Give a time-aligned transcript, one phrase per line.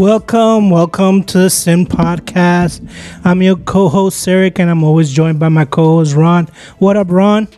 [0.00, 2.80] Welcome, welcome to the Sin Podcast.
[3.22, 6.48] I'm your co-host Eric, and I'm always joined by my co-host Ron.
[6.78, 7.48] What up, Ron?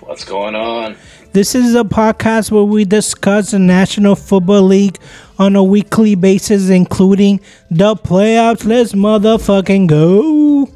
[0.00, 0.96] What's going on?
[1.34, 4.98] This is a podcast where we discuss the National Football League
[5.38, 8.64] on a weekly basis, including the playoffs.
[8.64, 10.73] Let's motherfucking go!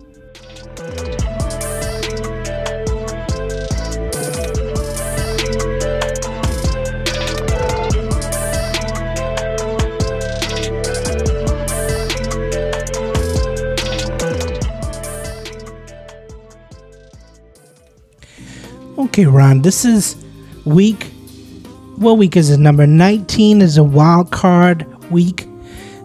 [19.18, 20.14] Okay, Ron, this is
[20.64, 21.10] week.
[21.96, 22.60] What week is it?
[22.60, 25.48] Number 19 is a wild card week.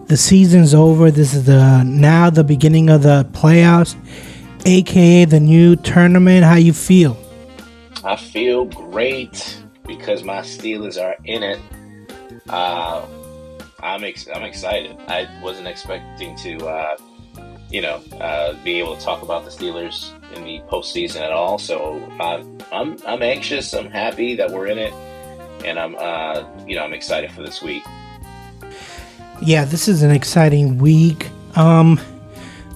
[0.08, 1.12] The season's over.
[1.12, 3.94] This is the now the beginning of the playoffs,
[4.66, 6.44] aka the new tournament.
[6.44, 7.16] How you feel?
[8.02, 11.60] I feel great because my Steelers are in it.
[12.48, 13.06] Uh,
[13.78, 14.96] I'm ex- I'm excited.
[15.06, 16.96] I wasn't expecting to, uh,
[17.70, 21.58] you know, uh, be able to talk about the Steelers in the postseason at all.
[21.58, 23.72] So uh, I'm I'm anxious.
[23.72, 24.92] I'm happy that we're in it,
[25.64, 27.82] and I'm uh, you know I'm excited for this week.
[29.42, 31.28] Yeah, this is an exciting week.
[31.56, 32.00] Um,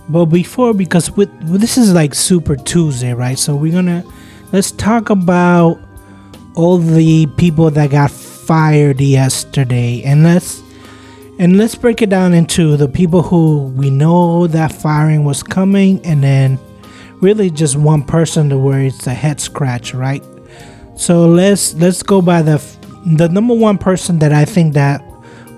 [0.08, 3.38] but before because with well, this is like Super Tuesday, right?
[3.38, 4.04] So we're gonna
[4.52, 5.78] let's talk about
[6.54, 10.62] all the people that got fired yesterday, and let's
[11.38, 16.04] and let's break it down into the people who we know that firing was coming,
[16.04, 16.58] and then
[17.20, 20.24] really just one person to where it's a head scratch, right?
[20.96, 22.58] So let's let's go by the
[23.06, 25.02] the number one person that I think that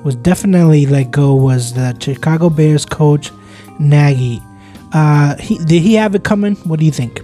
[0.05, 3.31] was definitely let go was the Chicago Bears coach
[3.79, 4.41] Nagy.
[4.93, 6.57] Uh, he, did he have it coming?
[6.57, 7.21] What do you think?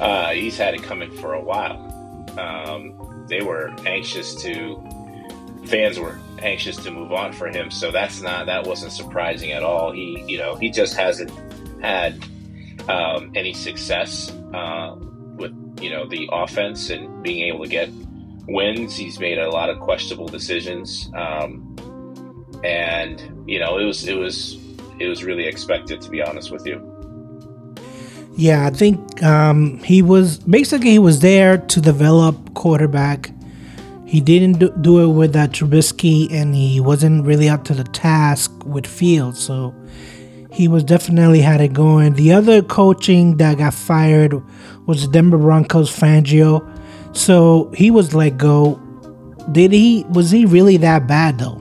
[0.00, 1.78] Uh, he's had it coming for a while.
[2.38, 4.82] Um, they were anxious to,
[5.66, 7.70] fans were anxious to move on for him.
[7.70, 9.92] So that's not that wasn't surprising at all.
[9.92, 11.30] He, you know, he just hasn't
[11.80, 12.22] had
[12.88, 14.96] um, any success uh,
[15.36, 17.88] with you know the offense and being able to get
[18.48, 18.96] wins.
[18.96, 21.76] He's made a lot of questionable decisions, um,
[22.64, 24.58] and you know it was it was
[24.98, 26.88] it was really expected to be honest with you.
[28.34, 33.30] Yeah, I think um, he was basically he was there to develop quarterback.
[34.06, 38.52] He didn't do, it with that Trubisky, and he wasn't really up to the task
[38.66, 39.42] with Fields.
[39.42, 39.74] So
[40.52, 42.14] he was definitely had it going.
[42.14, 44.34] The other coaching that got fired
[44.86, 46.68] was the Denver Broncos Fangio.
[47.16, 48.80] So he was let go.
[49.50, 51.60] Did he was he really that bad though?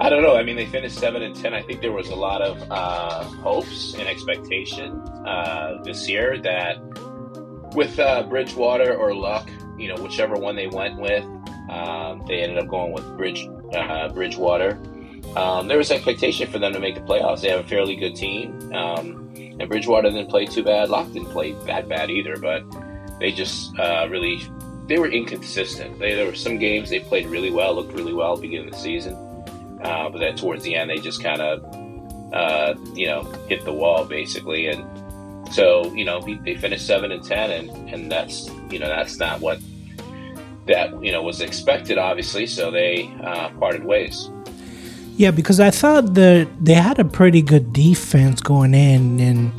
[0.00, 0.36] I don't know.
[0.36, 1.54] I mean, they finished seven and ten.
[1.54, 4.92] I think there was a lot of uh, hopes and expectation
[5.26, 6.76] uh, this year that
[7.74, 11.24] with uh, Bridgewater or Lock, you know, whichever one they went with,
[11.70, 14.78] um, they ended up going with Bridge uh, Bridgewater.
[15.36, 17.40] Um, there was expectation for them to make the playoffs.
[17.40, 20.90] They have a fairly good team, um, and Bridgewater didn't play too bad.
[20.90, 22.64] Lock didn't play that bad either, but
[23.18, 24.42] they just uh, really
[24.86, 25.98] they were inconsistent.
[25.98, 28.68] They, there were some games they played really well, looked really well at the beginning
[28.68, 29.14] of the season,
[29.82, 31.64] uh, but then towards the end they just kind of
[32.32, 34.84] uh, you know hit the wall basically, and
[35.52, 39.40] so you know they finished seven and ten, and and that's you know that's not
[39.40, 39.60] what
[40.66, 42.46] that you know was expected, obviously.
[42.46, 44.30] So they uh, parted ways.
[45.16, 49.52] Yeah, because I thought that they had a pretty good defense going in, and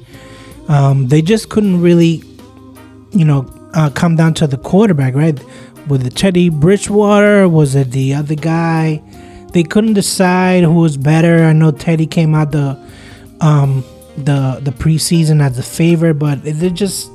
[0.68, 2.24] um, they just couldn't really,
[3.12, 5.40] you know, uh, come down to the quarterback, right?
[5.88, 7.48] With it Teddy Bridgewater?
[7.48, 9.02] Was it the other guy?
[9.54, 11.46] They couldn't decide who was better.
[11.46, 12.78] I know Teddy came out the
[13.40, 13.84] um,
[14.18, 17.10] the the preseason as a favorite, but they just,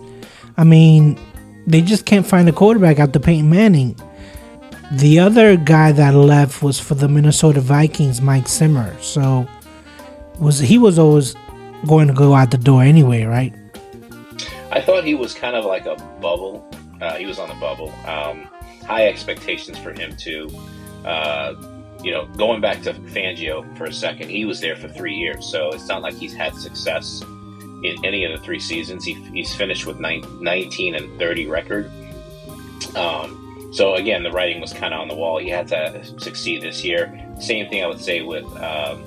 [0.57, 1.19] I mean,
[1.67, 3.97] they just can't find a quarterback after Peyton Manning.
[4.93, 8.97] The other guy that left was for the Minnesota Vikings, Mike Zimmer.
[9.01, 9.47] So
[10.41, 11.37] was he was always
[11.87, 13.55] going to go out the door anyway, right?
[14.73, 16.69] I thought he was kind of like a bubble.
[17.01, 17.93] Uh, he was on the bubble.
[18.05, 18.49] Um,
[18.85, 20.51] high expectations for him too.
[21.05, 21.55] Uh,
[22.03, 25.47] you know, going back to Fangio for a second, he was there for three years,
[25.47, 27.23] so it's not like he's had success
[27.85, 29.05] in any of the three seasons.
[29.05, 31.91] He, he's finished with nine, 19 and 30 record.
[32.97, 35.39] Um, so again, the writing was kind of on the wall.
[35.39, 37.27] He had to succeed this year.
[37.41, 39.05] Same thing I would say with um,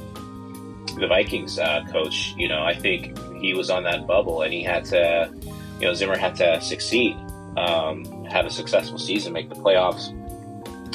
[0.97, 2.33] the Vikings uh, coach.
[2.37, 5.33] You know, I think he was on that bubble, and he had to,
[5.79, 7.17] you know, Zimmer had to succeed,
[7.57, 10.09] um, have a successful season, make the playoffs,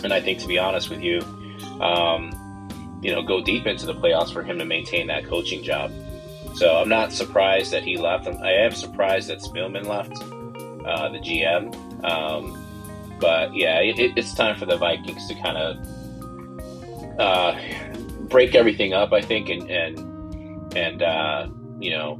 [0.02, 1.20] and I think, to be honest with you,
[1.80, 2.32] um,
[3.02, 5.92] you know, go deep into the playoffs for him to maintain that coaching job.
[6.54, 8.26] So I'm not surprised that he left.
[8.26, 10.12] I am surprised that Spielman left,
[10.86, 12.04] uh, the GM.
[12.04, 12.57] Um,
[13.20, 17.58] but yeah, it, it's time for the Vikings to kind of uh,
[18.28, 19.12] break everything up.
[19.12, 21.48] I think, and and and uh,
[21.80, 22.18] you know,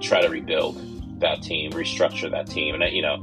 [0.00, 0.80] try to rebuild
[1.20, 3.20] that team, restructure that team, and you know,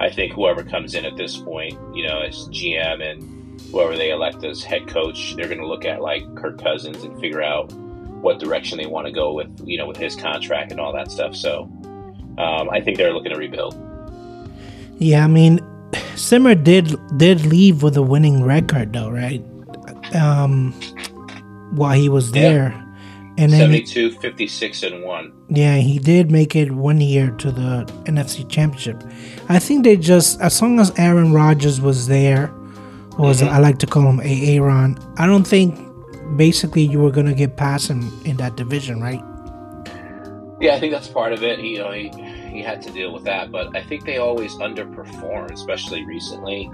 [0.00, 4.10] I think whoever comes in at this point, you know, as GM and whoever they
[4.10, 7.72] elect as head coach, they're going to look at like Kirk Cousins and figure out
[7.72, 11.10] what direction they want to go with, you know, with his contract and all that
[11.10, 11.34] stuff.
[11.34, 11.62] So,
[12.38, 13.76] um, I think they're looking to rebuild.
[14.98, 15.58] Yeah, I mean,
[16.16, 19.42] Zimmer did did leave with a winning record, though, right?
[20.14, 20.72] Um,
[21.72, 22.70] while he was there.
[22.70, 22.78] Yeah.
[23.38, 25.32] And 72, 56, and 1.
[25.48, 29.02] Yeah, he did make it one year to the NFC Championship.
[29.48, 32.52] I think they just, as long as Aaron Rodgers was there,
[33.18, 33.48] or as mm-hmm.
[33.48, 35.78] I like to call him, Aaron, I don't think
[36.36, 39.22] basically you were going to get past him in that division, right?
[40.60, 41.58] Yeah, I think that's part of it.
[41.60, 42.08] You know, he,
[42.52, 46.70] he had to deal with that, but I think they always underperform, especially recently.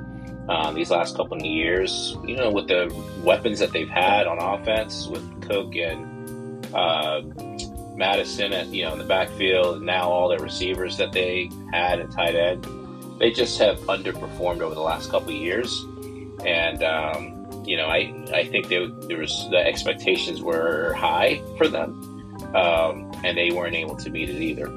[0.49, 2.93] Um, these last couple of years, you know, with the
[3.23, 7.21] weapons that they've had on offense with Cook and uh,
[7.95, 12.01] Mattison at you know in the backfield, and now all the receivers that they had
[12.01, 12.67] at tight end,
[13.19, 15.85] they just have underperformed over the last couple of years.
[16.47, 21.69] And um, you know, I I think they, there was the expectations were high for
[21.69, 21.93] them,
[22.55, 24.73] um, and they weren't able to meet it either.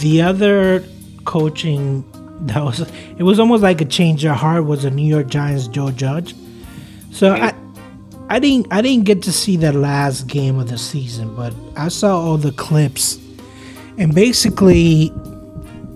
[0.00, 0.84] The other
[1.24, 2.04] coaching
[2.46, 2.80] that was
[3.18, 6.34] it was almost like a change of heart was the New York Giants Joe Judge.
[7.12, 7.54] So I
[8.28, 11.88] I didn't I didn't get to see that last game of the season, but I
[11.88, 13.18] saw all the clips
[13.98, 15.12] and basically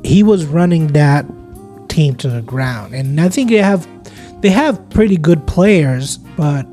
[0.05, 1.27] he was running that
[1.89, 2.95] team to the ground.
[2.95, 3.89] And I think they have
[4.43, 6.67] they have pretty good players, but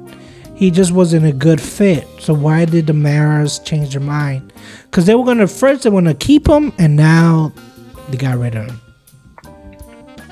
[0.63, 2.07] he just wasn't a good fit.
[2.19, 4.53] So why did the Maras change their mind?
[4.83, 7.51] Because they were gonna first they want to keep him, and now
[8.07, 8.81] they got rid of him.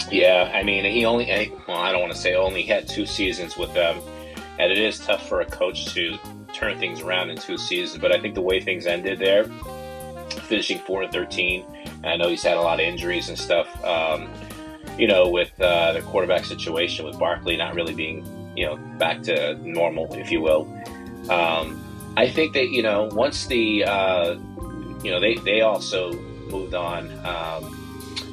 [0.09, 1.25] Yeah, I mean, he only,
[1.67, 3.99] well, I don't want to say only, had two seasons with them.
[4.57, 6.17] And it is tough for a coach to
[6.53, 8.01] turn things around in two seasons.
[8.01, 9.45] But I think the way things ended there,
[10.47, 11.65] finishing 4 and 13,
[12.05, 13.67] I know he's had a lot of injuries and stuff.
[13.83, 14.29] Um,
[14.97, 19.21] you know, with uh, the quarterback situation, with Barkley not really being, you know, back
[19.23, 20.63] to normal, if you will.
[21.29, 21.81] Um,
[22.17, 24.37] I think that, you know, once the, uh,
[25.03, 26.13] you know, they, they also
[26.49, 27.11] moved on.
[27.25, 27.77] Um,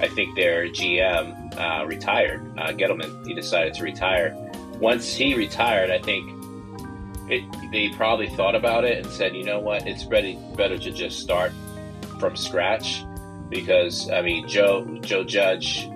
[0.01, 2.41] I think their GM uh, retired.
[2.59, 4.37] Uh, Gettleman, he decided to retire.
[4.81, 6.31] Once he retired, I think
[7.29, 10.91] it, they probably thought about it and said, you know what, it's better, better to
[10.91, 11.53] just start
[12.19, 13.05] from scratch
[13.49, 15.89] because I mean Joe Joe Judge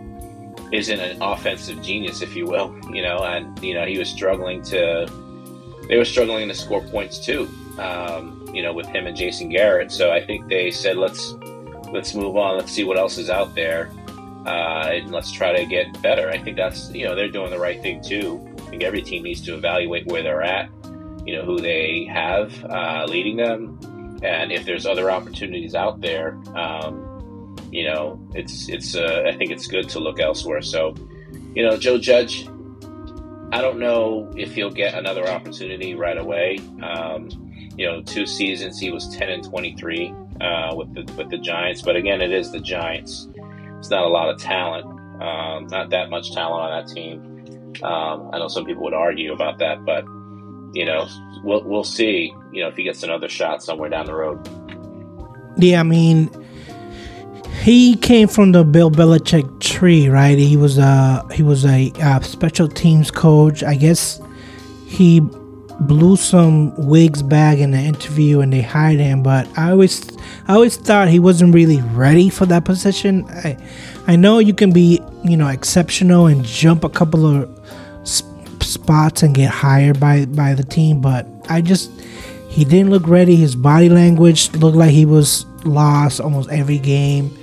[0.73, 4.63] isn't an offensive genius, if you will, you know, and you know he was struggling
[4.63, 5.11] to
[5.89, 7.49] they were struggling to score points too,
[7.79, 9.93] um, you know, with him and Jason Garrett.
[9.93, 11.35] So I think they said let's
[11.93, 13.91] let's move on, let's see what else is out there
[14.47, 16.29] uh, and let's try to get better.
[16.31, 18.41] I think that's you know they're doing the right thing too.
[18.59, 20.71] I think every team needs to evaluate where they're at,
[21.25, 23.79] you know who they have uh, leading them,
[24.23, 27.12] and if there's other opportunities out there, um,
[27.73, 30.63] you know it's it's uh, I think it's good to look elsewhere.
[30.63, 30.95] So,
[31.55, 32.47] you know Joe Judge,
[33.53, 36.61] I don't know if he'll get another opportunity right away.
[36.83, 37.29] Um,
[37.77, 41.39] you know, two seasons he was ten and twenty three uh, with the with the
[41.39, 43.29] Giants, but again, it is the Giants
[43.83, 44.85] it's not a lot of talent,
[45.21, 47.83] um, not that much talent on that team.
[47.83, 50.05] Um, I know some people would argue about that, but
[50.73, 51.09] you know,
[51.43, 52.33] we'll we'll see.
[52.53, 54.39] You know, if he gets another shot somewhere down the road.
[55.57, 56.31] Yeah, I mean,
[57.63, 60.37] he came from the Bill Belichick tree, right?
[60.37, 63.63] He was a he was a, a special teams coach.
[63.63, 64.21] I guess
[64.87, 65.21] he
[65.81, 70.17] blew some wigs back in the interview and they hired him but i always
[70.47, 73.57] i always thought he wasn't really ready for that position i
[74.07, 77.49] i know you can be you know exceptional and jump a couple of
[78.07, 78.31] sp-
[78.63, 81.91] spots and get hired by by the team but i just
[82.49, 87.37] he didn't look ready his body language looked like he was lost almost every game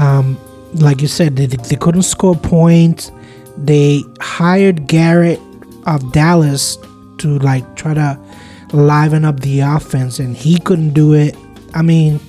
[0.00, 0.38] um
[0.74, 3.10] like you said they, they couldn't score points
[3.56, 5.40] they hired garrett
[5.86, 6.78] of dallas
[7.18, 8.18] to like try to
[8.72, 11.36] liven up the offense and he couldn't do it.
[11.74, 12.20] I mean,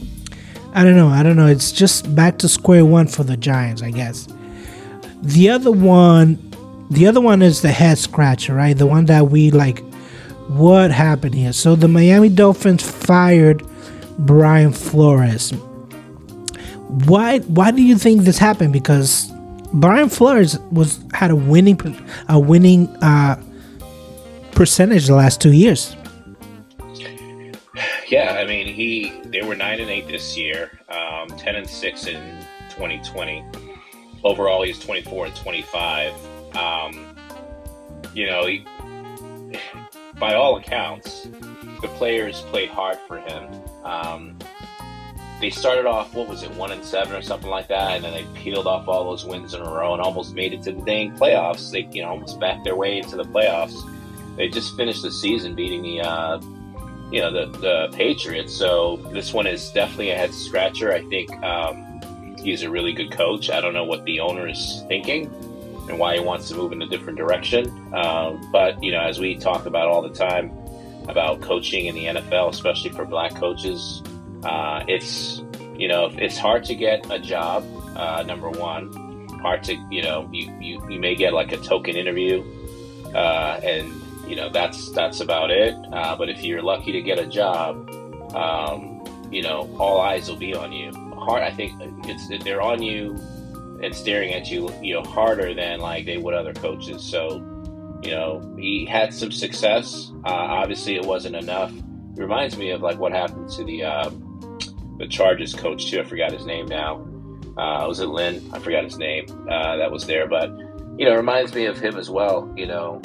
[0.74, 1.08] I don't know.
[1.08, 1.48] I don't know.
[1.48, 4.28] It's just back to square one for the Giants, I guess.
[5.22, 6.38] The other one,
[6.90, 8.78] the other one is the head scratcher, right?
[8.78, 9.84] The one that we like.
[10.48, 11.54] What happened here?
[11.54, 13.63] So the Miami Dolphins fired
[14.20, 15.54] Brian Flores.
[17.05, 17.39] Why?
[17.39, 18.74] Why do you think this happened?
[18.74, 19.31] Because
[19.74, 21.79] Brian Flores was had a winning,
[22.27, 23.41] a winning uh,
[24.51, 25.95] percentage the last two years.
[28.07, 32.07] Yeah, I mean, he they were nine and eight this year, um, ten and six
[32.07, 32.21] in
[32.71, 33.45] 2020.
[34.24, 36.13] Overall, he's 24 and 25.
[36.55, 37.15] Um,
[38.13, 38.65] you know, he,
[40.19, 41.27] by all accounts,
[41.81, 43.48] the players played hard for him.
[43.83, 44.38] Um,
[45.41, 48.13] they started off, what was it, one and seven or something like that, and then
[48.13, 50.81] they peeled off all those wins in a row and almost made it to the
[50.83, 51.71] dang playoffs.
[51.71, 53.75] They, you know, almost backed their way into the playoffs.
[54.38, 56.39] They just finished the season beating the, uh,
[57.12, 58.53] you know, the the Patriots.
[58.53, 60.93] So this one is definitely a head scratcher.
[60.93, 63.50] I think um, he's a really good coach.
[63.50, 65.25] I don't know what the owner is thinking
[65.89, 67.67] and why he wants to move in a different direction.
[67.93, 70.51] Um, but you know, as we talk about all the time
[71.07, 74.03] about coaching in the NFL, especially for black coaches,
[74.43, 75.43] uh, it's
[75.75, 77.65] you know it's hard to get a job.
[77.95, 78.91] Uh, number one,
[79.41, 82.43] hard to you know you, you, you may get like a token interview,
[83.13, 83.93] uh, and
[84.27, 85.75] you know that's that's about it.
[85.91, 87.89] Uh, but if you're lucky to get a job,
[88.36, 90.91] um, you know all eyes will be on you.
[91.15, 91.74] Hard, I think
[92.05, 93.19] it's they're on you
[93.81, 97.03] and staring at you, you know, harder than like they would other coaches.
[97.03, 97.38] So,
[98.03, 100.12] you know, he had some success.
[100.24, 101.74] Uh, obviously, it wasn't enough.
[101.74, 104.31] It reminds me of like what happened to the um,
[104.98, 106.00] the Chargers coach too.
[106.00, 107.05] I forgot his name now.
[107.57, 108.50] Uh, was it Lynn?
[108.53, 109.25] I forgot his name.
[109.50, 110.50] Uh, that was there, but
[110.98, 112.51] you know, it reminds me of him as well.
[112.55, 113.01] You know,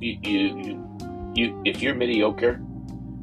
[0.00, 2.60] you you, you if you're mediocre,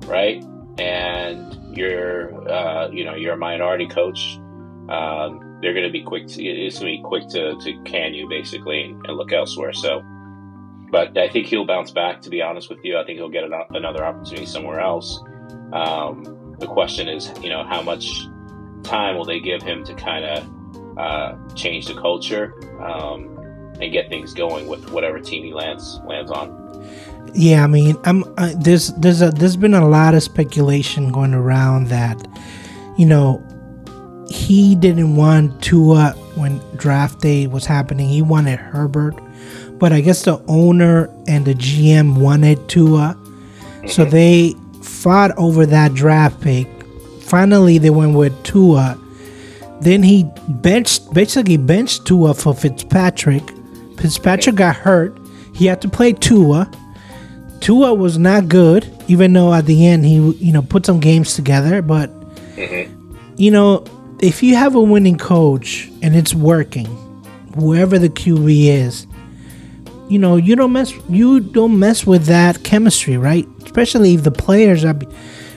[0.05, 0.43] right,
[0.77, 4.37] and you're uh, you know you're a minority coach,
[4.89, 6.27] um, they're going to be quick.
[6.27, 9.73] To, it's going to be quick to, to can you basically and, and look elsewhere.
[9.73, 10.01] So,
[10.91, 12.21] but I think he'll bounce back.
[12.21, 15.21] To be honest with you, I think he'll get an, another opportunity somewhere else.
[15.73, 18.27] Um, the question is, you know, how much
[18.83, 23.37] time will they give him to kind of uh, change the culture um,
[23.79, 26.57] and get things going with whatever team he lands lands on?
[27.33, 31.33] Yeah, I mean, I'm uh, there's there's a there's been a lot of speculation going
[31.33, 32.27] around that,
[32.97, 33.43] you know,
[34.29, 38.09] he didn't want Tua when draft day was happening.
[38.09, 39.15] He wanted Herbert,
[39.77, 43.15] but I guess the owner and the GM wanted Tua,
[43.87, 44.09] so mm-hmm.
[44.09, 44.55] they
[44.99, 46.67] fought over that draft pick.
[47.21, 48.99] Finally, they went with Tua.
[49.81, 53.43] Then he benched, basically benched Tua for Fitzpatrick.
[53.97, 55.17] Fitzpatrick got hurt.
[55.53, 56.69] He had to play Tua.
[57.61, 61.33] Tua was not good, even though at the end he, you know, put some games
[61.33, 61.81] together.
[61.81, 62.09] But,
[62.55, 63.15] mm-hmm.
[63.37, 63.85] you know,
[64.21, 66.87] if you have a winning coach and it's working,
[67.55, 69.07] whoever the QB is,
[70.09, 73.47] you know, you don't mess you don't mess with that chemistry, right?
[73.63, 74.97] Especially if the players are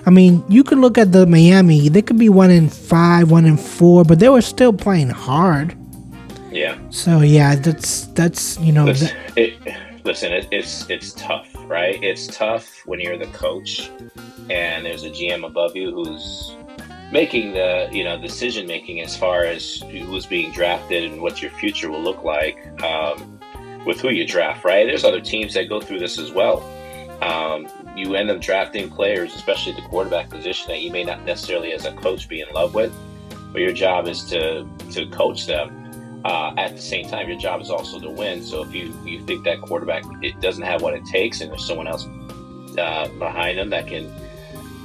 [0.04, 3.44] I mean, you could look at the Miami, they could be one in five, one
[3.44, 5.76] in four, but they were still playing hard.
[6.50, 6.76] Yeah.
[6.90, 8.84] So yeah, that's that's you know.
[8.84, 9.54] Listen, it,
[10.04, 12.02] listen it, it's it's tough, right?
[12.02, 13.90] It's tough when you're the coach
[14.50, 16.54] and there's a GM above you who's
[17.12, 21.50] making the you know decision making as far as who's being drafted and what your
[21.52, 22.58] future will look like.
[22.82, 23.38] Um,
[23.84, 24.86] with who you draft, right?
[24.86, 26.62] There's other teams that go through this as well.
[27.22, 31.72] Um, you end up drafting players, especially the quarterback position, that you may not necessarily,
[31.72, 32.92] as a coach, be in love with,
[33.52, 35.78] but your job is to to coach them.
[36.24, 38.42] Uh, at the same time, your job is also to win.
[38.42, 41.66] So if you you think that quarterback it doesn't have what it takes, and there's
[41.66, 42.06] someone else
[42.78, 44.12] uh, behind them that can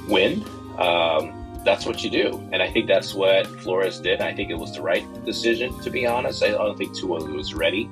[0.08, 0.44] win,
[0.78, 2.48] um, that's what you do.
[2.52, 4.20] And I think that's what Flores did.
[4.20, 6.42] I think it was the right decision, to be honest.
[6.42, 7.90] I don't think Tua was ready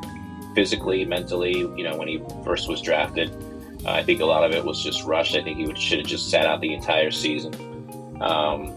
[0.57, 3.31] physically, mentally, you know, when he first was drafted.
[3.85, 5.37] Uh, I think a lot of it was just rushed.
[5.37, 7.55] I think he should have just sat out the entire season.
[8.21, 8.73] Um,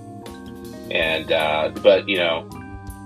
[0.91, 2.47] and uh, but you know,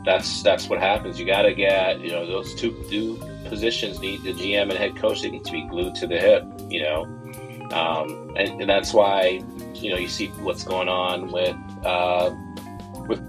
[0.03, 1.19] that's that's what happens.
[1.19, 4.95] You got to get you know those two two positions need the GM and head
[4.95, 5.21] coach.
[5.21, 6.43] They need to be glued to the hip.
[6.67, 7.03] You know,
[7.71, 9.43] um, and, and that's why
[9.75, 12.35] you know you see what's going on with uh,
[13.07, 13.21] with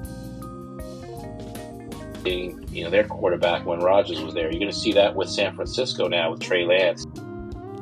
[2.32, 4.50] you know their quarterback when Rodgers was there.
[4.50, 7.06] You're going to see that with San Francisco now with Trey Lance.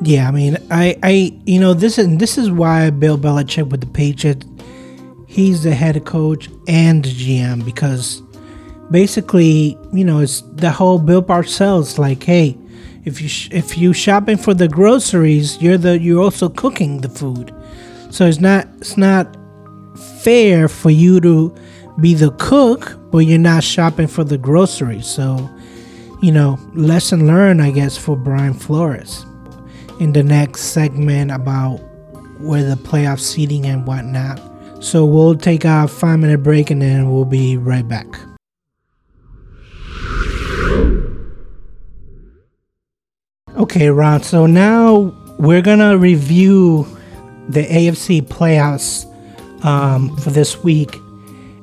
[0.03, 3.81] Yeah, I mean, I, I, you know, this is this is why Bill Belichick with
[3.81, 4.47] the Patriots,
[5.29, 8.21] he's the head coach and the GM because
[8.91, 12.59] basically, you know, it's the whole Bill Parcells like, hey,
[13.05, 17.09] if you sh- if you shopping for the groceries, you're the you're also cooking the
[17.09, 17.55] food,
[18.11, 19.37] so it's not it's not
[20.23, 21.55] fair for you to
[22.01, 25.07] be the cook, but you're not shopping for the groceries.
[25.07, 25.51] So,
[26.23, 29.25] you know, lesson learned, I guess, for Brian Flores.
[30.01, 31.77] In the next segment about
[32.41, 34.41] where the playoff seating and whatnot.
[34.83, 38.07] So we'll take a five minute break and then we'll be right back.
[43.57, 44.23] Okay, Ron.
[44.23, 46.85] So now we're gonna review
[47.49, 49.07] the AFC playoffs
[49.65, 50.97] um, for this week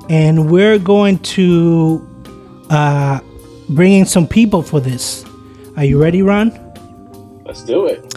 [0.10, 2.06] and we're going to
[2.70, 3.20] uh,
[3.70, 5.24] bring in some people for this.
[5.78, 6.52] Are you ready, Ron?
[7.46, 8.16] Let's do it.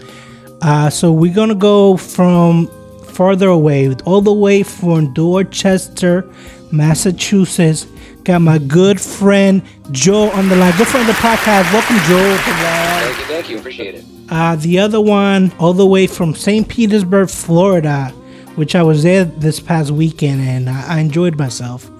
[0.62, 2.68] Uh, so we're gonna go from
[3.04, 6.28] farther away, all the way from Dorchester,
[6.70, 7.87] Massachusetts.
[8.25, 10.72] Got my good friend Joe on the line.
[10.78, 11.72] Good friend of the podcast.
[11.72, 12.37] Welcome, Joe.
[12.37, 13.58] Thank you, thank you.
[13.58, 14.04] Appreciate it.
[14.30, 16.66] Uh, the other one, all the way from St.
[16.68, 18.14] Petersburg, Florida,
[18.56, 21.90] which I was there this past weekend and I, I enjoyed myself.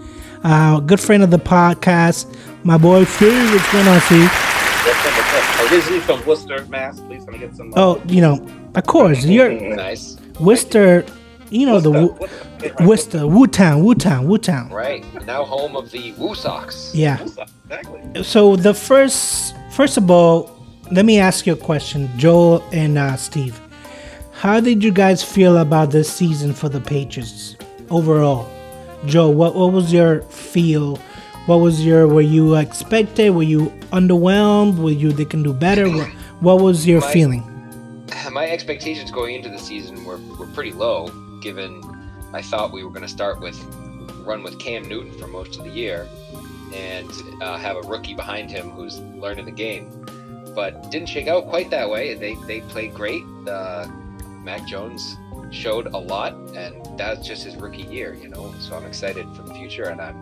[0.44, 2.26] Uh, good friend of the podcast,
[2.64, 3.50] my boy Steve.
[3.52, 4.30] What's going on, Steve?
[5.73, 7.00] Originally from Worcester, Mass.
[7.00, 7.73] Please let me get some.
[7.76, 10.16] Oh, you know, of course, you're Nice.
[10.40, 11.04] Worcester.
[11.50, 12.18] You know the Wo-
[12.87, 14.71] Worcester, Wu Town, Wu Town, Wu Town.
[14.71, 15.04] Right.
[15.26, 16.90] Now home of the Woo Sox.
[16.94, 17.21] Yeah.
[17.23, 18.23] Exactly.
[18.25, 20.50] So the first, first of all,
[20.90, 23.61] let me ask you a question, Joel and uh, Steve.
[24.42, 27.54] How did you guys feel about this season for the Patriots
[27.90, 28.50] overall?
[29.06, 30.96] Joe, what what was your feel?
[31.46, 33.30] What was your were you expected?
[33.30, 34.78] Were you underwhelmed?
[34.78, 35.88] Were you they can do better?
[35.88, 36.08] What,
[36.40, 37.44] what was your My- feeling?
[38.32, 41.06] My expectations going into the season were, were pretty low,
[41.40, 41.80] given
[42.34, 43.56] I thought we were going to start with
[44.26, 46.08] run with Cam Newton for most of the year
[46.75, 47.08] and
[47.40, 50.04] uh, have a rookie behind him who's learning the game.
[50.52, 52.14] But didn't shake out quite that way.
[52.14, 53.22] They they played great.
[53.46, 53.87] Uh,
[54.42, 55.16] Mac Jones
[55.50, 58.54] showed a lot, and that's just his rookie year, you know.
[58.58, 60.18] So I'm excited for the future, and I'm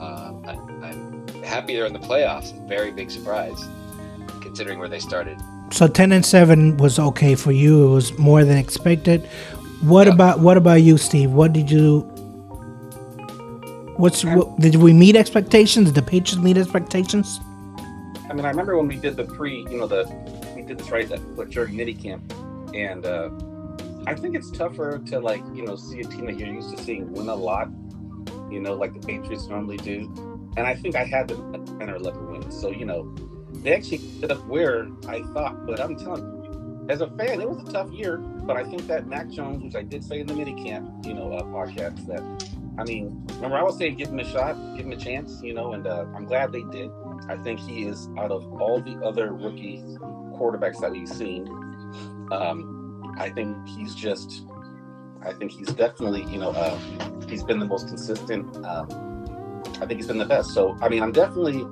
[0.00, 2.52] uh, I'm, I'm happy they're in the playoffs.
[2.68, 3.58] Very big surprise,
[4.40, 5.38] considering where they started.
[5.70, 7.86] So ten and seven was okay for you.
[7.86, 9.26] It was more than expected.
[9.82, 10.14] What Yeah.
[10.14, 11.30] about what about you, Steve?
[11.30, 12.00] What did you?
[13.96, 15.86] What's what, did we meet expectations?
[15.92, 17.40] Did the Patriots meet expectations?
[18.28, 20.04] I mean, I remember when we did the pre, you know, the
[20.56, 22.32] we did this right at like, during mini camp,
[22.74, 23.28] and uh,
[24.06, 26.82] I think it's tougher to like, you know, see a team that you're used to
[26.82, 27.68] seeing win a lot,
[28.50, 30.12] you know, like the Patriots normally do.
[30.56, 32.60] And I think I had them at 10 or 11 wins.
[32.60, 33.14] So, you know,
[33.62, 35.66] they actually ended up where I thought.
[35.66, 38.18] But I'm telling you, as a fan, it was a tough year.
[38.18, 41.14] But I think that Mac Jones, which I did say in the mini camp, you
[41.14, 42.22] know, uh, podcast, that
[42.78, 45.54] I mean, remember I was saying give him a shot, give him a chance, you
[45.54, 46.90] know, and uh, I'm glad they did.
[47.28, 49.82] I think he is out of all the other rookie
[50.32, 51.46] quarterbacks that we've seen.
[52.32, 52.81] Um,
[53.18, 54.42] I think he's just,
[55.22, 56.78] I think he's definitely, you know, uh,
[57.28, 58.64] he's been the most consistent.
[58.64, 60.50] Um, I think he's been the best.
[60.50, 61.64] So, I mean, I'm definitely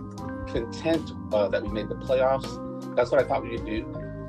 [0.52, 2.96] content uh, that we made the playoffs.
[2.96, 3.84] That's what I thought we would do.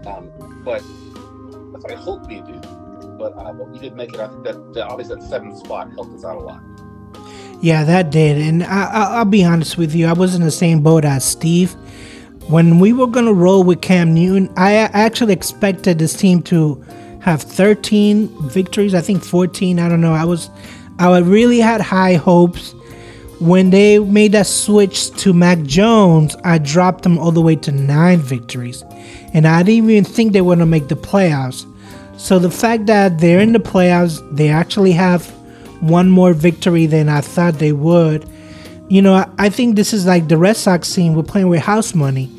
[0.05, 0.31] Um,
[0.63, 0.81] but
[1.71, 2.59] that's what I hope we'd do.
[3.17, 4.19] But, uh, but we did make it.
[4.19, 6.61] I think that, that obviously that seventh spot helped us out a lot.
[7.61, 8.37] Yeah, that did.
[8.37, 11.23] And I, I, I'll be honest with you, I was in the same boat as
[11.23, 11.75] Steve.
[12.47, 16.83] When we were going to roll with Cam Newton, I actually expected this team to
[17.21, 18.93] have 13 victories.
[18.93, 19.79] I think 14.
[19.79, 20.13] I don't know.
[20.13, 20.49] I was,
[20.99, 22.73] I really had high hopes.
[23.39, 27.71] When they made that switch to Mac Jones, I dropped them all the way to
[27.71, 28.83] nine victories.
[29.33, 31.65] And I didn't even think they were to make the playoffs.
[32.19, 35.27] So the fact that they're in the playoffs, they actually have
[35.81, 38.29] one more victory than I thought they would.
[38.89, 41.15] You know, I, think this is like the Red Sox team.
[41.15, 42.29] We're playing with house money.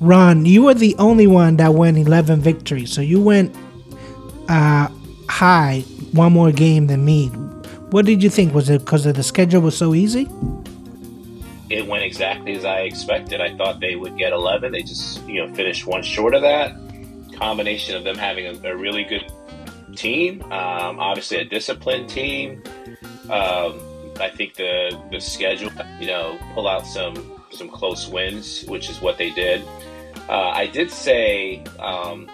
[0.00, 2.92] Ron, you were the only one that went 11 victories.
[2.92, 3.54] So you went
[4.48, 4.88] uh,
[5.28, 5.80] high
[6.12, 7.28] one more game than me.
[7.90, 8.54] What did you think?
[8.54, 10.28] Was it because of the schedule was so easy?
[11.68, 13.40] It went exactly as I expected.
[13.40, 14.72] I thought they would get 11.
[14.72, 16.76] They just, you know, finished one short of that.
[17.34, 19.30] Combination of them having a, a really good
[19.96, 22.62] team, um, obviously a disciplined team.
[23.30, 23.80] Um,
[24.20, 29.00] I think the the schedule, you know, pull out some some close wins, which is
[29.00, 29.62] what they did.
[30.28, 32.28] Uh, I did say um,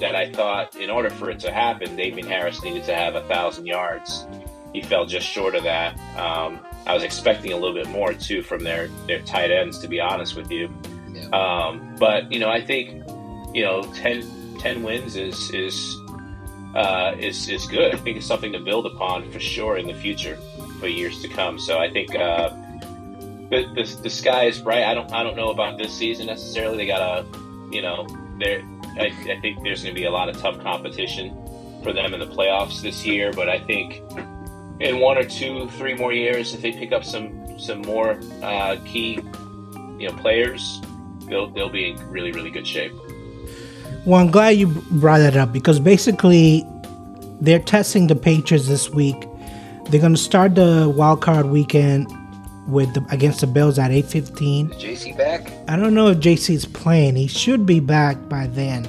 [0.00, 3.22] that I thought in order for it to happen, Damien Harris needed to have a
[3.28, 4.26] thousand yards.
[4.72, 5.98] He fell just short of that.
[6.16, 9.88] Um, I was expecting a little bit more too from their their tight ends, to
[9.88, 10.72] be honest with you.
[11.12, 11.28] Yeah.
[11.28, 12.90] Um, but you know, I think
[13.54, 15.96] you know 10, 10 wins is is
[16.74, 17.94] uh, is is good.
[17.94, 20.38] I think it's something to build upon for sure in the future
[20.78, 21.58] for years to come.
[21.58, 22.50] So I think uh,
[23.50, 24.84] the, the the sky is bright.
[24.84, 26.76] I don't I don't know about this season necessarily.
[26.76, 27.26] They got a
[27.70, 28.06] you know
[28.38, 28.62] there.
[28.98, 31.36] I, I think there's going to be a lot of tough competition
[31.82, 33.32] for them in the playoffs this year.
[33.32, 34.02] But I think
[34.80, 38.76] in one or two, three more years, if they pick up some some more uh,
[38.84, 39.20] key
[39.98, 40.80] you know players,
[41.26, 42.92] they'll they'll be in really really good shape.
[44.06, 46.64] Well, I'm glad you brought that up because basically
[47.40, 49.16] they're testing the Patriots this week.
[49.88, 52.10] They're going to start the wild card weekend
[52.70, 54.70] with the, against the Bills at 8:15.
[54.80, 55.50] JC back?
[55.68, 57.16] I don't know if JC is playing.
[57.16, 58.86] He should be back by then.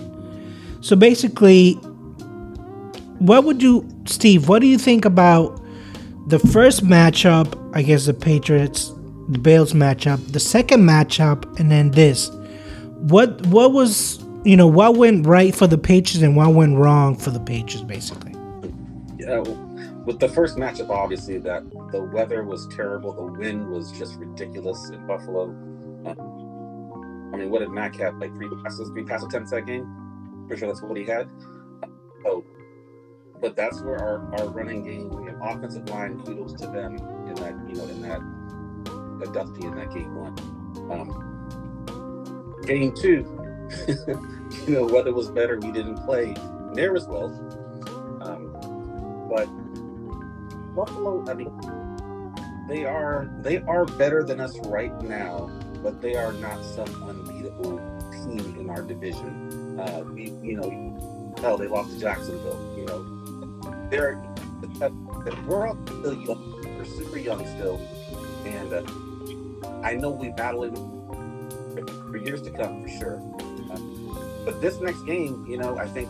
[0.82, 1.74] So basically,
[3.20, 4.50] what would you, Steve?
[4.50, 5.62] What do you think about
[6.28, 8.91] the first matchup against the Patriots,
[9.30, 12.30] the Bills matchup, the second matchup, and then this?
[12.98, 17.15] What what was you know, what went right for the Patriots and what went wrong
[17.15, 18.34] for the Patriots, basically.
[19.17, 19.44] Yeah,
[20.06, 23.14] with the first matchup, obviously that the weather was terrible.
[23.14, 25.50] The wind was just ridiculous in Buffalo.
[26.06, 26.16] Uh,
[27.34, 28.18] I mean, what did Mac have?
[28.18, 30.46] Like three passes, three pass attempts that game.
[30.48, 31.30] Pretty sure that's what he had.
[32.26, 32.44] Oh,
[33.40, 37.36] but that's where our, our running game, we have offensive line, kudos to them in
[37.36, 38.22] that you know in that
[39.20, 40.36] that Dusty in that game one.
[40.92, 43.26] Um, game two,
[44.68, 45.60] you know, weather was better.
[45.60, 46.36] We didn't play
[46.74, 47.28] near as well.
[48.22, 49.48] Um, but
[50.76, 51.52] Buffalo, I mean,
[52.68, 55.50] they are they are better than us right now,
[55.84, 57.80] but they are not some unbeatable
[58.12, 59.80] team in our division.
[59.80, 62.60] Uh, we, you know, hell, they lost to Jacksonville.
[62.78, 64.22] You know, they're
[65.48, 66.78] we're all still young.
[66.78, 67.80] We're super young still,
[68.46, 70.76] and uh, I know we battling
[72.10, 73.22] for years to come for sure.
[73.72, 73.80] Uh,
[74.46, 76.10] but this next game, you know, I think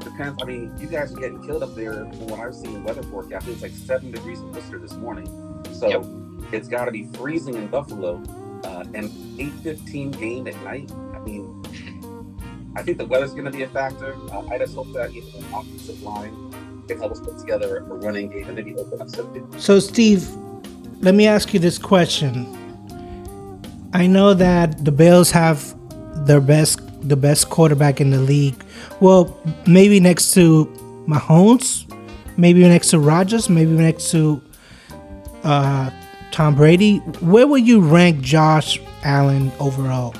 [0.00, 0.42] depends.
[0.42, 1.92] I mean, you guys are getting killed up there.
[1.92, 5.26] From what I've seen, weather forecast, it's like seven degrees in Worcester this morning.
[5.72, 6.04] So yep.
[6.52, 8.22] it's got to be freezing in Buffalo.
[8.64, 9.08] Uh, and
[9.38, 10.90] eight fifteen game at night.
[11.14, 11.62] I mean,
[12.74, 14.16] I think the weather's going to be a factor.
[14.32, 17.82] Uh, I just hope that even the offensive line can help us put together a
[17.82, 19.48] running game and maybe open up some.
[19.60, 20.28] So, Steve,
[21.00, 22.52] let me ask you this question.
[23.92, 25.76] I know that the Bills have
[26.26, 28.60] their best the best quarterback in the league.
[29.00, 29.36] Well,
[29.66, 30.66] maybe next to
[31.06, 31.84] Mahomes,
[32.36, 34.42] maybe next to Rodgers, maybe next to
[35.44, 35.90] uh,
[36.32, 36.98] Tom Brady.
[37.20, 40.14] Where would you rank Josh Allen overall?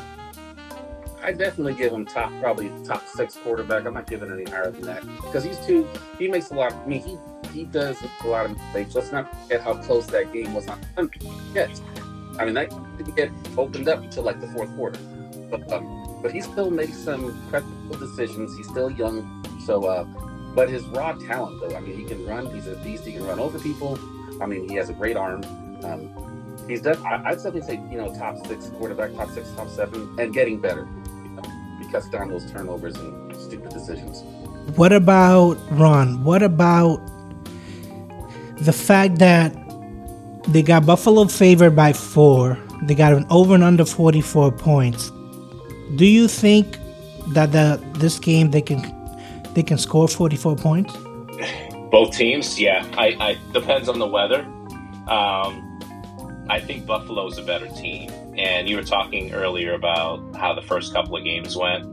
[1.29, 3.85] I definitely give him top, probably top six quarterback.
[3.85, 5.87] I'm not giving any higher than that because he's too.
[6.19, 6.73] He makes a lot.
[6.73, 7.19] I mean, he
[7.53, 8.95] he does a lot of mistakes.
[8.95, 10.81] Let's not forget how close that game was on.
[11.55, 11.83] Yes,
[12.39, 14.99] I mean that didn't get opened up until like the fourth quarter.
[15.51, 18.57] But um, but he still makes some questionable decisions.
[18.57, 20.05] He's still young, so uh,
[20.55, 22.53] but his raw talent though, I mean, he can run.
[22.53, 23.05] He's a beast.
[23.05, 23.99] He can run over people.
[24.41, 25.43] I mean, he has a great arm.
[25.85, 30.15] Um, he's def- I'd definitely say you know top six quarterback, top six, top seven,
[30.19, 30.89] and getting better.
[31.23, 34.23] You know, cuts down those turnovers and stupid decisions.
[34.77, 36.25] What about Ron?
[36.25, 36.99] What about
[38.59, 39.55] the fact that
[40.49, 42.59] they got Buffalo favored by four?
[42.83, 45.11] They got an over and under 44 points
[45.97, 46.79] do you think
[47.29, 48.81] that the this game they can
[49.55, 50.97] they can score 44 points?
[51.91, 52.87] Both teams, yeah.
[52.97, 54.41] I, I depends on the weather.
[55.09, 55.65] Um,
[56.51, 60.93] I think Buffalo's a better team, and you were talking earlier about how the first
[60.93, 61.85] couple of games went.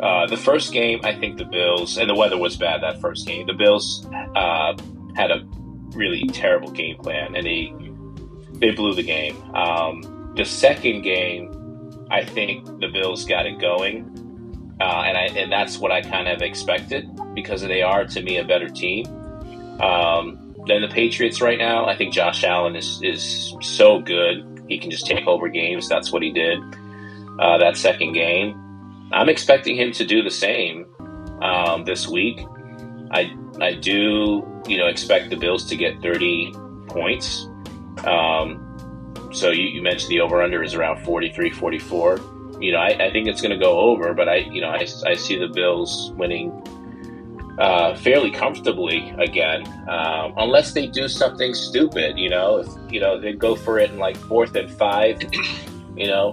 [0.00, 3.26] Uh, the first game, I think the Bills, and the weather was bad that first
[3.26, 3.46] game.
[3.46, 4.76] The Bills uh,
[5.14, 5.44] had a
[5.94, 7.72] really terrible game plan, and they
[8.54, 9.40] they blew the game.
[9.54, 11.50] Um, the second game,
[12.12, 14.04] I think the Bills got it going,
[14.78, 18.36] uh, and I and that's what I kind of expected because they are to me
[18.36, 19.06] a better team
[19.80, 21.86] um, than the Patriots right now.
[21.86, 25.88] I think Josh Allen is is so good; he can just take over games.
[25.88, 26.58] That's what he did
[27.38, 28.58] uh, that second game.
[29.12, 30.86] I'm expecting him to do the same
[31.40, 32.40] um, this week.
[33.10, 36.52] I I do you know expect the Bills to get 30
[36.88, 37.48] points.
[38.04, 38.61] Um,
[39.32, 42.20] so you, you mentioned the over under is around 43, 44.
[42.60, 44.86] You know, I, I think it's going to go over, but I, you know, I,
[45.06, 46.52] I see the Bills winning
[47.58, 52.18] uh, fairly comfortably again, um, unless they do something stupid.
[52.18, 55.22] You know, if you know they go for it in like fourth and five,
[55.96, 56.32] you know,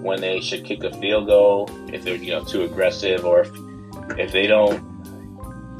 [0.00, 3.50] when they should kick a field goal if they're you know too aggressive, or if,
[4.18, 4.82] if they don't,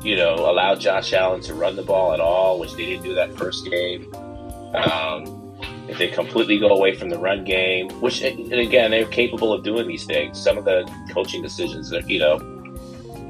[0.02, 3.14] you know, allow Josh Allen to run the ball at all, which they didn't do
[3.14, 4.12] that first game.
[4.74, 5.33] Um,
[5.94, 9.62] if they completely go away from the run game, which and again they're capable of
[9.62, 10.40] doing these things.
[10.42, 12.38] Some of the coaching decisions that you know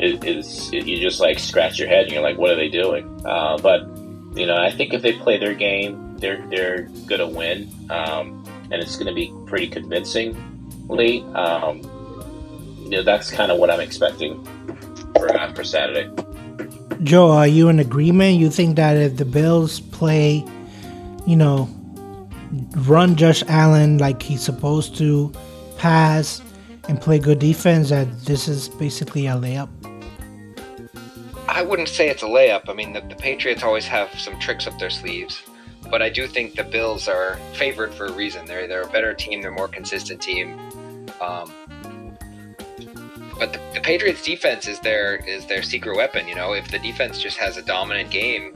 [0.00, 3.04] is, you just like scratch your head and you're like, what are they doing?
[3.24, 3.86] Uh, but
[4.34, 8.82] you know, I think if they play their game, they're they're gonna win, um, and
[8.82, 11.22] it's gonna be pretty convincingly.
[11.34, 11.82] Um,
[12.82, 14.42] you know, that's kind of what I'm expecting
[15.14, 16.10] for uh, for Saturday.
[17.02, 18.38] Joe, are you in agreement?
[18.38, 20.44] You think that if the Bills play,
[21.26, 21.68] you know,
[22.76, 25.32] run Josh Allen like he's supposed to,
[25.76, 26.42] pass,
[26.88, 29.68] and play good defense, that this is basically a layup?
[31.48, 32.68] I wouldn't say it's a layup.
[32.68, 35.42] I mean, the, the Patriots always have some tricks up their sleeves,
[35.90, 38.46] but I do think the Bills are favored for a reason.
[38.46, 39.40] They're they're a better team.
[39.40, 40.58] They're a more consistent team.
[41.20, 41.52] Um,
[43.38, 46.26] but the, the, Patriots defense is their is their secret weapon.
[46.26, 48.54] You know, if the defense just has a dominant game,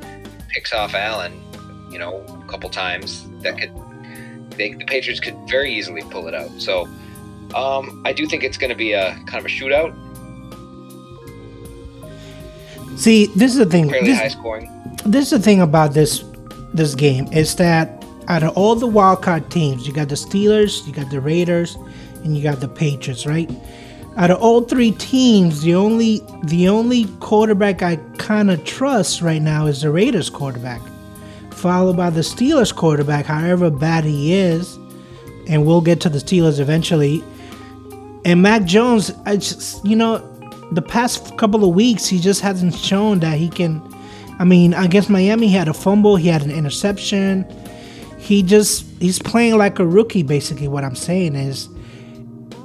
[0.48, 1.40] picks off Allen,
[1.90, 3.72] you know, a couple times, that could
[4.58, 6.50] they, the Patriots could very easily pull it out.
[6.58, 6.86] So
[7.54, 9.96] um, I do think it's going to be a kind of a shootout.
[12.98, 13.88] See, this is the thing.
[13.88, 14.70] This, high scoring.
[15.06, 16.24] This is the thing about this
[16.74, 20.92] this game is that out of all the wildcard teams, you got the Steelers, you
[20.92, 21.76] got the Raiders,
[22.24, 23.50] and you got the Patriots, right?
[24.16, 29.40] Out of all three teams, the only the only quarterback I kind of trust right
[29.40, 30.82] now is the Raiders quarterback
[31.58, 34.76] followed by the Steelers quarterback, however bad he is,
[35.48, 37.22] and we'll get to the Steelers eventually.
[38.24, 40.18] And Mac Jones, I just you know,
[40.72, 43.82] the past couple of weeks he just hasn't shown that he can.
[44.38, 47.44] I mean, against Miami, he had a fumble, he had an interception.
[48.18, 50.22] He just he's playing like a rookie.
[50.22, 51.68] Basically, what I'm saying is.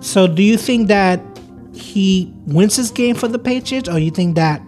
[0.01, 1.21] So, do you think that
[1.73, 4.61] he wins this game for the Patriots, or you think that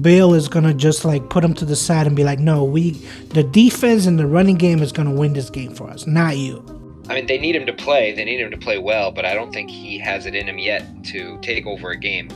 [0.00, 2.92] Bill is gonna just like put him to the side and be like, "No, we
[3.30, 6.64] the defense and the running game is gonna win this game for us, not you."
[7.08, 8.12] I mean, they need him to play.
[8.12, 10.58] They need him to play well, but I don't think he has it in him
[10.58, 12.28] yet to take over a game.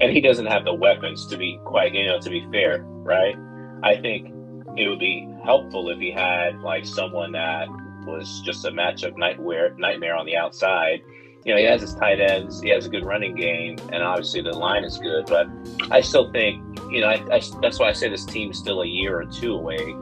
[0.00, 3.36] and he doesn't have the weapons to be quite you know to be fair right
[3.82, 4.28] i think
[4.76, 7.68] it would be helpful if he had like someone that
[8.06, 11.00] was just a matchup nightmare nightmare on the outside
[11.44, 14.40] you know he has his tight ends he has a good running game and obviously
[14.40, 15.48] the line is good but
[15.90, 18.86] i still think you know I, I, that's why i say this team's still a
[18.86, 19.94] year or two away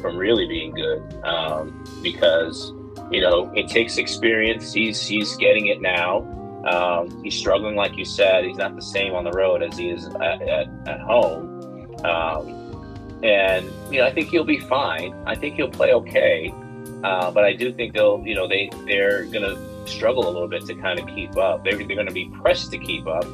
[0.00, 2.72] from really being good um, because
[3.10, 6.30] you know it takes experience he's he's getting it now
[6.64, 8.44] um, he's struggling, like you said.
[8.44, 11.94] He's not the same on the road as he is at, at, at home.
[12.04, 15.14] Um, and, you know, I think he'll be fine.
[15.26, 16.54] I think he'll play okay.
[17.02, 19.56] Uh, but I do think they'll, you know, they, they're going to
[19.88, 21.64] struggle a little bit to kind of keep up.
[21.64, 23.26] They're, they're going to be pressed to keep up,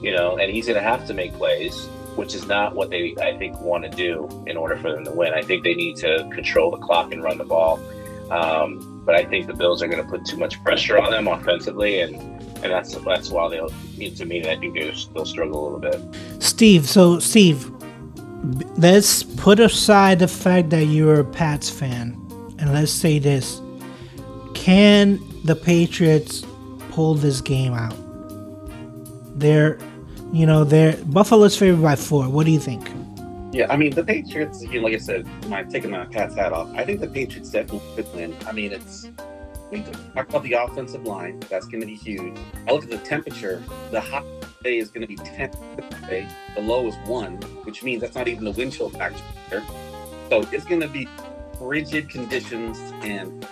[0.00, 1.86] you know, and he's going to have to make plays,
[2.16, 5.12] which is not what they, I think, want to do in order for them to
[5.12, 5.34] win.
[5.34, 7.80] I think they need to control the clock and run the ball.
[8.30, 11.28] Um, but I think the Bills are going to put too much pressure on them
[11.28, 12.16] offensively, and
[12.62, 16.42] and that's that's why they'll to me I think they'll, they'll struggle a little bit.
[16.42, 17.70] Steve, so Steve,
[18.78, 22.14] let's put aside the fact that you're a Pats fan,
[22.58, 23.60] and let's say this:
[24.54, 26.42] Can the Patriots
[26.90, 27.94] pull this game out?
[29.38, 29.78] They're,
[30.32, 32.28] you know, they're Buffalo's favored by four.
[32.28, 32.88] What do you think?
[33.52, 34.62] Yeah, I mean the Patriots.
[34.62, 36.68] You know, like I said, my taking my Pat's hat off.
[36.74, 38.34] I think the Patriots definitely could win.
[38.46, 39.08] I mean, it's
[39.70, 41.40] we talk about the offensive line.
[41.48, 42.36] That's going to be huge.
[42.66, 43.62] I look at the temperature.
[43.90, 44.24] The high
[44.58, 45.50] today is going to be ten.
[46.02, 49.22] Today, the low is one, which means that's not even the wind chill factor.
[50.30, 51.08] So it's going to be
[51.58, 53.46] frigid conditions, and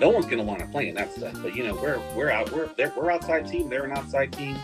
[0.00, 1.34] no one's going to want to play in that stuff.
[1.42, 2.50] But you know, we're we're out.
[2.52, 3.68] We're we're outside team.
[3.68, 4.56] They're an outside team.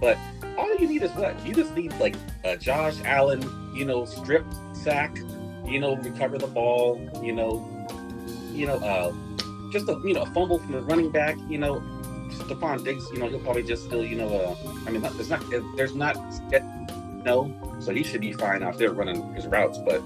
[0.00, 0.18] But
[0.58, 1.46] all you need is what?
[1.46, 3.42] You just need like a Josh Allen,
[3.74, 5.16] you know, strip sack,
[5.64, 7.86] you know, recover the ball, you know,
[8.50, 9.12] you know, uh,
[9.70, 11.80] just a you know a fumble from the running back, you know,
[12.30, 15.42] Stefon Diggs, you know, he'll probably just still, you know, uh, I mean, there's not
[15.76, 16.16] there's not
[17.24, 19.78] no, so he should be fine out there running his routes.
[19.78, 20.02] But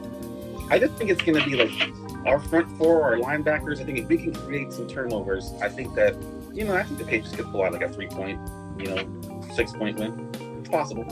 [0.70, 3.80] I just think it's going to be like our front four, our linebackers.
[3.80, 6.14] I think if we can create some turnovers, I think that
[6.56, 8.40] you know, I think the Patriots could pull out like a three point,
[8.78, 10.30] you know, six point win.
[10.60, 11.04] It's possible.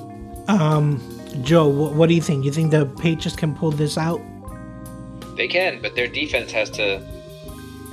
[0.48, 1.00] Um,
[1.42, 2.44] Joe, what, what do you think?
[2.44, 4.20] You think the Patriots can pull this out?
[5.36, 7.02] They can, but their defense has to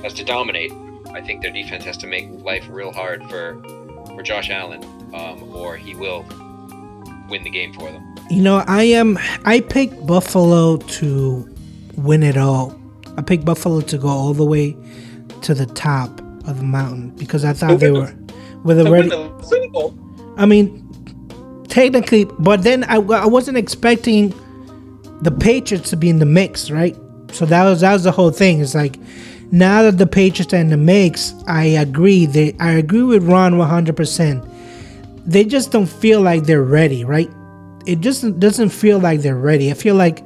[0.02, 0.72] has to dominate.
[1.12, 3.60] I think their defense has to make life real hard for
[4.14, 4.82] for Josh Allen,
[5.14, 6.24] um, or he will
[7.28, 8.14] win the game for them.
[8.30, 9.18] You know, I am.
[9.44, 11.54] I picked Buffalo to
[11.96, 12.78] win it all.
[13.16, 14.76] I picked Buffalo to go all the way
[15.42, 18.12] to the top of the mountain because I thought they were
[18.64, 19.08] with To win already.
[19.08, 19.94] the Super Bowl.
[20.36, 20.78] I mean,
[21.68, 24.32] technically, but then I, I wasn't expecting
[25.20, 26.96] the Patriots to be in the mix, right?
[27.32, 28.60] So that was that was the whole thing.
[28.60, 28.98] It's like
[29.52, 32.26] now that the Patriots are in the mix, I agree.
[32.26, 34.44] They I agree with Ron one hundred percent.
[35.24, 37.30] They just don't feel like they're ready, right?
[37.86, 39.70] It just doesn't feel like they're ready.
[39.70, 40.22] I feel like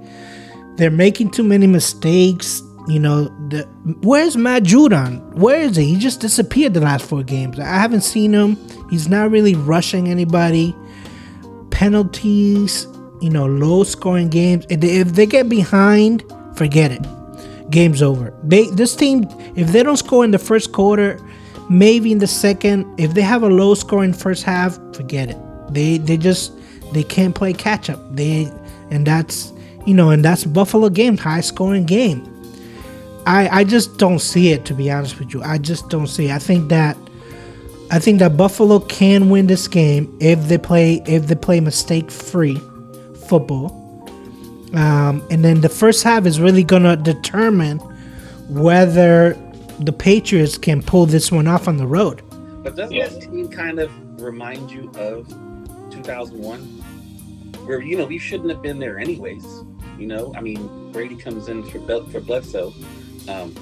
[0.77, 2.63] they're making too many mistakes.
[2.87, 3.65] You know, the,
[4.03, 5.35] where's Matt Judon?
[5.35, 5.87] Where is he?
[5.87, 7.59] He just disappeared the last four games.
[7.59, 8.57] I haven't seen him.
[8.91, 10.75] He's not really rushing anybody.
[11.71, 12.87] Penalties,
[13.21, 14.67] you know, low scoring games.
[14.71, 16.23] If they, if they get behind,
[16.55, 17.05] forget it.
[17.71, 18.33] Game's over.
[18.45, 21.21] They this team, if they don't score in the first quarter,
[21.69, 25.37] maybe in the second, if they have a low scoring first half, forget it.
[25.71, 26.53] They they just
[26.93, 28.01] they can't play catch up.
[28.15, 28.53] They
[28.91, 29.53] and that's
[29.87, 32.36] you know, and that's Buffalo game, high scoring game.
[33.27, 35.43] I I just don't see it to be honest with you.
[35.43, 36.29] I just don't see.
[36.29, 36.33] It.
[36.33, 36.97] I think that
[37.91, 42.11] I think that Buffalo can win this game if they play if they play mistake
[42.11, 42.61] free
[43.29, 43.83] football.
[44.75, 47.79] Um, and then the first half is really gonna determine
[48.49, 49.37] whether
[49.81, 52.23] the Patriots can pull this one off on the road.
[52.63, 53.09] But doesn't Yeah.
[53.09, 55.29] this team kind of remind you of
[55.91, 56.83] 2001?
[57.65, 59.45] where you know we shouldn't have been there anyways.
[59.99, 62.73] You know, I mean, Brady comes in for Bel- for Bledsoe.
[63.29, 63.55] Um,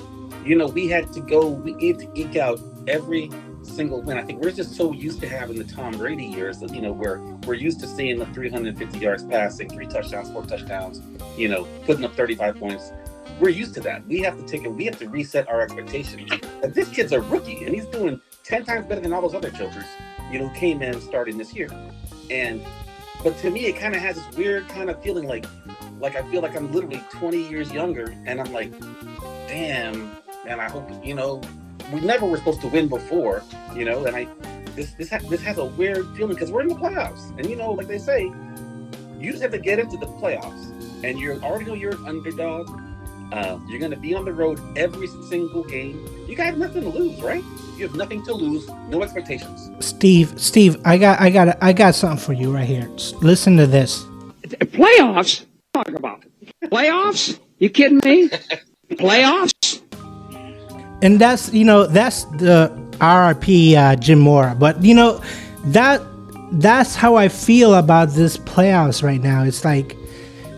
[0.44, 1.48] you know, we had to go.
[1.48, 3.30] We had to eke out every
[3.62, 4.18] single win.
[4.18, 6.92] I think we're just so used to having the Tom Brady years that you know
[6.92, 11.00] we're we're used to seeing the 350 yards passing, three touchdowns, four touchdowns.
[11.38, 12.92] You know, putting up 35 points.
[13.40, 14.06] We're used to that.
[14.06, 14.68] We have to take it.
[14.68, 16.30] We have to reset our expectations.
[16.62, 19.50] And this kid's a rookie, and he's doing 10 times better than all those other
[19.50, 19.86] chokers.
[20.30, 21.68] You know, came in starting this year,
[22.30, 22.64] and
[23.22, 25.46] but to me, it kind of has this weird kind of feeling like
[25.98, 28.72] like I feel like I'm literally 20 years younger, and I'm like,
[29.54, 30.16] damn.
[30.46, 31.40] And I hope you know
[31.92, 33.42] we never were supposed to win before,
[33.74, 34.04] you know.
[34.04, 34.26] And I
[34.74, 37.56] this this ha- this has a weird feeling because we're in the playoffs, and you
[37.56, 38.24] know, like they say,
[39.18, 40.62] you just have to get into the playoffs,
[41.04, 42.68] and you're already know you're an underdog.
[43.32, 46.06] Uh, you're going to be on the road every single game.
[46.28, 47.42] You got nothing to lose, right?
[47.76, 49.70] You have nothing to lose, no expectations.
[49.84, 52.88] Steve, Steve, I got, I got, I got something for you right here.
[52.94, 54.04] S- Listen to this.
[54.44, 55.46] Playoffs?
[55.72, 56.24] Talk about
[56.66, 57.40] playoffs?
[57.58, 58.30] You kidding me?
[58.90, 59.54] Playoffs?
[61.04, 64.56] and that's you know that's the RRP uh, Jim Mora.
[64.58, 65.22] But you know
[65.66, 66.00] that
[66.52, 69.44] that's how I feel about this playoffs right now.
[69.44, 69.96] It's like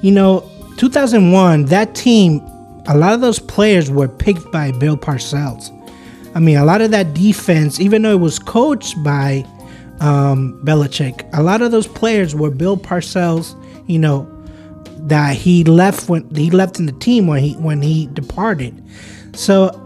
[0.03, 2.41] you know 2001 that team,
[2.87, 5.73] a lot of those players were picked by Bill Parcells.
[6.37, 9.45] I mean, a lot of that defense, even though it was coached by
[10.01, 13.61] um, Belichick, a lot of those players were Bill Parcells.
[13.89, 14.36] You know
[15.07, 18.83] that he left when he left in the team when he when he departed.
[19.35, 19.83] So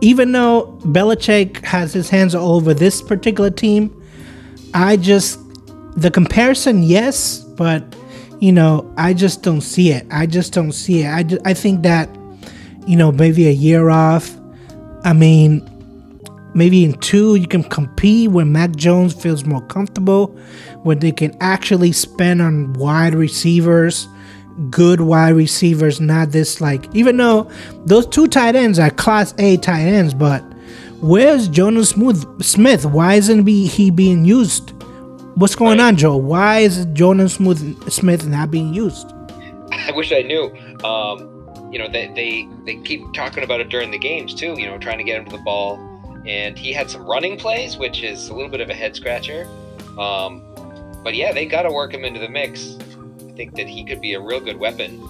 [0.00, 4.02] even though Belichick has his hands all over this particular team,
[4.72, 5.38] I just
[5.96, 7.84] the comparison, yes, but
[8.40, 10.06] you know, I just don't see it.
[10.10, 11.06] I just don't see it.
[11.06, 12.08] I, I think that
[12.86, 14.34] you know maybe a year off.
[15.04, 15.68] I mean,
[16.54, 20.28] maybe in two you can compete when Mac Jones feels more comfortable,
[20.84, 24.08] when they can actually spend on wide receivers
[24.70, 27.50] good wide receivers, not this like even though
[27.86, 30.42] those two tight ends are class A tight ends, but
[31.00, 32.24] where's Jonnu Smith?
[32.44, 32.86] Smith?
[32.86, 34.70] Why isn't he being used?
[35.36, 35.86] What's going Right.
[35.88, 36.16] on, Joe?
[36.16, 39.12] Why is Jonnu Smith Smith not being used?
[39.72, 40.44] I wish I knew.
[40.84, 41.30] Um,
[41.72, 44.54] you know, they, they they keep talking about it during the games too.
[44.56, 45.76] You know, trying to get him to the ball,
[46.24, 49.48] and he had some running plays, which is a little bit of a head scratcher.
[49.98, 50.42] Um,
[51.02, 52.76] but yeah, they got to work him into the mix.
[53.36, 55.00] Think that he could be a real good weapon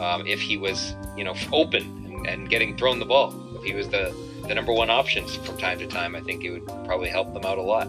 [0.00, 3.34] um, if he was, you know, open and, and getting thrown the ball.
[3.56, 4.14] If he was the
[4.48, 7.44] the number one option from time to time, I think it would probably help them
[7.44, 7.88] out a lot.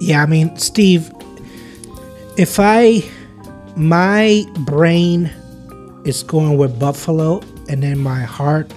[0.00, 1.12] Yeah, I mean, Steve,
[2.36, 3.04] if I
[3.76, 5.26] my brain
[6.04, 8.72] is going with Buffalo and then my heart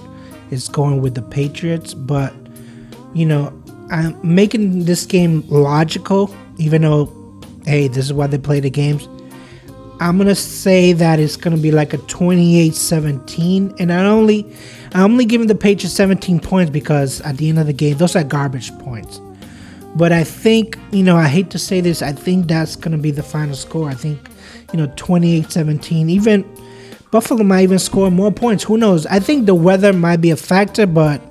[0.50, 2.32] is going with the Patriots, but
[3.14, 3.52] you know,
[3.90, 7.12] I'm making this game logical, even though
[7.64, 9.08] hey, this is why they play the games.
[9.98, 14.46] I'm gonna say that it's gonna be like a 28-17, and I only
[14.92, 18.16] I'm only giving the Patriots 17 points because at the end of the game, those
[18.16, 19.20] are garbage points.
[19.94, 23.10] But I think, you know, I hate to say this, I think that's to be
[23.10, 23.88] the final score.
[23.88, 24.28] I think,
[24.72, 26.10] you know, 28 17.
[26.10, 26.44] Even
[27.10, 28.64] Buffalo might even score more points.
[28.64, 29.06] Who knows?
[29.06, 31.22] I think the weather might be a factor, but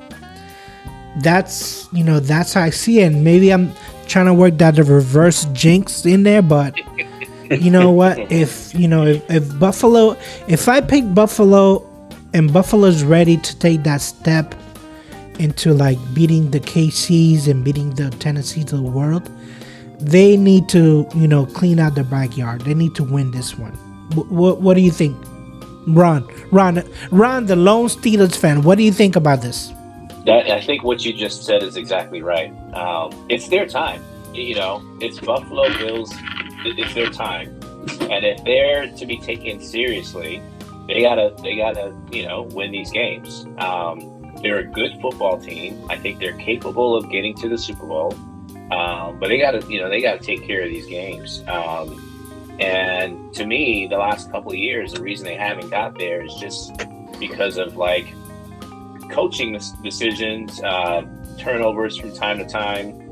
[1.22, 3.14] that's, you know, that's how I see it.
[3.14, 3.72] And maybe I'm
[4.08, 6.76] trying to work that the reverse jinx in there, but
[7.52, 8.20] you know what?
[8.32, 11.86] If, you know, if, if Buffalo, if I pick Buffalo
[12.34, 14.56] and Buffalo's ready to take that step,
[15.40, 19.30] into like beating the KCs and beating the Tennessees of the world,
[20.00, 22.62] they need to, you know, clean out their backyard.
[22.62, 23.74] They need to win this one.
[24.14, 25.18] What what, what do you think,
[25.88, 26.28] Ron?
[26.52, 28.62] Ron, Ron, the lone Steelers fan.
[28.64, 29.72] What do you think about this?
[30.26, 32.52] That, I think what you just said is exactly right.
[32.74, 34.04] Um, it's their time.
[34.34, 36.14] You know, it's Buffalo Bills.
[36.66, 37.60] It- It's their time,
[38.10, 40.42] and if they're to be taken seriously,
[40.88, 43.46] they gotta they gotta you know win these games.
[43.58, 44.12] Um,
[44.42, 45.82] they're a good football team.
[45.90, 48.14] I think they're capable of getting to the Super Bowl,
[48.72, 51.44] um, but they gotta you know they gotta take care of these games.
[51.48, 52.02] Um,
[52.60, 56.34] and to me, the last couple of years, the reason they haven't got there is
[56.36, 56.72] just
[57.20, 58.08] because of like
[59.12, 61.04] coaching decisions, uh,
[61.38, 63.05] turnovers from time to time,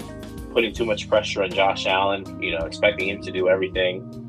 [0.54, 4.20] putting too much pressure on Josh Allen, you know, expecting him to do everything.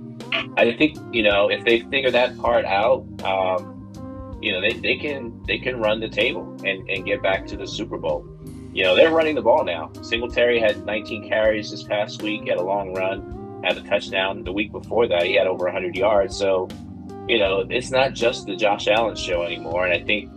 [0.56, 4.96] I think, you know, if they figure that part out, um, you know, they, they
[4.96, 8.26] can they can run the table and, and get back to the Super Bowl.
[8.72, 9.92] You know, they're running the ball now.
[10.02, 14.42] Singletary had 19 carries this past week, had a long run, had a touchdown.
[14.42, 16.36] The week before that, he had over 100 yards.
[16.36, 16.68] So,
[17.28, 19.86] you know, it's not just the Josh Allen show anymore.
[19.86, 20.28] And I think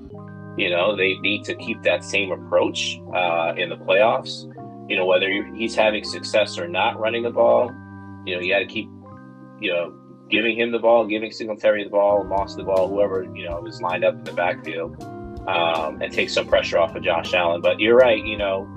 [0.58, 4.52] you know, they need to keep that same approach uh, in the playoffs.
[4.88, 7.72] You know, whether he's having success or not running the ball,
[8.26, 8.90] you know, you got to keep,
[9.60, 9.94] you know,
[10.30, 13.82] giving him the ball, giving Singletary the ball, Moss the ball, whoever you know is
[13.82, 15.02] lined up in the backfield,
[15.48, 17.62] um, and take some pressure off of Josh Allen.
[17.62, 18.72] But you're right, you know,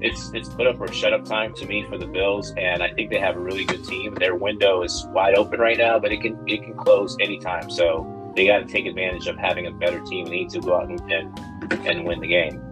[0.00, 2.92] it's it's put up or shut up time to me for the Bills, and I
[2.92, 4.14] think they have a really good team.
[4.14, 7.70] Their window is wide open right now, but it can it can close anytime.
[7.70, 10.26] So they got to take advantage of having a better team.
[10.26, 12.62] They need to go out and and, and win the game.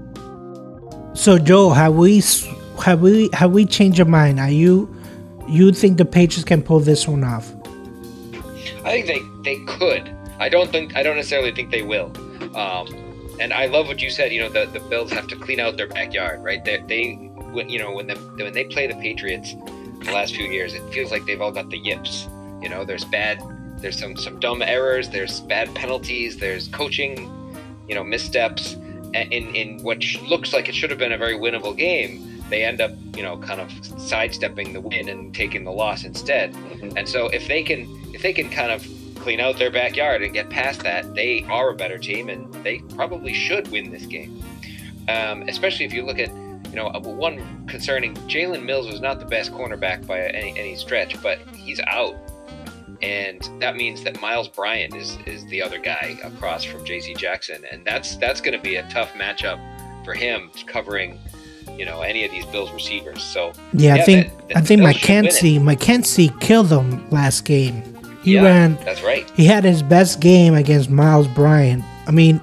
[1.15, 2.21] So Joe, have we
[2.83, 4.41] have we have we changed your mind?
[4.41, 4.95] Are you
[5.49, 7.53] you think the Patriots can pull this one off?
[8.85, 10.11] I think they they could.
[10.39, 12.13] I don't think I don't necessarily think they will.
[12.57, 12.89] Um,
[13.41, 14.33] and I love what you said.
[14.33, 16.65] You know, the, the Bills have to clean out their backyard, right?
[16.65, 17.15] They, they
[17.53, 19.55] when, you know when the when they play the Patriots
[20.05, 22.29] the last few years, it feels like they've all got the yips.
[22.63, 23.43] You know, there's bad,
[23.79, 27.31] there's some some dumb errors, there's bad penalties, there's coaching,
[27.89, 28.75] you know, missteps.
[29.15, 32.81] In in what looks like it should have been a very winnable game, they end
[32.81, 36.53] up, you know, kind of sidestepping the win and taking the loss instead.
[36.53, 36.97] Mm-hmm.
[36.97, 38.87] And so if they can if they can kind of
[39.17, 42.79] clean out their backyard and get past that, they are a better team and they
[42.95, 44.43] probably should win this game.
[45.09, 46.31] Um, especially if you look at,
[46.71, 51.21] you know, one concerning Jalen Mills was not the best cornerback by any, any stretch,
[51.23, 52.17] but he's out.
[53.03, 57.15] And that means that Miles Bryant is, is the other guy across from J.C.
[57.15, 59.59] Jackson, and that's that's going to be a tough matchup
[60.05, 61.19] for him covering,
[61.79, 63.23] you know, any of these Bills receivers.
[63.23, 67.83] So yeah, yeah I think that, that I think McKenzie McKenzie killed them last game.
[68.23, 68.79] He yeah, ran.
[68.85, 69.31] That's right.
[69.37, 71.85] He had his best game against Miles Bryant.
[72.07, 72.41] I mean,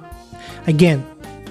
[0.66, 1.06] again,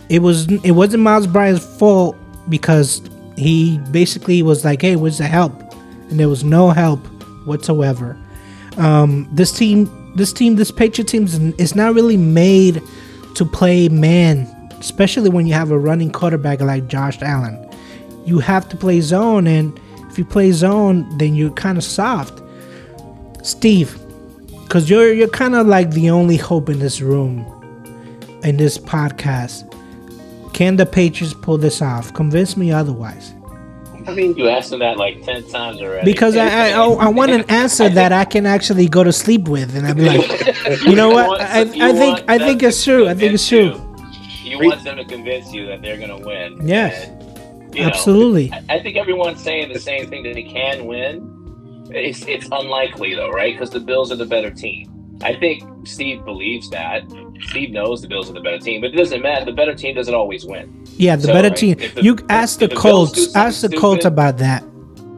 [0.09, 2.15] it was it wasn't Miles Bryant's fault
[2.49, 3.01] because
[3.35, 5.53] he basically was like, "Hey, where's the help?"
[6.09, 6.99] And there was no help
[7.45, 8.17] whatsoever.
[8.77, 11.25] Um, this team, this team, this Patriot team
[11.57, 12.81] is not really made
[13.35, 14.47] to play man,
[14.79, 17.62] especially when you have a running quarterback like Josh Allen.
[18.25, 22.41] You have to play zone, and if you play zone, then you're kind of soft.
[23.43, 23.99] Steve,
[24.63, 27.45] because you're you're kind of like the only hope in this room,
[28.43, 29.69] in this podcast.
[30.53, 32.13] Can the Patriots pull this off?
[32.13, 33.33] Convince me otherwise.
[34.07, 36.05] I mean, you asked them that like ten times already.
[36.05, 39.47] Because I I, oh, I, want an answer that I can actually go to sleep
[39.47, 41.41] with, and I'd be like, you know what?
[41.41, 43.07] I, I think I think it's true.
[43.07, 43.79] I think it's true.
[44.43, 46.67] You, you want them to convince you that they're going to win.
[46.67, 47.32] Yes, and,
[47.79, 48.49] absolutely.
[48.49, 51.33] Know, I think everyone's saying the same thing that he can win
[51.93, 53.53] it's it's unlikely though, right?
[53.53, 54.89] Because the Bills are the better team.
[55.21, 57.03] I think Steve believes that.
[57.47, 59.45] Steve knows the Bills are the better team, but it doesn't matter.
[59.45, 60.85] The better team doesn't always win.
[60.97, 61.77] Yeah, the so, better right, team.
[61.77, 63.35] The, you ask the, the Colts.
[63.35, 64.63] Ask the Colts about that.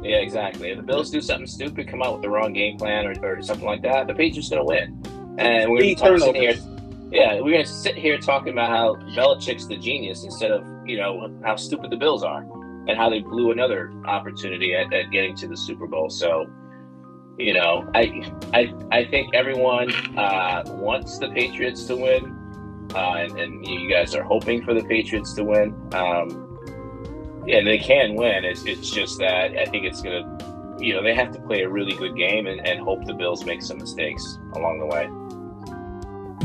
[0.04, 0.72] Yeah, exactly.
[0.72, 3.42] If the Bills do something stupid, come out with the wrong game plan or, or
[3.42, 5.02] something like that, the Patriots going to win.
[5.40, 6.56] And we're going to be here.
[7.12, 10.98] Yeah, we're going to sit here talking about how Belichick's the genius instead of you
[10.98, 12.46] know how stupid the Bills are
[12.88, 16.10] and how they blew another opportunity at, at getting to the Super Bowl.
[16.10, 16.46] So
[17.38, 23.38] you know, I I I think everyone uh, wants the Patriots to win, uh, and,
[23.38, 25.76] and, you guys are hoping for the Patriots to win.
[25.94, 28.46] Um, yeah, they can win.
[28.46, 31.70] It's it's just that I think it's gonna, you know, they have to play a
[31.70, 35.10] really good game and, and hope the Bills make some mistakes along the way.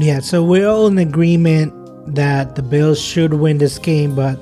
[0.05, 4.39] Yeah, so we're all in agreement that the Bills should win this game, but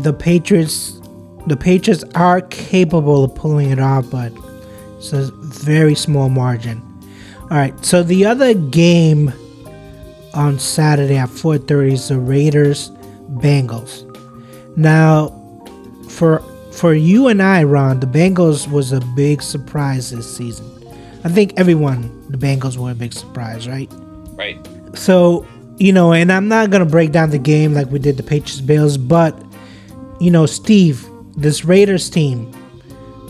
[0.00, 1.00] the Patriots,
[1.46, 4.32] the Patriots are capable of pulling it off, but
[4.96, 6.82] it's a very small margin.
[7.42, 9.32] All right, so the other game
[10.34, 12.90] on Saturday at 4:30 is the Raiders
[13.38, 14.04] Bengals.
[14.76, 15.32] Now,
[16.08, 16.42] for
[16.72, 20.66] for you and I, Ron, the Bengals was a big surprise this season.
[21.24, 23.90] I think everyone, the Bengals were a big surprise, right?
[24.34, 24.56] Right.
[24.94, 25.44] So,
[25.78, 28.60] you know, and I'm not gonna break down the game like we did the Patriots
[28.60, 29.40] Bills, but
[30.20, 31.06] you know, Steve,
[31.36, 32.52] this Raiders team,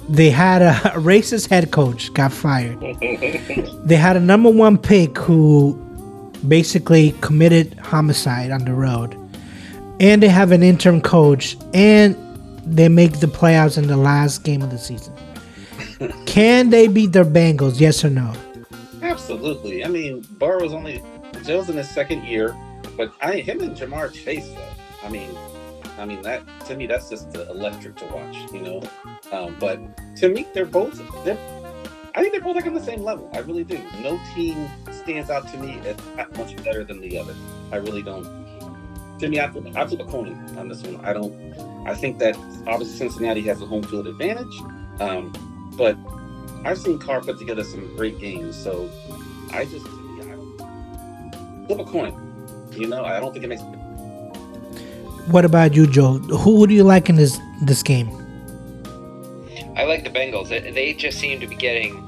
[0.09, 2.81] they had a, a racist head coach got fired.
[3.85, 5.75] they had a number one pick who
[6.47, 9.17] basically committed homicide on the road.
[10.01, 12.17] And they have an interim coach and
[12.65, 15.13] they make the playoffs in the last game of the season.
[16.27, 17.81] Can they beat their Bengals?
[17.81, 18.33] Yes or no?
[19.03, 19.85] Absolutely.
[19.85, 21.03] I mean, Burrow's only
[21.45, 22.57] Joe's in his second year,
[22.97, 24.69] but I him and Ja'Marr Chase though.
[25.05, 25.31] I mean,
[25.99, 28.83] I mean that to me that's just electric to watch, you know.
[29.33, 29.79] Um, but
[30.17, 31.39] to me, they're both they're.
[32.15, 33.31] I think they're both like on the same level.
[33.33, 33.81] I really do.
[34.03, 37.35] No team stands out to me as much better than the other.
[37.71, 38.25] I really don't.
[39.19, 41.05] To me, I I flip a coin on this one.
[41.05, 41.33] I don't.
[41.87, 42.37] I think that
[42.67, 44.61] obviously Cincinnati has a home field advantage,
[45.01, 45.33] um,
[45.77, 45.97] but
[46.65, 48.57] I've seen Carr put together some great games.
[48.57, 48.91] So
[49.53, 49.87] I just
[51.69, 52.13] flip a coin.
[52.73, 53.63] You know, I don't think it makes
[55.31, 56.19] what about you, Joe?
[56.19, 58.09] Who do you like in this this game?
[59.77, 60.49] I like the Bengals.
[60.49, 62.03] They just seem to be getting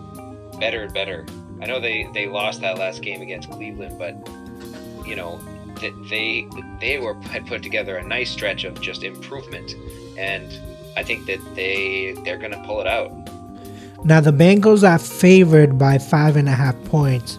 [0.59, 1.27] better and better
[1.63, 4.15] I know they they lost that last game against Cleveland, but
[5.07, 5.39] you know
[5.81, 6.47] that they
[6.81, 9.75] they were had put together a nice stretch of just improvement,
[10.17, 10.51] and
[10.97, 13.13] I think that they they're going to pull it out.
[14.05, 17.39] Now the Bengals are favored by five and a half points,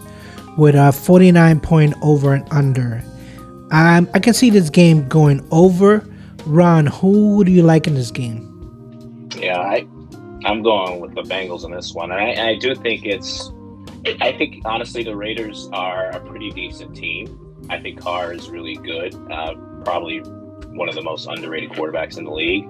[0.57, 3.03] with a 49 point over and under.
[3.71, 6.05] Um, I can see this game going over.
[6.45, 8.47] Ron, who do you like in this game?
[9.37, 9.87] Yeah, I,
[10.43, 12.11] I'm going with the Bengals in this one.
[12.11, 13.51] I, I do think it's.
[14.19, 17.65] I think honestly, the Raiders are a pretty decent team.
[17.69, 19.13] I think Carr is really good.
[19.31, 19.53] Uh,
[19.85, 22.65] probably one of the most underrated quarterbacks in the league.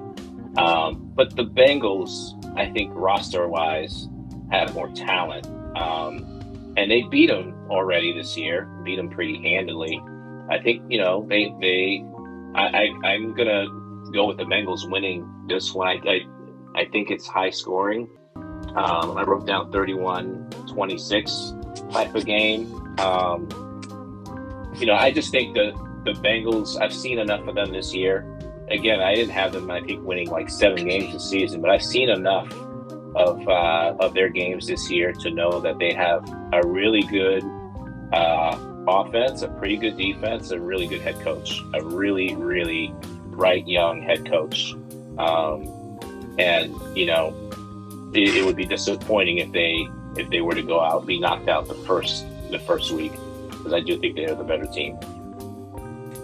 [0.58, 4.10] Um, but the Bengals, I think roster wise,
[4.52, 5.48] have more talent.
[5.78, 6.31] Um,
[6.78, 10.02] and they beat them already this year, beat them pretty handily.
[10.50, 12.04] I think, you know, they, they,
[12.56, 15.88] I, I, I'm going to go with the Bengals winning this one.
[15.88, 18.10] I, I, I think it's high scoring.
[18.76, 21.54] Um, I wrote down 31 26
[21.92, 22.74] type of game.
[23.00, 23.50] Um,
[24.76, 25.72] you know, I just think the,
[26.06, 28.26] the Bengals, I've seen enough of them this year
[28.72, 29.70] again, I didn't have them.
[29.70, 32.50] I think winning like seven games this season, but I've seen enough
[33.16, 37.43] of uh, of their games this year to know that they have a really good
[38.14, 38.57] uh,
[38.88, 42.93] offense, a pretty good defense, a really good head coach, a really really
[43.28, 44.74] bright young head coach.
[45.18, 45.99] Um,
[46.39, 47.34] and you know,
[48.14, 49.88] it, it would be disappointing if they
[50.18, 53.14] if they were to go out be knocked out the first the first week
[53.49, 54.97] because I do think they are the better team.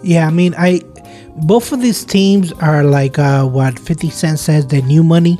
[0.02, 0.80] Yeah, I mean, I
[1.36, 5.38] both of these teams are like uh, what 50 Cent says, they're new money.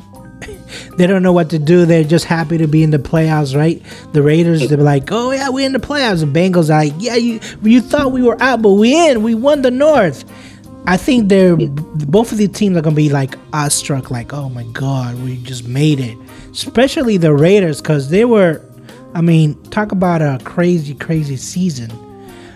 [0.97, 1.85] They don't know what to do.
[1.85, 3.81] They're just happy to be in the playoffs, right?
[4.13, 6.19] The Raiders, they're like, oh, yeah, we're in the playoffs.
[6.19, 9.23] The Bengals are like, yeah, you, you thought we were out, but we in.
[9.23, 10.25] We won the North.
[10.85, 14.63] I think they're both of these teams are gonna be like awestruck, like, oh my
[14.73, 16.17] god, we just made it.
[16.51, 18.65] Especially the Raiders, because they were,
[19.13, 21.91] I mean, talk about a crazy, crazy season.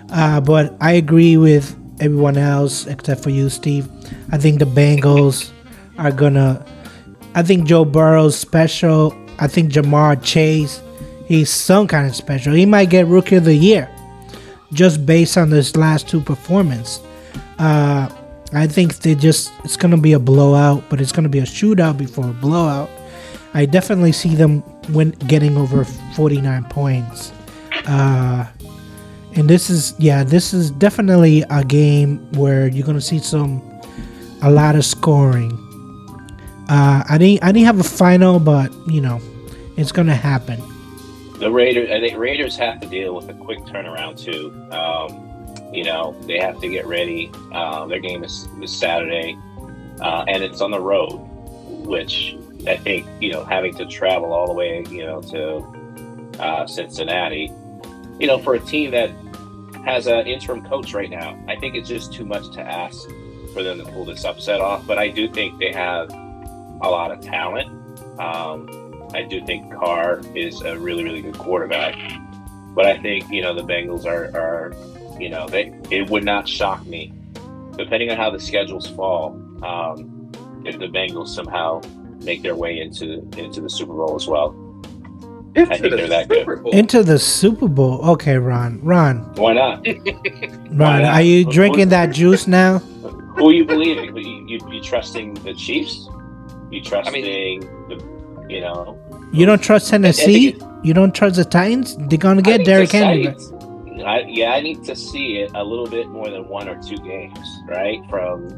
[0.10, 3.88] Uh, but I agree with everyone else except for you, Steve.
[4.32, 5.52] I think the Bengals
[5.98, 6.66] are gonna.
[7.36, 9.16] I think Joe Burrow's special.
[9.40, 10.82] I think Ja'Marr Chase,
[11.26, 12.54] he's some kind of special.
[12.54, 13.90] He might get Rookie of the Year,
[14.72, 17.02] just based on this last two performance.
[17.58, 18.10] Uh,
[18.54, 21.98] I think they just it's gonna be a blowout, but it's gonna be a shootout
[21.98, 22.90] before a blowout.
[23.56, 24.64] I definitely see them
[25.28, 27.32] getting over 49 points.
[27.88, 28.46] Uh,
[29.36, 33.62] and this is yeah this is definitely a game where you're gonna see some
[34.44, 35.58] a lot of scoring
[36.70, 39.20] uh i didn't i didn't have a final but you know
[39.78, 40.62] it's gonna happen
[41.40, 45.30] the raiders i think raiders have to deal with a quick turnaround too um
[45.74, 49.38] you know they have to get ready uh, their game is this saturday
[50.02, 51.18] uh, and it's on the road
[51.86, 52.38] which
[52.68, 55.66] i think you know having to travel all the way you know to
[56.40, 57.52] uh, cincinnati
[58.20, 59.10] you know for a team that
[59.84, 61.38] has an interim coach right now.
[61.48, 63.10] I think it's just too much to ask
[63.54, 64.86] for them to pull this upset off.
[64.88, 66.10] But I do think they have
[66.84, 67.70] a lot of talent.
[68.20, 71.96] Um, I do think Carr is a really, really good quarterback.
[72.76, 74.74] But I think you know the Bengals are, are
[75.20, 77.14] you know, they it would not shock me,
[77.78, 79.28] depending on how the schedules fall,
[79.64, 80.32] um,
[80.66, 81.82] if the Bengals somehow
[82.24, 84.56] make their way into into the Super Bowl as well.
[85.56, 86.64] Into I think the they're that Super good.
[86.64, 86.74] Bowl.
[86.74, 89.86] into the super bowl okay ron ron Why not?
[90.72, 91.14] ron not?
[91.14, 94.18] are you drinking that juice now Who are you believing?
[94.18, 96.10] You, you, you trusting the Chiefs?
[96.74, 99.00] You trusting the you know?
[99.32, 103.34] you don't trust tennessee you don't trust the titans they're gonna get Derrick henry
[104.02, 106.98] I, yeah, I need to see it a little bit more than one or two
[106.98, 108.02] games, right?
[108.10, 108.50] From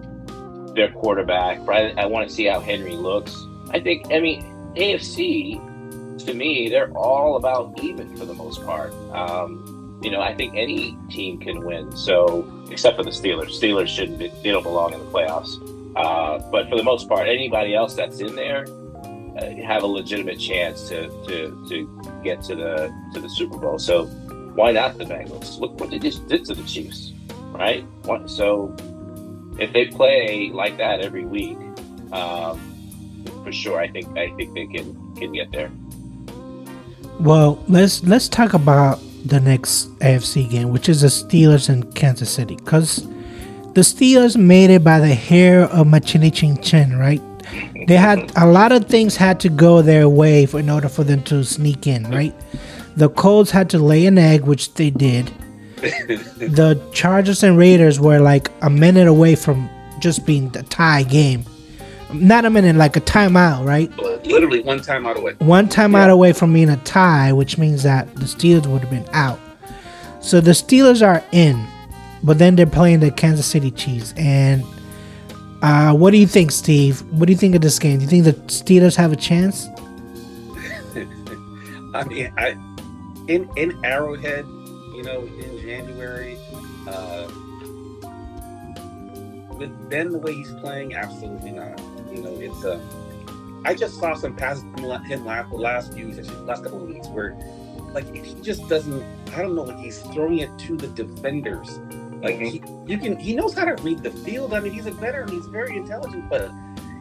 [0.73, 1.65] their quarterback.
[1.67, 1.95] Right?
[1.97, 3.45] I want to see how Henry looks.
[3.71, 4.11] I think.
[4.11, 4.43] I mean,
[4.75, 5.59] AFC
[6.25, 8.93] to me, they're all about even for the most part.
[9.11, 11.95] Um, you know, I think any team can win.
[11.95, 14.19] So, except for the Steelers, Steelers shouldn't.
[14.19, 15.59] Be, they don't belong in the playoffs.
[15.95, 18.65] Uh, but for the most part, anybody else that's in there
[19.37, 23.79] uh, have a legitimate chance to, to to get to the to the Super Bowl.
[23.79, 24.05] So
[24.55, 25.59] why not the Bengals?
[25.59, 27.13] Look what they just did to the Chiefs,
[27.51, 27.85] right?
[28.27, 28.75] So
[29.59, 31.57] if they play like that every week,
[32.11, 32.59] um,
[33.43, 35.71] for sure, I think I think they can can get there.
[37.19, 42.29] well let's let's talk about the next afc game which is the steelers and kansas
[42.29, 43.07] city because
[43.75, 47.21] the steelers made it by the hair of my chinny chin chin right
[47.87, 51.03] they had a lot of things had to go their way for, in order for
[51.03, 52.33] them to sneak in right
[52.97, 55.31] the colts had to lay an egg which they did
[55.77, 59.69] the chargers and raiders were like a minute away from
[59.99, 61.45] just being the tie game
[62.13, 63.91] not a minute, like a timeout, right?
[64.25, 65.33] Literally one time out away.
[65.39, 66.13] One timeout Yeah.
[66.13, 69.39] away from being a tie, which means that the Steelers would have been out.
[70.21, 71.65] So the Steelers are in,
[72.25, 74.13] but then they're playing the Kansas City Chiefs.
[74.17, 74.63] And
[75.61, 77.01] uh, what do you think, Steve?
[77.11, 77.99] What do you think of this game?
[77.99, 79.67] Do you think the Steelers have a chance?
[81.93, 82.57] I mean, I
[83.27, 84.45] in in Arrowhead,
[84.95, 86.37] you know, in January,
[86.87, 87.27] uh,
[89.57, 91.79] with Ben the way he's playing, absolutely not.
[92.11, 92.81] You know, it's a.
[93.63, 97.07] I just saw some passes from him last last few weeks, last couple of weeks
[97.07, 97.35] where,
[97.93, 99.03] like, he just doesn't.
[99.33, 101.79] I don't know, like he's throwing it to the defenders.
[102.25, 104.55] Like he, you can, he knows how to read the field.
[104.55, 105.29] I mean, he's a veteran.
[105.29, 106.49] He's very intelligent, but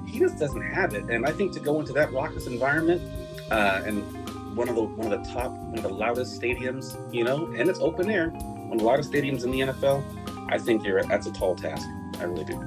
[0.07, 1.05] he just doesn't have it.
[1.09, 3.01] And I think to go into that raucous environment,
[3.51, 4.03] uh, and
[4.55, 7.71] one of the one of the top, one of the loudest stadiums, you know, and
[7.71, 10.05] it's open air, one of the loudest stadiums in the NFL.
[10.53, 11.89] I think you're that's a tall task.
[12.21, 12.63] I really do.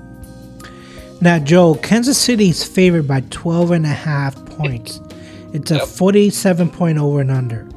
[1.21, 4.99] Now, Joe, Kansas City is favored by 12 and a half points.
[5.53, 5.87] It's a Yep.
[5.87, 7.67] 47 point over and under.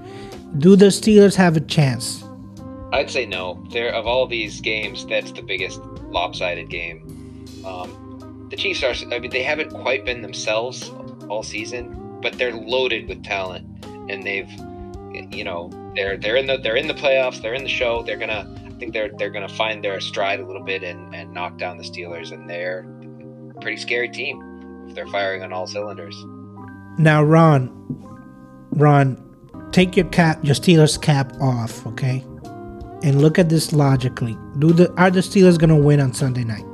[0.59, 2.25] Do the Steelers have a chance?
[3.01, 3.65] I'd say no.
[3.71, 5.81] There of all these games, that's the biggest
[6.11, 7.47] lopsided game.
[7.65, 8.93] Um, the Chiefs are.
[9.11, 10.91] I mean, they haven't quite been themselves
[11.31, 13.67] all season, but they're loaded with talent,
[14.11, 14.51] and they've,
[15.33, 17.41] you know, they're they're in the they're in the playoffs.
[17.41, 18.03] They're in the show.
[18.03, 18.55] They're gonna.
[18.67, 21.79] I think they're they're gonna find their stride a little bit and and knock down
[21.79, 22.85] the Steelers, and they're
[23.57, 26.23] a pretty scary team if they're firing on all cylinders.
[26.99, 27.71] Now, Ron,
[28.73, 29.17] Ron,
[29.73, 32.27] take your cap, your Steelers cap off, okay?
[33.03, 34.37] And look at this logically.
[34.59, 36.67] Do the are the Steelers gonna win on Sunday night?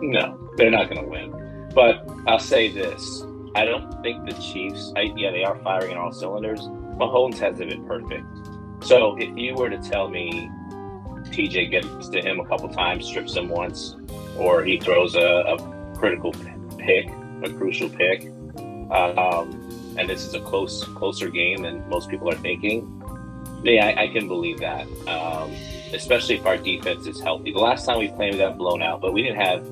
[0.00, 1.70] No, they're not going to win.
[1.74, 4.92] But I'll say this: I don't think the Chiefs.
[4.96, 6.60] I, yeah, they are firing on all cylinders.
[6.60, 8.24] Mahomes hasn't been perfect.
[8.80, 10.50] So if you were to tell me
[11.30, 13.96] TJ gets to him a couple times, strips him once,
[14.36, 16.32] or he throws a, a critical
[16.78, 17.08] pick,
[17.44, 18.24] a crucial pick,
[18.90, 23.01] um, and this is a close, closer game than most people are thinking.
[23.62, 24.86] Yeah, I, I can believe that.
[25.06, 25.52] Um,
[25.94, 27.52] especially if our defense is healthy.
[27.52, 29.66] The last time we played, we got blown out, but we didn't have.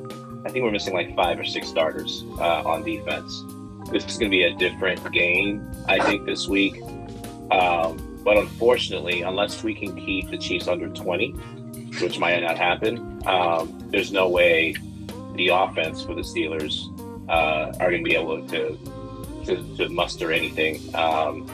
[0.44, 3.44] I think we're missing like five or six starters uh, on defense.
[3.90, 6.80] This is going to be a different game, I think, this week.
[7.50, 11.32] Um, but unfortunately, unless we can keep the Chiefs under 20,
[12.00, 14.74] which might not happen, um, there's no way
[15.34, 16.86] the offense for the Steelers
[17.28, 18.78] uh, are going to be able to,
[19.46, 21.46] to, to muster anything, um,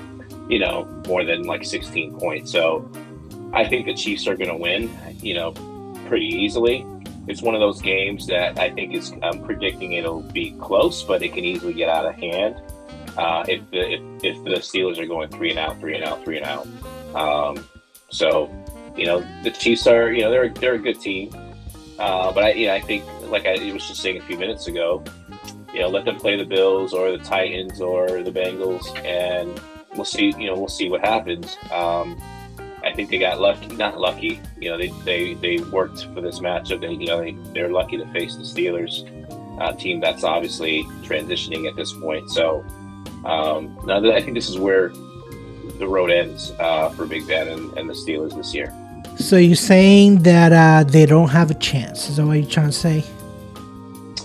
[0.49, 2.53] you know, more than like 16 points.
[2.53, 2.91] So
[3.53, 4.91] I think the Chiefs are going to win,
[5.21, 5.53] you know,
[6.07, 6.87] pretty easily.
[7.29, 9.13] It's one of those games that I think is.
[9.23, 12.61] I'm predicting it'll be close, but it can easily get out of hand
[13.17, 16.25] uh, if the if, if the Steelers are going three and out, three and out,
[16.25, 16.67] three and out.
[17.15, 17.67] Um,
[18.11, 18.51] so,
[18.97, 20.13] you know, the Chiefs are.
[20.13, 21.35] You know, they're they're a good team,
[21.99, 25.03] uh, but I yeah I think like I was just saying a few minutes ago,
[25.73, 29.61] you know, let them play the Bills or the Titans or the Bengals, and
[29.97, 30.35] we'll see.
[30.39, 31.57] You know, we'll see what happens.
[31.73, 32.21] Um,
[32.85, 34.41] I think they got lucky, not lucky.
[34.61, 36.81] You know, they they, they worked for this matchup.
[36.81, 39.05] They, you know, they, they're lucky to face the Steelers,
[39.61, 42.31] uh, team that's obviously transitioning at this point.
[42.31, 42.65] So,
[43.25, 44.91] um, now that I think this is where
[45.79, 48.73] the road ends uh, for Big Ben and, and the Steelers this year.
[49.19, 52.09] So you're saying that uh, they don't have a chance?
[52.09, 53.05] Is that what you're trying to say?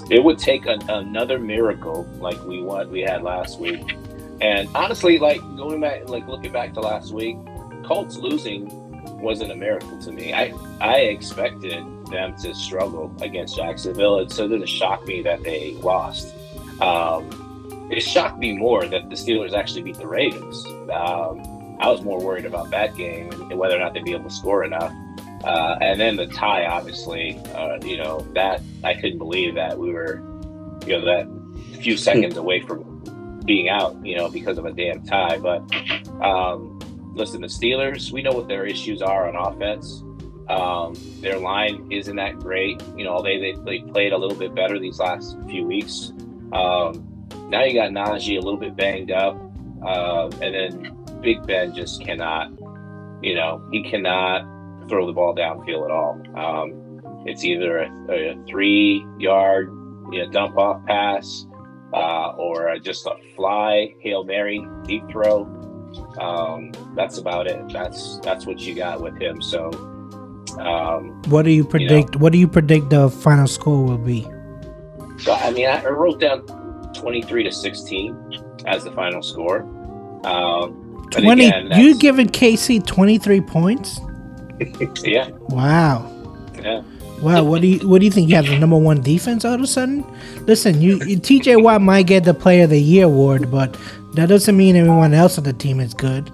[0.09, 3.95] It would take an, another miracle like we what we had last week.
[4.41, 7.37] And honestly, like going back, like looking back to last week,
[7.83, 8.69] Colts losing
[9.21, 10.33] wasn't a miracle to me.
[10.33, 15.43] I I expected them to struggle against Jacksonville, and so it didn't shock me that
[15.43, 16.33] they lost.
[16.81, 17.29] Um,
[17.91, 20.65] it shocked me more that the Steelers actually beat the Ravens.
[20.91, 24.29] Um, I was more worried about that game and whether or not they'd be able
[24.29, 24.93] to score enough.
[25.43, 29.91] Uh, and then the tie, obviously, uh, you know that I couldn't believe that we
[29.91, 30.21] were,
[30.85, 31.27] you know, that
[31.81, 32.90] few seconds away from
[33.45, 35.37] being out, you know, because of a damn tie.
[35.37, 35.59] But
[36.23, 36.79] um,
[37.13, 40.03] listen, the Steelers, we know what their issues are on offense.
[40.49, 42.81] Um, their line isn't that great.
[42.97, 46.11] You know, they, they they played a little bit better these last few weeks.
[46.51, 47.07] Um,
[47.49, 49.35] now you got Najee a little bit banged up,
[49.85, 52.51] uh, and then Big Ben just cannot.
[53.21, 56.21] You know, he cannot throw the ball downfield at all.
[56.35, 59.67] Um, it's either a, a three-yard
[60.11, 61.45] you know, dump off pass
[61.93, 65.43] uh, or just a fly hail mary deep throw.
[66.19, 67.59] Um, that's about it.
[67.71, 69.41] That's that's what you got with him.
[69.41, 69.69] So,
[70.59, 72.15] um, What do you predict?
[72.15, 74.25] What do you predict the final score will be?
[75.19, 76.45] so I mean, I wrote down
[76.95, 78.15] twenty-three to sixteen
[78.65, 79.61] as the final score.
[80.25, 81.47] Um, Twenty.
[81.47, 83.99] again, you giving KC twenty three points?
[85.03, 86.07] yeah, Wow.
[86.55, 86.83] yeah.
[87.21, 88.29] Wow, what do you what do you think?
[88.29, 90.03] You have the number one defense all of a sudden?
[90.47, 93.77] Listen, you, you TJ Watt might get the Player of the Year award, but
[94.13, 96.31] that doesn't mean everyone else on the team is good.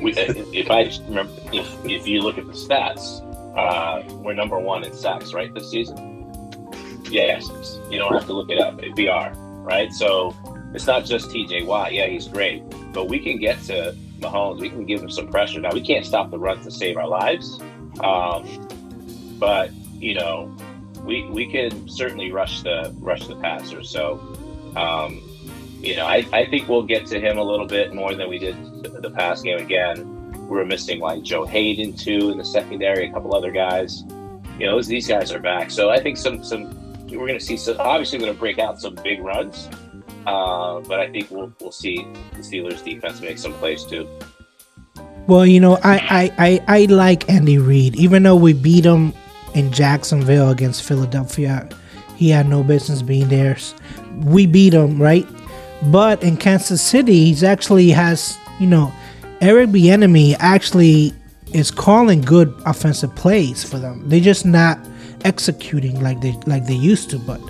[0.00, 3.20] We, if I remember, if, if you look at the stats,
[3.56, 6.70] uh, we're number one in sacks, right, this season.
[7.10, 7.46] Yes,
[7.90, 8.80] you don't have to look it up.
[8.96, 9.92] We are right.
[9.92, 10.34] So
[10.74, 11.92] it's not just TJ Watt.
[11.92, 12.62] Yeah, he's great,
[12.92, 14.60] but we can get to Mahomes.
[14.60, 15.60] We can give him some pressure.
[15.60, 17.60] Now we can't stop the run to save our lives,
[18.00, 18.46] um,
[19.38, 20.54] but you know,
[21.04, 23.82] we we can certainly rush the rush the passer.
[23.82, 24.20] So,
[24.76, 25.22] um,
[25.80, 28.38] you know, I, I think we'll get to him a little bit more than we
[28.38, 29.58] did the past game.
[29.58, 34.02] Again, we were missing like Joe Haden too in the secondary, a couple other guys.
[34.58, 35.70] You know, these guys are back.
[35.70, 36.74] So I think some some
[37.06, 37.56] we're going to see.
[37.56, 39.68] So obviously, going to break out some big runs,
[40.26, 44.08] uh, but I think we'll we'll see the Steelers defense make some plays too.
[45.26, 49.12] Well, you know, I I, I, I like Andy Reid, even though we beat him
[49.54, 51.68] in Jacksonville against Philadelphia.
[52.16, 53.56] He had no business being there.
[54.24, 55.26] We beat him, right?
[55.84, 58.92] But in Kansas City, he's actually has you know,
[59.40, 61.14] Eric Bieniemy actually
[61.52, 64.02] is calling good offensive plays for them.
[64.08, 64.78] They're just not
[65.24, 67.18] executing like they like they used to.
[67.18, 67.40] But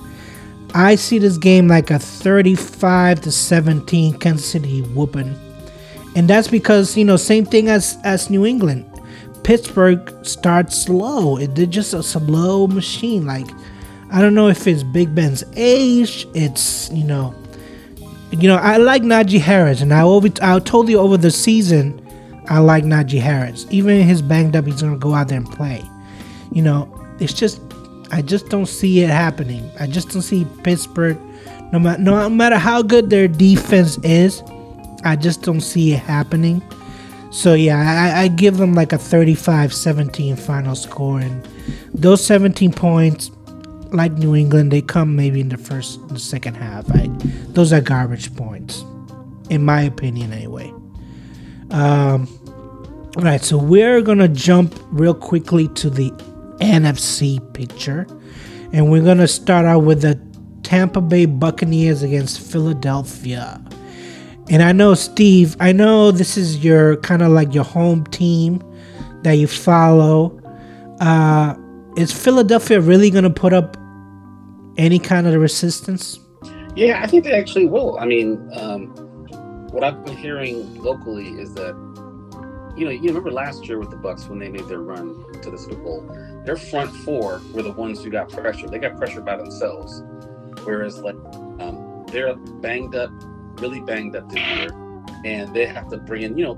[0.75, 5.35] I see this game like a 35 to 17 Kansas City whooping,
[6.15, 8.88] and that's because you know same thing as as New England.
[9.45, 11.37] Pittsburgh starts slow.
[11.37, 13.27] It, they're just a slow machine.
[13.27, 13.47] Like
[14.11, 16.27] I don't know if it's Big Ben's age.
[16.35, 17.35] It's you know,
[18.31, 22.05] you know I like Najee Harris, and I over I told you over the season
[22.49, 23.67] I like Najee Harris.
[23.71, 25.83] Even if his banged up, he's gonna go out there and play.
[26.53, 27.61] You know, it's just
[28.11, 29.71] I just don't see it happening.
[29.79, 31.19] I just don't see Pittsburgh
[31.73, 34.43] no matter no matter how good their defense is,
[35.05, 36.63] I just don't see it happening.
[37.31, 41.47] So yeah, I, I give them like a 35-17 final score and
[41.93, 43.31] those 17 points
[43.93, 46.91] like New England, they come maybe in the first the second half.
[46.91, 47.09] I,
[47.49, 48.85] those are garbage points,
[49.51, 50.73] in my opinion, anyway.
[51.71, 52.29] Um,
[53.17, 56.11] all right, so we're gonna jump real quickly to the
[56.61, 58.07] NFC picture.
[58.73, 60.21] And we're to start out with the
[60.63, 63.63] Tampa Bay Buccaneers against Philadelphia.
[64.51, 68.63] And I know, Steve, I know this is your kind of like your home team
[69.23, 70.41] that you follow.
[71.01, 71.55] Uh,
[71.97, 73.77] is Philadelphia really going to put up
[74.77, 76.19] any kind of resistance?
[76.75, 77.99] Yeah, I think they actually will.
[77.99, 78.87] I mean, um,
[79.73, 81.75] what I've been hearing locally is that
[82.79, 85.51] you know, you remember last year with the Bucs when they made their run to
[85.51, 86.07] the Super Bowl,
[86.45, 88.69] their front four were the ones who got pressure.
[88.69, 90.05] They got pressure by themselves,
[90.63, 91.17] whereas like
[91.59, 93.11] um, they're banged up,
[93.61, 94.71] really banged up this year,
[95.25, 96.55] and they have to bring in, you know,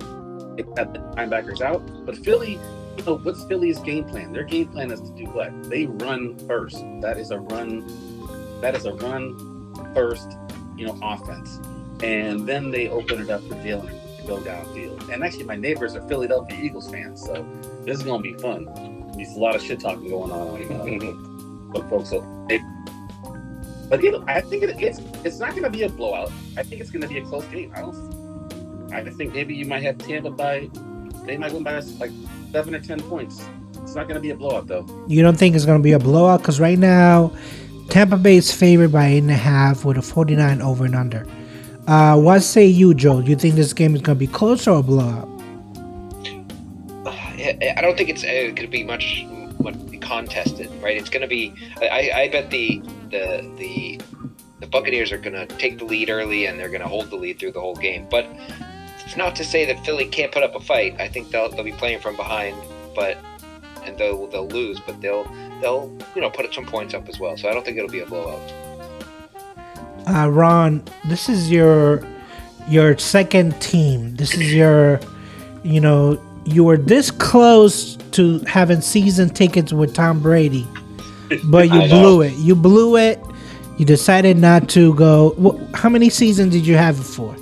[0.57, 1.83] they got the linebackers out.
[2.05, 2.59] But Philly,
[2.97, 4.33] you know, what's Philly's game plan?
[4.33, 5.65] Their game plan is to do what?
[5.65, 6.85] They run first.
[7.01, 8.61] That is a run.
[8.61, 10.31] That is a run first,
[10.77, 11.61] you know, offense,
[12.03, 15.09] and then they open it up for Jalen to go downfield.
[15.13, 17.47] And actually, my neighbors are Philadelphia Eagles fans, so
[17.85, 18.67] this is gonna be fun.
[19.17, 22.11] There's a lot of shit talking going on uh, with folks.
[22.11, 22.21] So,
[23.91, 26.33] but you know, I think it, it's it's not gonna be a blowout.
[26.57, 27.73] I think it's gonna be a close game.
[27.75, 28.93] I don't.
[28.93, 30.71] I think maybe you might have Tampa by.
[31.27, 32.13] They might win by like
[32.53, 33.45] seven or ten points.
[33.83, 34.87] It's not gonna be a blowout though.
[35.09, 36.41] You don't think it's gonna be a blowout?
[36.41, 37.33] Because right now,
[37.91, 41.27] Tampa Bay is favored by eight and a half with a 49 over and under.
[41.89, 43.21] Uh, what say you, Joe?
[43.21, 45.29] Do you think this game is going to be close or a blowout?
[47.05, 49.27] I don't think it's uh, going to be much,
[49.59, 50.97] much contested, right?
[50.97, 51.53] It's going to be.
[51.83, 52.81] I, I bet the
[53.11, 54.01] the the
[54.61, 57.17] the Buccaneers are going to take the lead early and they're going to hold the
[57.17, 58.07] lead through the whole game.
[58.11, 58.27] But
[59.05, 61.01] it's not to say that Philly can't put up a fight.
[61.01, 62.57] I think they'll they'll be playing from behind,
[62.95, 63.19] but
[63.85, 65.25] and they'll they'll lose, but they'll
[65.61, 67.37] they'll you know put some points up as well.
[67.37, 68.41] So I don't think it'll be a blowout
[70.07, 72.03] uh, Ron, this is your
[72.69, 74.17] your second team.
[74.17, 75.01] This is your,
[75.63, 80.67] you know, you were this close to having season tickets with Tom Brady,
[81.45, 82.33] but you blew it.
[82.35, 83.21] You blew it.
[83.79, 85.69] You decided not to go.
[85.75, 87.35] how many seasons did you have it for?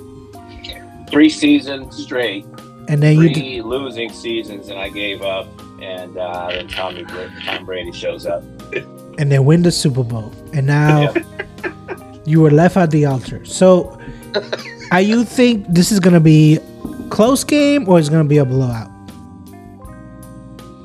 [1.09, 2.45] Three seasons straight.
[2.87, 5.47] And then Three you losing seasons, and I gave up.
[5.81, 8.43] And uh, then Tommy Tom Brady shows up,
[9.17, 10.33] and then win the Super Bowl.
[10.53, 11.13] And now.
[12.29, 13.43] You were left at the altar.
[13.43, 13.99] So,
[14.91, 16.59] are you think this is gonna be
[17.09, 18.91] close game or is gonna be a blowout?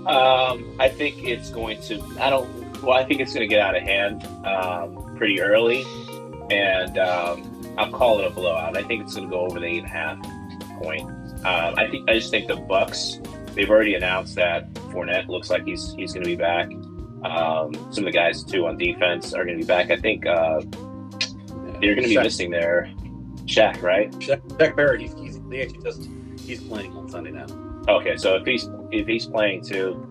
[0.07, 2.03] Um, I think it's going to.
[2.19, 2.64] I don't.
[2.85, 5.85] Well, I think it's going to get out of hand um, pretty early,
[6.51, 8.77] and um, I'll call it a blowout.
[8.77, 10.19] I think it's going to go over the eight and a half
[10.83, 11.09] point.
[11.47, 12.09] Um, I think.
[12.09, 13.27] I just think the Bucs.
[13.55, 16.71] They've already announced that Fournette looks like he's he's going to be back.
[17.25, 19.91] Um, some of the guys too on defense are going to be back.
[19.91, 20.61] I think uh,
[21.81, 22.23] they're going to be Shaq.
[22.25, 22.91] missing their
[23.47, 24.11] Shaq, right?
[24.13, 26.09] Shaq, Shaq Barrett, he's, he's he actually just
[26.41, 27.47] he's playing on Sunday now.
[27.89, 30.07] Okay, so if he's if he's playing too,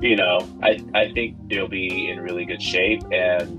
[0.00, 3.58] you know, I I think they'll be in really good shape, and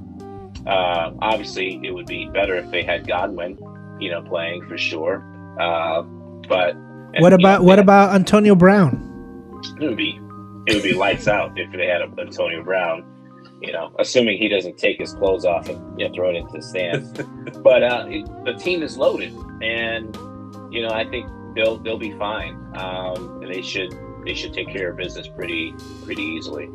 [0.67, 3.57] uh, obviously it would be better if they had Godwin,
[3.99, 5.23] you know, playing for sure.
[5.59, 6.01] Uh,
[6.47, 9.07] but and, What you know, about they what had- about Antonio Brown?
[9.79, 10.19] it would be
[10.67, 13.05] it would be lights out if they had Antonio Brown.
[13.61, 16.51] You know, assuming he doesn't take his clothes off and you know, throw it into
[16.53, 17.11] the stands.
[17.63, 20.15] but uh, it, the team is loaded, and
[20.73, 22.55] you know I think they'll they'll be fine.
[22.75, 23.93] Um, and they should
[24.25, 25.73] they should take care of business pretty
[26.05, 26.65] pretty easily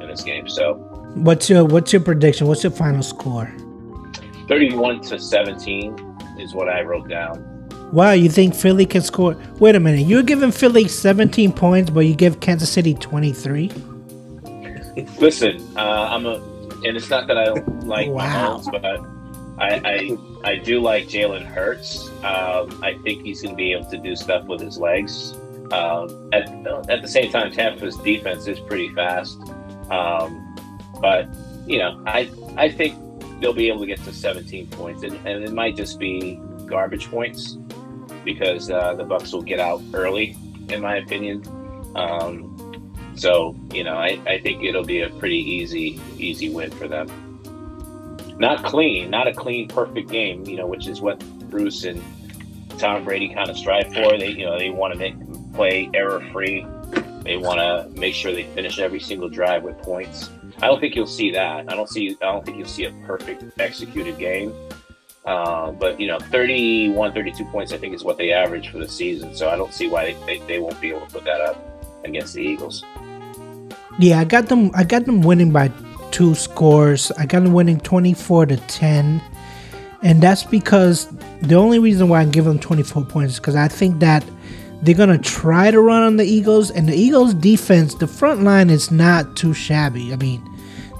[0.00, 0.48] in this game.
[0.48, 0.74] So
[1.14, 2.46] What's your what's your prediction?
[2.46, 3.50] What's your final score?
[4.48, 5.96] thirty one to seventeen
[6.38, 7.52] is what I wrote down.
[7.92, 9.36] Wow, you think Philly can score?
[9.60, 13.70] Wait a minute, you're giving Philly 17 points, but you give Kansas City 23.
[15.20, 16.34] Listen, uh, I'm a,
[16.84, 18.58] and it's not that I don't like Wow.
[18.58, 18.84] Mahomes, but
[19.62, 22.08] I, I, I do like Jalen Hurts.
[22.24, 25.34] Um, I think he's going to be able to do stuff with his legs.
[25.72, 26.48] Um, at,
[26.88, 29.38] at the same time, Tampa's defense is pretty fast.
[29.90, 30.56] Um,
[31.00, 31.28] but
[31.66, 32.96] you know, I, I think
[33.40, 37.08] they'll be able to get to 17 points, and, and it might just be garbage
[37.10, 37.58] points
[38.24, 40.36] because uh, the Bucs will get out early,
[40.68, 41.42] in my opinion.
[41.94, 42.52] Um,
[43.14, 47.08] so, you know, I, I think it'll be a pretty easy, easy win for them.
[48.38, 52.02] Not clean, not a clean, perfect game, you know, which is what Bruce and
[52.78, 54.18] Tom Brady kind of strive for.
[54.18, 55.14] They, you know, they want to make
[55.56, 56.66] play error free.
[57.22, 60.30] They want to make sure they finish every single drive with points.
[60.62, 61.70] I don't think you'll see that.
[61.70, 62.16] I don't see.
[62.22, 64.54] I don't think you'll see a perfect executed game.
[65.24, 68.86] Uh, but you know, 31, 32 points, I think, is what they average for the
[68.86, 69.34] season.
[69.34, 71.60] So I don't see why they, they, they won't be able to put that up
[72.04, 72.84] against the Eagles.
[73.98, 74.70] Yeah, I got them.
[74.74, 75.72] I got them winning by
[76.12, 77.10] two scores.
[77.12, 79.20] I got them winning 24 to 10,
[80.02, 81.08] and that's because
[81.42, 84.24] the only reason why I give them 24 points is because I think that
[84.82, 88.70] they're gonna try to run on the Eagles, and the Eagles' defense, the front line
[88.70, 90.12] is not too shabby.
[90.12, 90.42] I mean,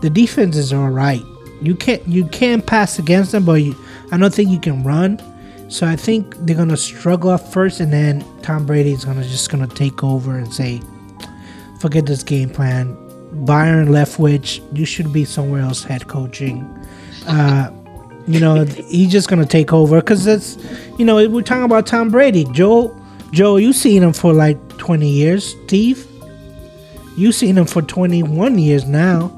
[0.01, 1.23] the defense is all right.
[1.61, 3.77] You can't you can pass against them, but you,
[4.13, 5.21] I don't think you can run.
[5.69, 9.67] So I think they're gonna struggle at first, and then Tom Brady's gonna just gonna
[9.67, 10.81] take over and say,
[11.81, 12.97] forget this game plan.
[13.45, 16.63] Byron Leftwich, you should be somewhere else head coaching.
[17.27, 17.71] Uh,
[18.27, 20.57] you know, he's just gonna take over because that's,
[20.99, 22.45] you know, we're talking about Tom Brady.
[22.53, 22.97] Joe,
[23.33, 25.55] Joe, you seen him for like twenty years.
[25.65, 26.07] Steve,
[27.17, 29.33] you seen him for twenty one years now.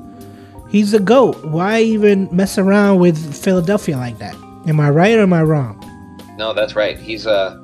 [0.69, 1.43] He's a goat.
[1.45, 4.35] Why even mess around with Philadelphia like that?
[4.67, 5.83] Am I right or am I wrong?
[6.37, 6.99] No, that's right.
[6.99, 7.59] He's uh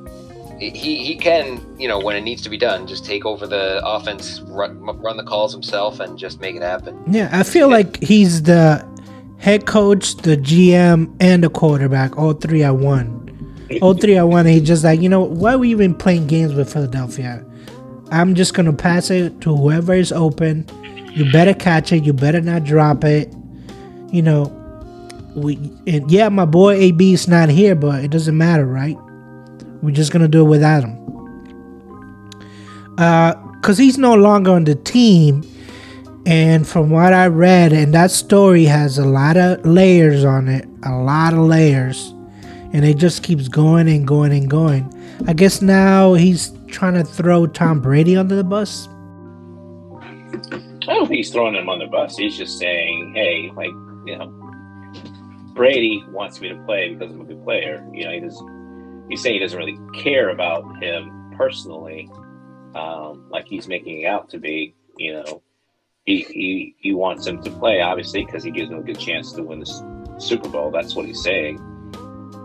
[0.58, 3.80] he he can you know when it needs to be done, just take over the
[3.84, 7.02] offense, run, run the calls himself, and just make it happen.
[7.06, 8.86] Yeah, I feel like he's the
[9.38, 13.23] head coach, the GM, and the quarterback, all three at one.
[13.80, 14.46] All three at one.
[14.46, 17.44] He's just like, you know, why are we even playing games with Philadelphia?
[18.10, 20.66] I'm just gonna pass it to whoever is open.
[21.12, 22.04] You better catch it.
[22.04, 23.32] You better not drop it.
[24.12, 24.52] You know,
[25.34, 25.56] we
[25.86, 28.96] and yeah, my boy AB is not here, but it doesn't matter, right?
[29.82, 31.00] We're just gonna do it without him.
[32.98, 35.42] Uh, cause he's no longer on the team.
[36.26, 40.66] And from what I read, and that story has a lot of layers on it,
[40.82, 42.13] a lot of layers,
[42.74, 44.92] and it just keeps going and going and going.
[45.28, 48.88] I guess now he's trying to throw Tom Brady under the bus.
[50.02, 52.16] I don't think he's throwing him on the bus.
[52.16, 53.70] He's just saying, hey, like,
[54.06, 54.26] you know,
[55.54, 57.88] Brady wants me to play because I'm a good player.
[57.92, 58.42] You know, he does,
[59.08, 62.10] he's saying he doesn't really care about him personally,
[62.74, 64.74] um, like he's making it out to be.
[64.98, 65.42] You know,
[66.06, 69.32] he he, he wants him to play, obviously, because he gives him a good chance
[69.34, 70.72] to win the Super Bowl.
[70.72, 71.70] That's what he's saying.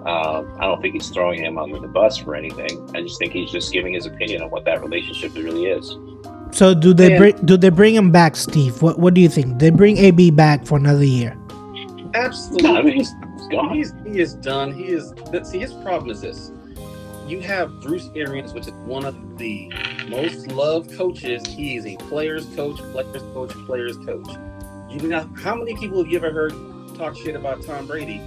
[0.05, 2.89] Um, I don't think he's throwing him under the bus for anything.
[2.95, 5.97] I just think he's just giving his opinion on what that relationship really is.
[6.51, 8.81] So do they And- bring do they bring him back, Steve?
[8.81, 9.59] What what do you think?
[9.59, 11.37] They bring AB back for another year.
[12.15, 12.63] Absolutely.
[12.71, 13.75] No, I mean, he's, he's gone.
[13.75, 14.71] He's he is done.
[14.73, 15.13] He is.
[15.31, 16.51] but See, his problem is this:
[17.27, 19.71] you have Bruce Arians, which is one of the
[20.07, 21.45] most loved coaches.
[21.45, 24.27] He is a players' coach, players' coach, players' coach.
[24.89, 26.53] You know how many people have you ever heard
[26.97, 28.19] talk shit about Tom Brady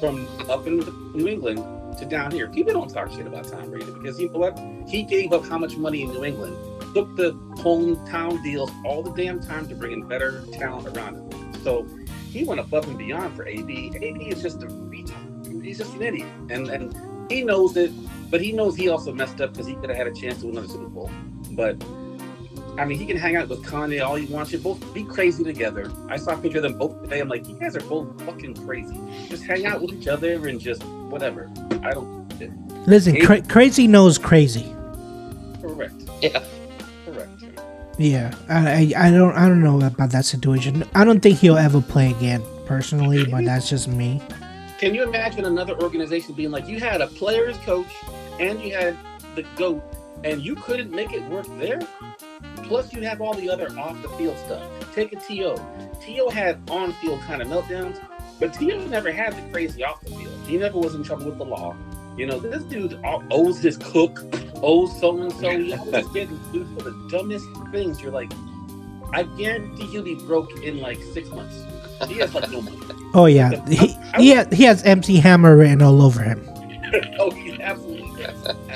[0.00, 0.78] from up in
[1.14, 1.58] New England
[1.98, 2.48] to down here?
[2.48, 4.58] People don't talk shit about Tom Brady because you know what?
[4.88, 6.56] He gave up how much money in New England,
[6.94, 7.32] took the
[7.62, 11.54] hometown deals all the damn time to bring in better talent around him.
[11.62, 11.86] So
[12.30, 13.92] he went above and beyond for AB.
[14.00, 15.62] AB is just a retard.
[15.62, 17.92] He's just an idiot, and and he knows it.
[18.30, 20.46] But he knows he also messed up because he could have had a chance to
[20.46, 21.10] win another Super Bowl.
[21.52, 21.82] But
[22.78, 24.52] I mean, he can hang out with Kanye all he wants.
[24.52, 25.90] You both be crazy together.
[26.08, 27.20] I saw a picture of them both today.
[27.20, 28.98] I'm like, you guys are both fucking crazy.
[29.28, 31.50] Just hang out with each other and just whatever.
[31.82, 32.20] I don't.
[32.86, 34.74] Listen, cra- crazy knows crazy.
[35.60, 35.94] Correct.
[36.22, 36.42] Yeah.
[37.04, 37.30] Correct.
[37.98, 40.84] Yeah, I, I I don't I don't know about that situation.
[40.94, 44.22] I don't think he'll ever play again personally, but that's just me.
[44.78, 47.92] Can you imagine another organization being like, you had a player's coach
[48.38, 48.96] and you had
[49.34, 49.82] the GOAT
[50.24, 51.80] and you couldn't make it work there?
[52.64, 54.62] Plus, you have all the other off the field stuff.
[54.94, 55.56] Take a T.O.
[56.00, 56.30] T.O.
[56.30, 58.00] had on field kind of meltdowns,
[58.38, 58.86] but T.O.
[58.86, 60.32] never had the crazy off the field.
[60.46, 61.76] He never was in trouble with the law.
[62.16, 62.98] You know, this dude
[63.30, 64.20] owes his cook,
[64.56, 65.50] owes so and so.
[65.50, 68.00] He always getting sued for the dumbest things.
[68.02, 68.32] You're like,
[69.12, 71.64] I guarantee he'll be broke in like six months.
[72.08, 72.78] He has like no money.
[73.14, 76.46] Oh yeah, he he, ha- he has MC Hammer written all over him.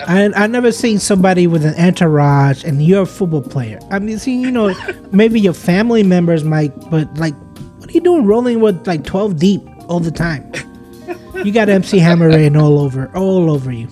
[0.07, 3.79] I I never seen somebody with an entourage and you're a football player.
[3.91, 4.75] I mean, see, you know,
[5.13, 7.35] maybe your family members might, but like,
[7.79, 10.51] what are you doing rolling with like twelve deep all the time?
[11.45, 13.89] You got MC Hammer written all over, all over you.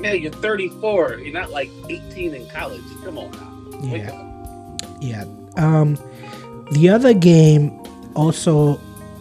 [0.00, 1.18] Man, you're 34.
[1.18, 2.82] You're not like 18 in college.
[3.04, 3.88] Come on now.
[3.92, 4.12] Wake Yeah.
[4.12, 4.92] up.
[5.00, 5.24] Yeah.
[5.56, 5.98] Um,
[6.72, 7.70] the other game
[8.14, 8.80] also,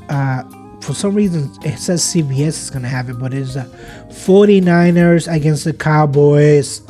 [0.09, 0.43] uh,
[0.81, 3.65] for some reason, it says CBS is to have it, but it's uh,
[4.09, 6.81] 49ers against the Cowboys.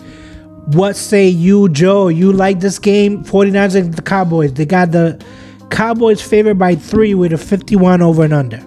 [0.68, 2.08] What say you, Joe?
[2.08, 3.24] You like this game?
[3.24, 4.54] 49ers against the Cowboys.
[4.54, 5.24] They got the
[5.70, 8.64] Cowboys favored by three with a 51 over and under.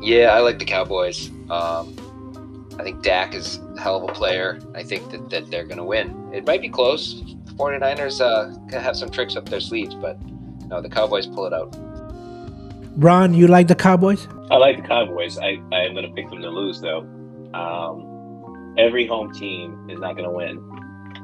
[0.00, 1.30] Yeah, I like the Cowboys.
[1.50, 1.96] Um,
[2.78, 4.60] I think Dak is a hell of a player.
[4.74, 6.30] I think that, that they're to win.
[6.32, 7.22] It might be close.
[7.44, 10.18] The 49ers uh, have some tricks up their sleeves, but
[10.66, 11.76] no, the Cowboys pull it out.
[12.96, 14.26] Ron, you like the Cowboys?
[14.50, 15.38] I like the Cowboys.
[15.38, 17.00] I, I'm going to pick them to lose, though.
[17.52, 20.58] Um, every home team is not going to win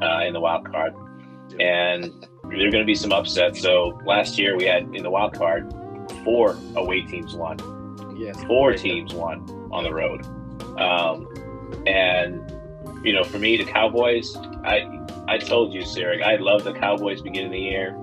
[0.03, 0.95] uh, in the wild card.
[1.59, 2.05] And
[2.45, 3.61] there are going to be some upsets.
[3.61, 5.73] So last year we had in the wild card,
[6.25, 7.59] four away teams won,
[8.17, 8.43] Yes.
[8.45, 9.41] four teams won
[9.73, 10.27] on the road.
[10.79, 11.27] Um,
[11.87, 12.53] and,
[13.05, 14.99] you know, for me, the Cowboys, I
[15.29, 17.97] I told you, Sarah, I love the Cowboys beginning of the year.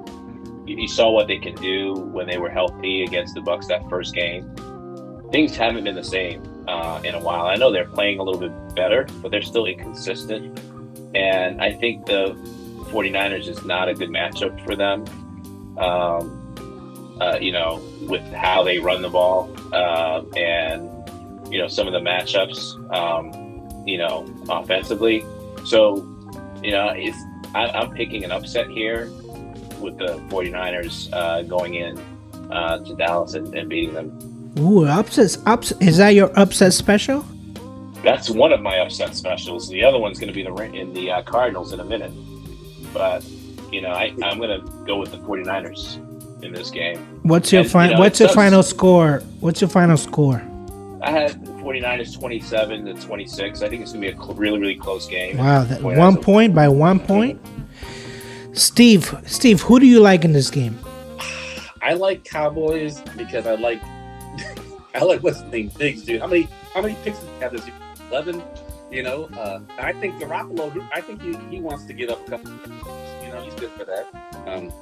[0.78, 4.14] You, saw what they can do when they were healthy against the Bucs that first
[4.14, 4.54] game.
[5.32, 7.46] Things haven't been the same uh, in a while.
[7.46, 10.60] I know they're playing a little bit better, but they're still inconsistent.
[11.16, 12.36] And I think the
[12.92, 15.06] 49ers is not a good matchup for them.
[15.78, 16.40] Um,
[17.20, 20.90] uh, you know, with how they run the ball uh, and
[21.52, 25.26] you know some of the matchups, um, you know, offensively.
[25.66, 25.98] So,
[26.64, 27.18] you know, it's
[27.54, 29.12] I, I'm picking an upset here
[29.80, 31.98] with the 49ers uh, going in
[32.52, 34.54] uh, to Dallas and, and beating them.
[34.60, 35.38] Ooh, upsets.
[35.46, 35.72] Ups.
[35.80, 37.24] Is that your upset special?
[38.04, 39.70] That's one of my upset specials.
[39.70, 42.12] The other one's going to be the in the uh, Cardinals in a minute.
[42.94, 43.24] But
[43.72, 46.98] you know, I, I'm going to go with the 49ers in this game.
[47.24, 47.90] What's your And, final?
[47.92, 49.22] you know, what's your final score?
[49.42, 50.42] What's your final score?
[51.02, 53.62] I had 49ers 27 to 26.
[53.62, 55.38] I think it's going to be a cl- really, really close game.
[55.38, 57.40] Wow, that one point by one point.
[58.54, 60.78] Steve, Steve, who do you like in this game?
[61.82, 63.82] I like Cowboys because I like
[64.96, 66.22] I like what's the name Diggs, dude.
[66.22, 67.76] How many how many picks does he have this year?
[68.10, 68.44] Eleven.
[68.92, 70.88] You know, uh, I think Garoppolo.
[70.92, 72.28] I think he, he wants to get up.
[72.28, 72.52] a couple.
[73.24, 74.08] You know, he's good for that.
[74.48, 74.74] Um,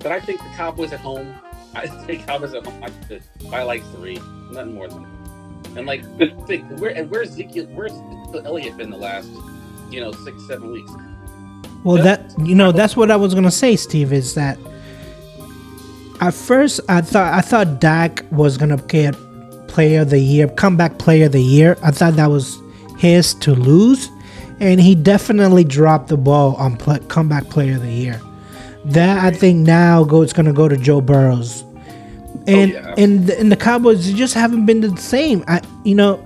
[0.00, 1.32] but I think the Cowboys at home.
[1.74, 2.82] I think Cowboys at home.
[2.82, 4.18] I could by like three,
[4.50, 5.02] nothing more than.
[5.02, 5.78] that.
[5.78, 6.02] And like,
[6.46, 7.66] think where and where's Ezekiel?
[7.66, 7.92] Where's
[8.44, 9.28] Elliott been the last,
[9.90, 10.90] you know, six seven weeks?
[11.86, 14.12] Well, that you know, that's what I was gonna say, Steve.
[14.12, 14.58] Is that
[16.20, 19.14] at first I thought I thought Dak was gonna get
[19.68, 21.78] Player of the Year, comeback Player of the Year.
[21.84, 22.58] I thought that was
[22.98, 24.10] his to lose,
[24.58, 28.20] and he definitely dropped the ball on pl- comeback Player of the Year.
[28.86, 32.94] That I think now go it's gonna go to Joe Burrows, oh, and yeah.
[32.98, 35.44] and the, and the Cowboys just haven't been the same.
[35.46, 36.20] I you know,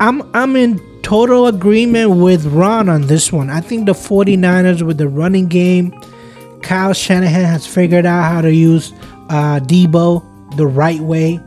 [0.00, 3.50] I'm I'm in total agreement with Ron on this one.
[3.50, 5.92] I think the 49ers with the running game,
[6.62, 8.92] Kyle Shanahan has figured out how to use
[9.28, 11.38] uh, Deebo the right way.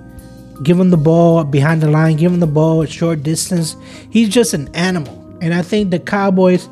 [0.64, 3.76] Give him the ball behind the line, give him the ball at short distance.
[4.12, 5.14] He's just an animal.
[5.42, 6.70] And I think the Cowboys,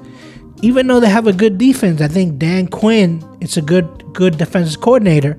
[0.62, 4.38] even though they have a good defense, I think Dan Quinn is a good good
[4.38, 5.38] defensive coordinator,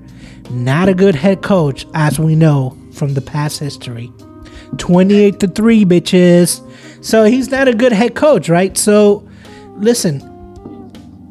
[0.51, 4.11] not a good head coach, as we know from the past history.
[4.77, 6.61] 28 to 3 bitches
[7.01, 9.27] so he's not a good head coach right so
[9.75, 10.21] listen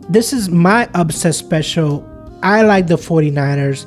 [0.09, 2.05] this is my upset special
[2.43, 3.87] i like the 49ers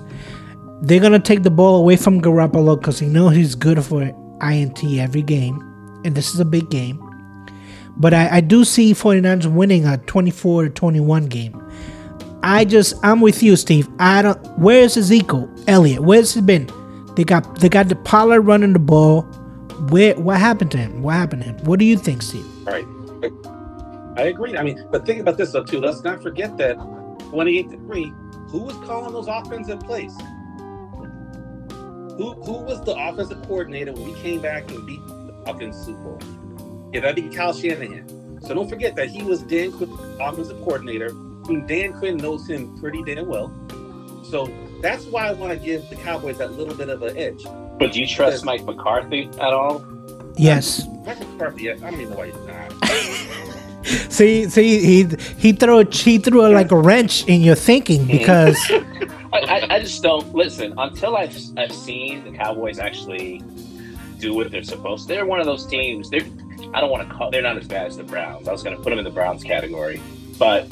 [0.82, 4.04] they're gonna take the ball away from garoppolo because he knows he's good for
[4.42, 5.60] int every game
[6.06, 7.00] and this is a big game
[7.98, 11.66] but i, I do see 49ers winning a 24 to 21 game
[12.42, 13.88] I just I'm with you, Steve.
[14.00, 14.40] I don't.
[14.58, 16.02] Where's Ezekiel Elliott?
[16.02, 16.70] Where's he been?
[17.16, 19.28] They got they got the Pollard running the ball.
[19.90, 21.02] Where what happened to him?
[21.02, 21.58] What happened to him?
[21.66, 22.46] What do you think, Steve?
[22.66, 22.86] Right.
[24.18, 24.58] I agree.
[24.58, 25.80] I mean, but think about this though too.
[25.80, 26.76] Let's not forget that
[27.30, 28.14] 28 to 3,
[28.50, 30.16] who was calling those offensive plays?
[32.18, 36.00] Who who was the offensive coordinator when we came back and beat the Falcons Super
[36.00, 36.20] Bowl?
[36.92, 38.42] Yeah, that'd be Kyle Shanahan.
[38.42, 41.12] So don't forget that he was Dan Quinn's offensive coordinator.
[41.12, 43.54] I mean, Dan Quinn knows him pretty damn well.
[44.24, 44.52] So
[44.82, 47.46] that's why I want to give the Cowboys that little bit of an edge.
[47.80, 49.86] But do you trust Mike McCarthy at all?
[50.36, 50.86] Yes.
[51.06, 53.50] Mike McCarthy, I don't even know why he's not.
[54.10, 58.02] See, see, he he threw a he threw a, like a wrench in your thinking
[58.02, 58.18] mm-hmm.
[58.18, 58.58] because
[59.34, 63.42] I, I, I just don't listen until I've I've seen the Cowboys actually
[64.20, 65.08] do what they're supposed.
[65.08, 65.14] to.
[65.14, 66.10] They're one of those teams.
[66.10, 66.28] They're
[66.74, 67.32] I don't want to call.
[67.32, 68.48] They're not as bad as the Browns.
[68.48, 70.02] I was going to put them in the Browns category,
[70.38, 70.72] but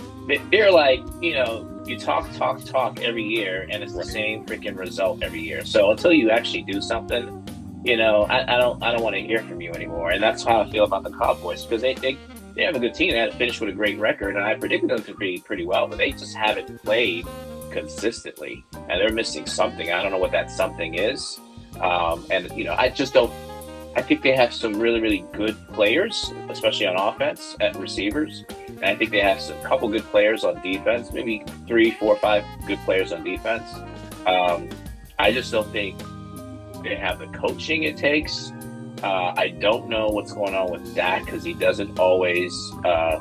[0.51, 4.77] they're like you know you talk talk talk every year and it's the same freaking
[4.77, 5.65] result every year.
[5.65, 7.43] So until you actually do something,
[7.83, 10.11] you know I, I don't I don't want to hear from you anymore.
[10.11, 12.17] And that's how I feel about the Cowboys because they, they
[12.57, 13.11] they have a good team.
[13.11, 15.87] They had finished with a great record, and I predicted them to be pretty well,
[15.87, 17.27] but they just haven't played
[17.71, 19.91] consistently, and they're missing something.
[19.91, 21.39] I don't know what that something is,
[21.79, 23.31] um, and you know, I just don't.
[23.97, 28.85] I think they have some really, really good players, especially on offense at receivers, and
[28.85, 31.11] I think they have a couple good players on defense.
[31.11, 33.67] Maybe three, four, five good players on defense.
[34.25, 34.69] Um,
[35.19, 35.99] I just don't think
[36.83, 38.53] they have the coaching it takes
[39.03, 43.19] uh, I don't know what's going on with Dak because he doesn't always, uh,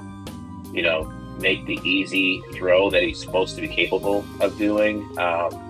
[0.72, 1.04] you know,
[1.38, 5.02] make the easy throw that he's supposed to be capable of doing.
[5.18, 5.65] Um,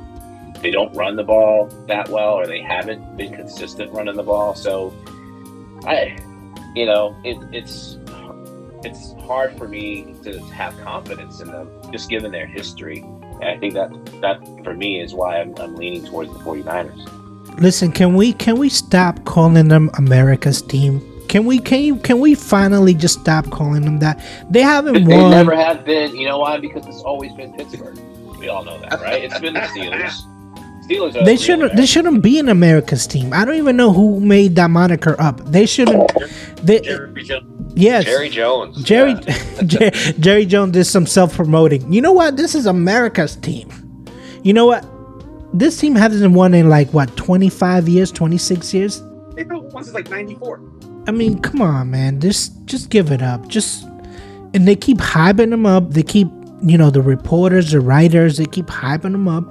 [0.67, 4.53] they don't run the ball that well, or they haven't been consistent running the ball.
[4.57, 4.93] So,
[5.87, 6.19] I,
[6.75, 7.99] you know, it, it's
[8.83, 12.99] it's hard for me to have confidence in them just given their history.
[12.99, 13.91] And I think that
[14.23, 17.61] that for me is why I'm, I'm leaning towards the 49ers.
[17.61, 21.01] listen, can we can we stop calling them America's team?
[21.29, 24.21] Can we can you can we finally just stop calling them that?
[24.51, 25.31] They haven't They won.
[25.31, 26.17] never have been.
[26.17, 26.59] You know why?
[26.59, 27.97] Because it's always been Pittsburgh.
[28.41, 29.23] We all know that, right?
[29.23, 30.23] It's been the Steelers.
[30.89, 31.77] Steelers They shouldn't.
[31.77, 33.33] They shouldn't be an America's team.
[33.33, 35.45] I don't even know who made that moniker up.
[35.45, 36.11] They shouldn't.
[36.63, 37.73] They Jerry Jones.
[37.75, 38.05] yes.
[38.05, 38.83] Jerry Jones.
[38.83, 39.63] Jerry, Yeah.
[39.67, 41.93] Jer- Jerry Jones did some self promoting.
[41.93, 42.37] You know what?
[42.37, 43.69] This is America's team.
[44.43, 44.85] You know what?
[45.53, 49.03] This team hasn't won in like what twenty five years, twenty six years.
[49.35, 50.61] They've once since like 94.
[51.09, 52.21] I mean, come on, man.
[52.21, 53.49] Just just give it up.
[53.49, 53.85] Just
[54.55, 55.91] and they keep hyping them up.
[55.91, 56.29] They keep
[56.63, 58.37] you know the reporters, the writers.
[58.39, 59.45] They keep hyping them up.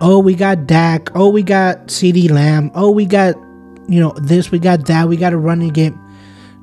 [0.00, 1.10] Oh, we got Dak.
[1.14, 2.70] Oh, we got CeeDee Lamb.
[2.74, 3.36] Oh, we got
[3.88, 4.50] you know this.
[4.50, 5.08] We got that.
[5.08, 5.98] We got a running game.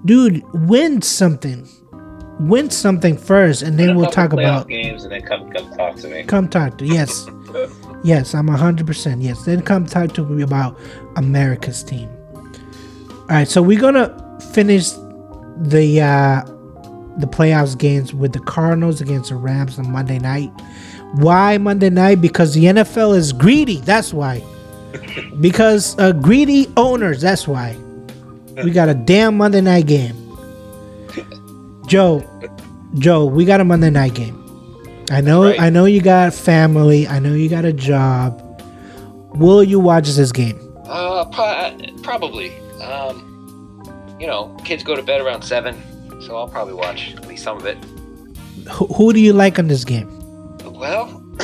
[0.06, 1.68] Dude, win something.
[2.40, 4.68] Win something first, and then we'll talk about.
[4.68, 6.24] games and then come come talk to me.
[6.24, 7.28] Come talk to yes,
[8.04, 8.34] yes.
[8.34, 9.46] I'm hundred percent yes.
[9.46, 10.80] Then come talk to me about
[11.18, 12.10] America's team.
[12.34, 14.10] All right, so we're gonna
[14.54, 14.90] finish
[15.58, 16.44] the uh
[17.18, 20.52] the playoffs games with the Cardinals against the Rams on Monday night.
[21.16, 22.22] Why Monday night?
[22.22, 23.78] Because the NFL is greedy.
[23.78, 24.44] That's why.
[25.42, 27.22] because uh, greedy owners.
[27.22, 27.78] That's why.
[28.64, 30.16] We got a damn Monday night game.
[31.88, 32.24] Joe,
[32.96, 34.38] Joe, we got a Monday night game.
[35.10, 35.60] I know, Right.
[35.60, 37.08] I know you got family.
[37.08, 38.40] I know you got a job.
[39.36, 40.60] Will you watch this game?
[40.86, 42.56] Uh, pro- probably.
[42.82, 43.28] Um,
[44.20, 45.76] you know, kids go to bed around seven,
[46.22, 47.78] so I'll probably watch at least some of it.
[48.70, 50.10] Who, who do you like on this game?
[50.82, 51.24] Well,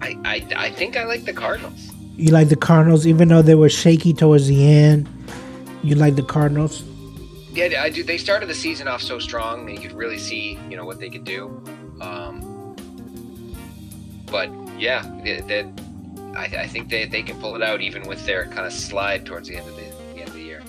[0.00, 1.90] I, I I think I like the Cardinals.
[2.16, 5.06] You like the Cardinals, even though they were shaky towards the end.
[5.82, 6.82] You like the Cardinals.
[7.52, 8.02] Yeah, I do.
[8.02, 10.98] They started the season off so strong that you could really see, you know, what
[10.98, 11.62] they could do.
[12.00, 12.74] Um,
[14.30, 14.48] but
[14.78, 15.70] yeah, they,
[16.34, 19.26] I, I think they, they can pull it out even with their kind of slide
[19.26, 19.82] towards the end of the,
[20.14, 20.62] the end of the year.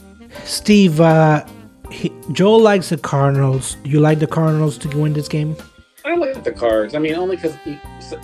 [0.44, 1.46] Steve, uh,
[1.90, 3.76] he, Joel likes the Cardinals.
[3.86, 5.56] Do you like the Cardinals to win this game?
[6.04, 6.96] I like the Cards.
[6.96, 7.56] I mean, only because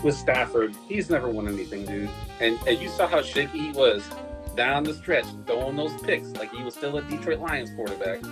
[0.03, 2.09] with Stafford, he's never won anything, dude.
[2.39, 4.03] And, and you saw how shaky he was
[4.55, 8.23] down the stretch, throwing those picks like he was still a Detroit Lions quarterback.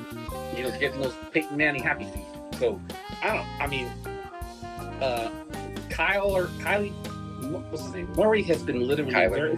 [0.58, 2.26] You know, getting those Peyton Manning happy feet.
[2.60, 2.82] So
[3.22, 3.62] I don't.
[3.62, 3.88] I mean,
[5.02, 5.30] uh,
[5.90, 6.92] Kyle or Kylie,
[7.70, 8.12] what's his name?
[8.16, 9.30] Murray has been literally Kyler.
[9.30, 9.58] very,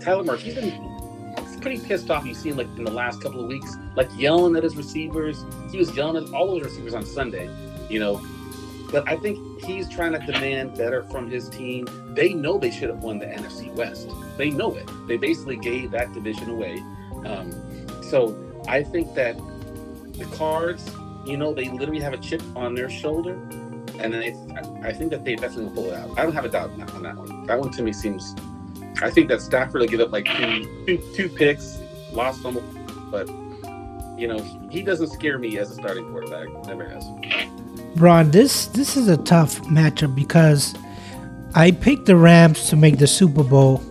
[0.00, 0.38] Kyler Murray.
[0.38, 2.26] He's been pretty pissed off.
[2.26, 5.44] You've seen like in the last couple of weeks, like yelling at his receivers.
[5.70, 7.48] He was yelling at all those receivers on Sunday.
[7.88, 8.26] You know,
[8.90, 11.86] but I think he's trying to demand better from his team.
[12.14, 14.08] They know they should have won the NFC West.
[14.36, 14.88] They know it.
[15.06, 16.82] They basically gave that division away.
[17.24, 17.52] Um,
[18.02, 18.36] so
[18.66, 19.36] I think that
[20.14, 20.90] the Cards,
[21.24, 23.34] you know, they literally have a chip on their shoulder,
[23.98, 26.18] and I think that they definitely will pull it out.
[26.18, 27.46] I don't have a doubt on that one.
[27.46, 28.34] That one to me seems.
[29.02, 31.78] I think that Stafford will give up like two, two, two picks,
[32.12, 32.58] lost them,
[33.10, 33.28] but
[34.18, 34.38] you know
[34.70, 36.48] he doesn't scare me as a starting quarterback.
[36.66, 37.04] Never has.
[37.96, 40.74] Ron, this this is a tough matchup because
[41.54, 43.82] I picked the Rams to make the Super Bowl.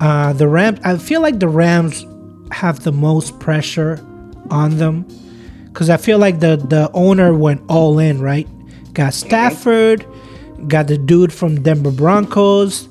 [0.00, 2.04] Uh, the Rams, I feel like the Rams
[2.52, 4.04] have the most pressure
[4.50, 5.06] on them
[5.68, 8.46] because I feel like the the owner went all in, right?
[8.92, 10.06] Got Stafford,
[10.68, 12.88] got the dude from Denver Broncos,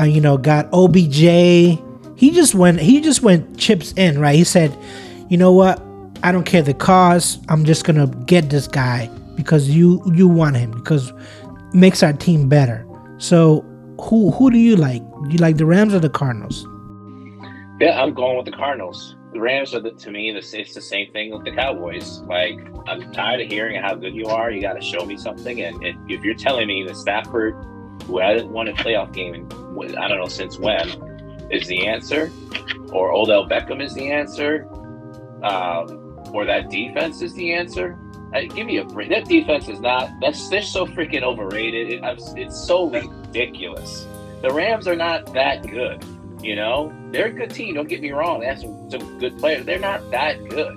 [0.00, 1.78] uh, you know, got OBJ.
[2.16, 4.34] He just went he just went chips in, right?
[4.34, 4.76] He said,
[5.28, 5.82] "You know what?
[6.22, 7.44] I don't care the cost.
[7.50, 11.12] I'm just gonna get this guy because you you want him because
[11.72, 12.84] makes our team better."
[13.18, 13.64] So,
[14.00, 15.02] who who do you like?
[15.24, 16.66] Do you like the Rams or the Cardinals?
[17.80, 19.14] Yeah, I'm going with the Cardinals.
[19.32, 22.20] The Rams are the, to me, the, it's the same thing with the Cowboys.
[22.22, 22.58] Like
[22.88, 24.50] I'm tired of hearing how good you are.
[24.50, 25.62] You got to show me something.
[25.62, 27.54] And, if you're telling me that Stafford,
[28.04, 29.46] who hasn't won a playoff game in
[29.96, 30.88] I don't know since when,
[31.52, 32.32] is the answer,
[32.92, 34.68] or Odell Beckham is the answer,
[35.44, 37.98] um, or that defense is the answer,
[38.32, 39.08] give me a break.
[39.10, 40.10] That defense is not.
[40.20, 41.90] That's they're so freaking overrated.
[41.90, 42.02] It,
[42.36, 44.06] it's so ridiculous.
[44.42, 46.04] The Rams are not that good.
[46.42, 47.74] You know, they're a good team.
[47.74, 48.40] Don't get me wrong.
[48.40, 49.66] They have some, some good players.
[49.66, 50.74] They're not that good.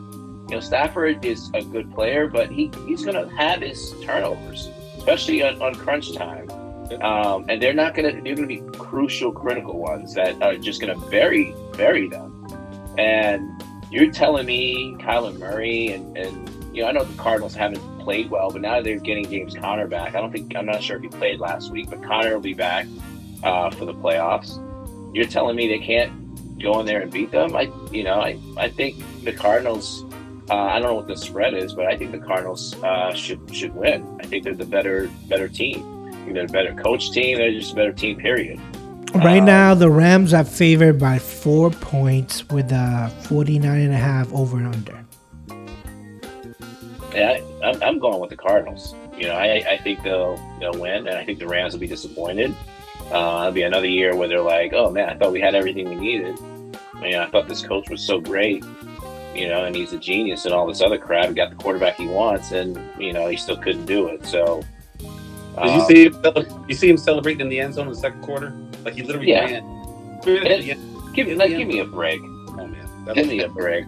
[0.50, 4.70] You know, Stafford is a good player, but he, he's going to have his turnovers,
[4.98, 6.50] especially on, on crunch time.
[7.02, 8.22] Um, and they're not going to.
[8.22, 12.46] They're going to be crucial, critical ones that are just going to bury bury them.
[12.98, 17.82] And you're telling me Kyler Murray and, and you know, I know the Cardinals haven't
[18.00, 20.16] played well, but now they're getting James Conner back.
[20.16, 22.54] I don't think I'm not sure if he played last week, but Conner will be
[22.54, 22.88] back
[23.44, 24.58] uh, for the playoffs.
[25.14, 26.22] You're telling me they can't
[26.62, 27.56] go in there and beat them?
[27.56, 30.06] I, you know, I, I think the Cardinals.
[30.50, 33.56] Uh, I don't know what the spread is, but I think the Cardinals uh, should
[33.56, 34.18] should win.
[34.22, 36.34] I think they're the better better team.
[36.34, 37.38] They're a better coach team.
[37.38, 38.18] They're just a better team.
[38.18, 38.60] Period.
[39.14, 43.98] Right um, now, the Rams are favored by four points with a 49 and a
[43.98, 45.01] half over and under.
[47.14, 48.96] Yeah, I, am going with the Cardinals.
[49.18, 51.88] You know, I, I think they'll they'll win, and I think the Rams will be
[51.88, 52.56] disappointed.
[53.12, 55.90] Uh, it'll be another year where they're like, "Oh man, I thought we had everything
[55.90, 56.40] we needed.
[57.02, 58.64] You know, I thought this coach was so great.
[59.36, 61.30] You know, and he's a genius and all this other crap.
[61.30, 64.26] He got the quarterback he wants, and you know, he still couldn't do it.
[64.26, 64.62] So,
[65.58, 66.66] um, did you see him?
[66.68, 68.54] You see him celebrating in the end zone in the second quarter?
[68.86, 69.46] Like he literally yeah.
[69.46, 70.22] ran.
[71.14, 72.22] give, me, like, give me a break.
[72.22, 73.86] Oh man, give me a break.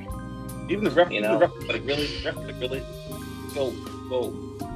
[0.70, 2.82] Even the ref, you know, the ref, like really, ref, like really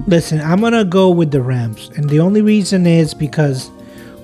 [0.07, 3.69] Listen, I'm gonna go with the Rams, and the only reason is because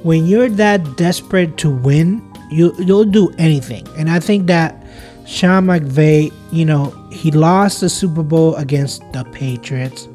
[0.04, 2.22] when you're that desperate to win,
[2.52, 3.88] you you'll do anything.
[3.98, 4.86] And I think that
[5.26, 10.08] Sean McVay, you know, he lost the Super Bowl against the Patriots.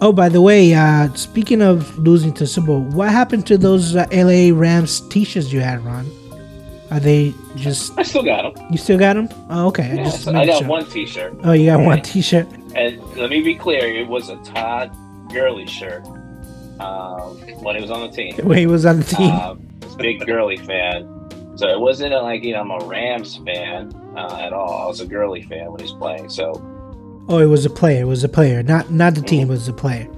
[0.00, 3.96] Oh, by the way, uh, speaking of losing to Super Bowl, what happened to those
[3.96, 6.06] uh, LA Rams t-shirts you had, Ron?
[6.90, 7.98] Are they just?
[7.98, 8.66] I still got them.
[8.70, 9.28] You still got them?
[9.50, 9.94] Oh, okay.
[9.94, 10.68] Yeah, I, just I got sure.
[10.68, 11.36] one T-shirt.
[11.44, 11.86] Oh, you got right.
[11.86, 12.48] one T-shirt.
[12.74, 14.96] And let me be clear, it was a Todd
[15.30, 16.06] Gurley shirt
[16.80, 18.34] um, when he was on the team.
[18.42, 19.58] When he was on the team, um,
[19.98, 21.14] big Gurley fan.
[21.56, 24.84] So it wasn't like you know I'm a Rams fan uh, at all.
[24.84, 26.28] I was a Gurley fan when he's playing.
[26.30, 26.52] So.
[27.30, 28.02] Oh, it was a player.
[28.02, 29.42] It was a player, not not the team.
[29.42, 29.50] Mm-hmm.
[29.50, 30.08] It was a player.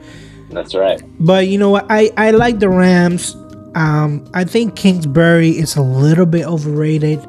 [0.51, 1.03] That's right.
[1.19, 1.87] But you know what?
[1.89, 3.35] I I like the Rams.
[3.75, 7.25] Um, I think Kingsbury is a little bit overrated.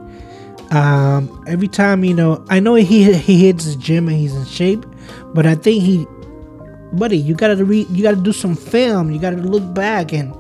[0.72, 4.46] Um, every time you know, I know he he hits the gym and he's in
[4.46, 4.86] shape,
[5.34, 6.08] but I think he,
[6.94, 10.34] buddy, you gotta read, you gotta do some film, you gotta look back and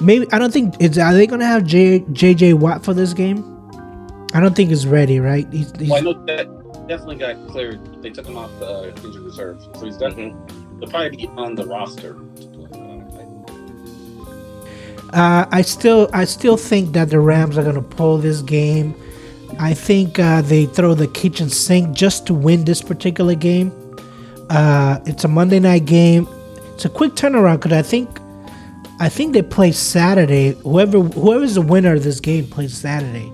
[0.00, 3.44] maybe I don't think it's are they gonna have J JJ Watt for this game?
[4.32, 5.46] I don't think he's ready, right?
[5.52, 6.46] He's, he's, well, I know that
[6.88, 8.02] definitely got cleared.
[8.02, 10.80] They took him off the injured reserve, so he's definitely mm-hmm.
[10.80, 12.16] he'll probably be on the roster.
[15.12, 18.94] Uh, I still I still think that the Rams are gonna pull this game.
[19.58, 23.72] I think uh, they throw the kitchen sink just to win this particular game.
[24.48, 26.28] Uh, it's a Monday night game.
[26.74, 28.08] It's a quick turnaround because I think
[29.00, 30.52] I think they play Saturday.
[30.62, 33.32] Whoever whoever's the winner of this game plays Saturday.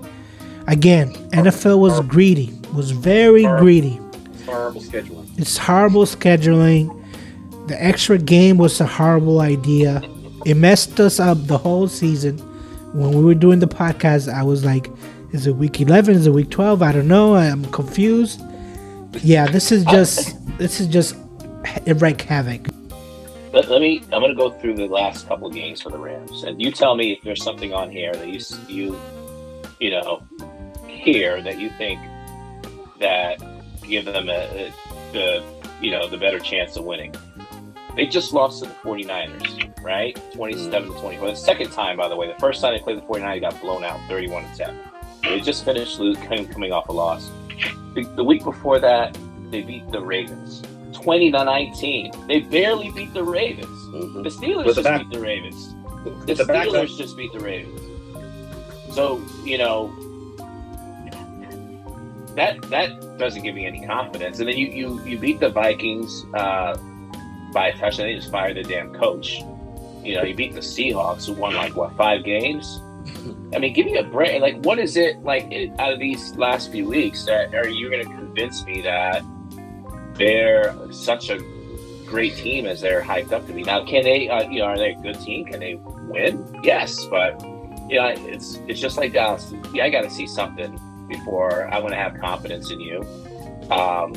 [0.68, 4.00] Again, NFL was greedy, was very horrible, greedy.
[4.46, 5.38] Horrible scheduling.
[5.38, 6.92] It's horrible scheduling.
[7.68, 10.00] The extra game was a horrible idea
[10.46, 12.38] it messed us up the whole season.
[12.92, 14.88] When we were doing the podcast, I was like,
[15.32, 16.14] is it week 11?
[16.14, 16.82] Is it week 12?
[16.82, 17.34] I don't know.
[17.34, 18.40] I'm confused.
[19.22, 21.16] Yeah, this is just this is just
[21.86, 22.68] wreak havoc.
[23.52, 24.02] Let, me.
[24.12, 26.94] I'm going to go through the last couple games for the Rams, and you tell
[26.94, 29.00] me if there's something on here that you you
[29.80, 30.22] you know
[30.86, 31.98] hear that you think
[33.00, 33.42] that
[33.82, 34.72] give them a, a
[35.12, 35.42] the
[35.80, 37.14] you know the better chance of winning.
[37.96, 40.20] They just lost to the 49ers, right?
[40.34, 41.28] 27 to 24.
[41.30, 42.26] The second time, by the way.
[42.28, 44.78] The first time they played the 49ers, they got blown out 31 to 10.
[45.22, 47.30] They just finished coming off a loss.
[47.94, 49.16] The, the week before that,
[49.50, 50.62] they beat the Ravens
[50.92, 52.26] 20 to 19.
[52.26, 53.66] They barely beat the Ravens.
[53.66, 54.22] Mm-hmm.
[54.22, 55.74] The Steelers just back- beat the Ravens.
[56.04, 57.80] The, the Steelers just beat the Ravens.
[58.94, 59.94] So, you know,
[62.34, 64.38] that that doesn't give me any confidence.
[64.38, 66.76] And then you you, you beat the Vikings uh,
[67.52, 68.06] by a touchdown.
[68.06, 69.38] They just fired the damn coach.
[70.02, 72.80] You know, you beat the Seahawks, who won like what five games.
[73.54, 74.40] I mean, give me a break.
[74.40, 78.06] Like, what is it like out of these last few weeks that are you going
[78.06, 79.22] to convince me that
[80.14, 81.38] they're such a
[82.06, 83.62] great team as they're hyped up to be?
[83.62, 84.28] Now, can they?
[84.28, 85.46] Uh, you know, are they a good team?
[85.46, 86.60] Can they win?
[86.62, 87.40] Yes, but
[87.88, 89.52] you know, it's it's just like Dallas.
[89.72, 90.78] Yeah, I got to see something
[91.08, 93.00] before I want to have confidence in you.
[93.70, 94.14] Um,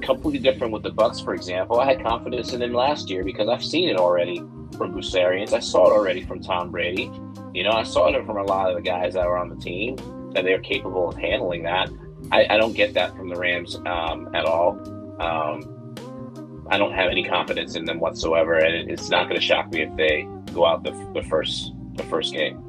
[0.00, 1.80] completely different with the Bucs, for example.
[1.80, 4.38] I had confidence in them last year because I've seen it already
[4.76, 5.52] from Bruce Arians.
[5.52, 7.10] I saw it already from Tom Brady.
[7.54, 9.56] You know, I saw it from a lot of the guys that were on the
[9.56, 9.96] team
[10.34, 11.90] that they're capable of handling that.
[12.32, 14.78] I, I don't get that from the Rams um, at all.
[15.20, 19.72] Um, I don't have any confidence in them whatsoever, and it's not going to shock
[19.72, 22.62] me if they go out the, the first the first game.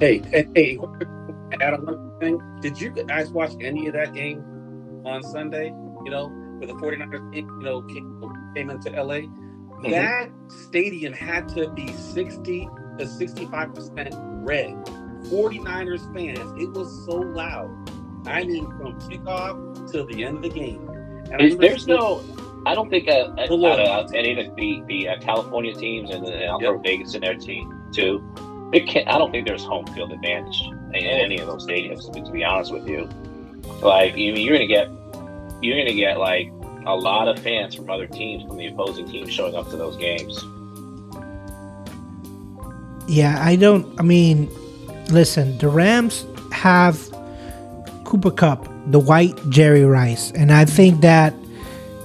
[0.00, 0.78] Hey, hey, hey,
[1.60, 2.42] add one thing.
[2.60, 4.42] Did you guys watch any of that game
[5.06, 5.66] on Sunday?
[6.04, 9.14] You know, where the 49ers, you know, came, came into LA.
[9.14, 9.90] Mm-hmm.
[9.90, 12.68] That stadium had to be 60
[12.98, 14.74] to 65% red.
[15.26, 17.70] 49ers fans, it was so loud.
[18.26, 20.88] I mean, from kickoff till the end of the game.
[21.40, 22.22] Is, there's no,
[22.66, 26.44] I don't think uh, uh, of any of the, the uh, California teams and, and
[26.44, 28.22] I'll throw Vegas in their team too
[28.72, 32.10] it can I don't think there's home field advantage in any of those stadiums.
[32.12, 33.08] To be honest with you,
[33.82, 34.88] like you, you're gonna get
[35.62, 36.50] you're gonna get like
[36.86, 39.96] a lot of fans from other teams from the opposing team showing up to those
[39.96, 40.44] games.
[43.08, 43.98] Yeah, I don't.
[43.98, 44.50] I mean,
[45.10, 46.98] listen, the Rams have
[48.04, 51.34] Cooper Kupp, the white Jerry Rice, and I think that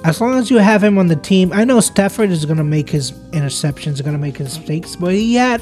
[0.03, 2.63] as long as you have him on the team, I know Stafford is going to
[2.63, 5.61] make his interceptions, going to make his mistakes, but he had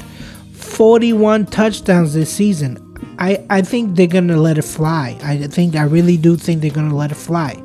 [0.52, 2.82] 41 touchdowns this season.
[3.18, 5.18] I, I think they're going to let it fly.
[5.22, 7.62] I think, I really do think they're going to let it fly.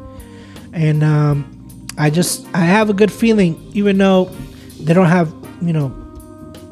[0.73, 4.25] And um, I just, I have a good feeling, even though
[4.79, 5.95] they don't have, you know,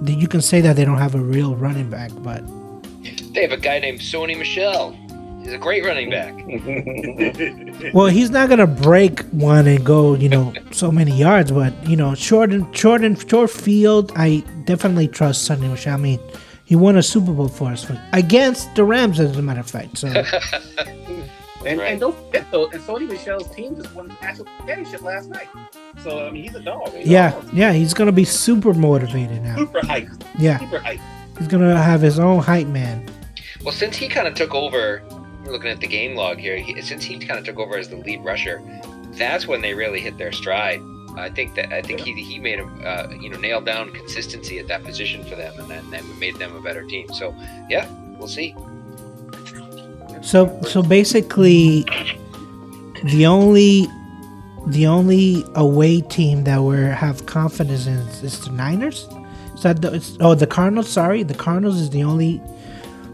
[0.05, 2.43] you can say that they don't have a real running back, but.
[3.33, 4.97] They have a guy named Sony Michel.
[5.41, 6.33] He's a great running back.
[7.93, 11.95] well, he's not gonna break one and go, you know, so many yards, but you
[11.95, 15.93] know, short and short and short field, I definitely trust Sony Michel.
[15.93, 16.19] I mean,
[16.65, 19.97] he won a Super Bowl for us against the Rams, as a matter of fact.
[19.97, 20.11] So.
[21.65, 21.91] and, right.
[21.91, 25.47] and don't forget though, and Sony Michel's team just won the national championship last night.
[26.03, 26.93] So I mean, he's a dog.
[26.93, 27.53] He's yeah, dog.
[27.53, 29.57] yeah, he's gonna be super motivated now.
[29.57, 30.09] Super hype.
[30.37, 30.99] Yeah, super hype.
[31.37, 33.07] He's gonna have his own hype man.
[33.63, 35.03] Well, since he kind of took over
[35.45, 37.97] looking at the game log here, he, since he kind of took over as the
[37.97, 38.61] lead rusher,
[39.11, 40.81] that's when they really hit their stride.
[41.17, 44.59] I think that I think he he made him uh, you know nailed down consistency
[44.59, 47.11] at that position for them, and then, then made them a better team.
[47.13, 47.35] So
[47.69, 48.55] yeah, we'll see.
[50.21, 51.85] So so basically,
[53.03, 53.87] the only
[54.67, 59.07] the only away team that we have confidence in is the Niners.
[59.55, 60.89] Is that the, oh the Cardinals?
[60.89, 62.37] Sorry, the Cardinals is the only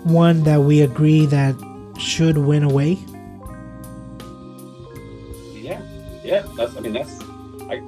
[0.03, 1.56] one that we agree that
[1.98, 2.99] should win away?
[5.53, 5.82] Yeah,
[6.23, 6.44] yeah.
[6.56, 6.76] That's.
[6.76, 7.22] I mean, that's.
[7.69, 7.82] I.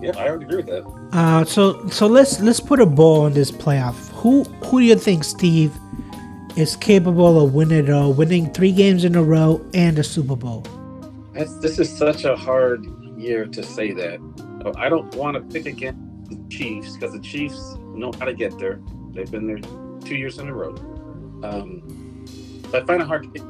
[0.00, 0.84] Yeah, I would agree with that.
[1.12, 4.10] Uh, so so let's let's put a ball on this playoff.
[4.12, 5.72] Who who do you think, Steve,
[6.58, 10.34] is capable of winning it all, winning three games in a row and a Super
[10.34, 10.66] Bowl?
[11.32, 12.84] That's, this is such a hard
[13.16, 14.18] year to say that.
[14.76, 18.58] I don't want to pick against the Chiefs because the Chiefs know how to get
[18.58, 18.80] there.
[19.12, 19.60] They've been there
[20.04, 20.74] two years in a row.
[21.44, 22.26] Um,
[22.74, 23.42] I find it hard to pick.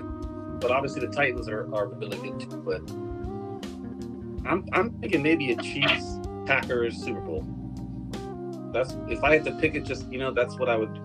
[0.61, 2.57] But obviously the Titans are, are really good too.
[2.59, 2.81] But
[4.47, 7.47] I'm I'm thinking maybe a Chiefs Packers Super Bowl.
[8.73, 11.01] That's if I had to pick it, just you know, that's what I would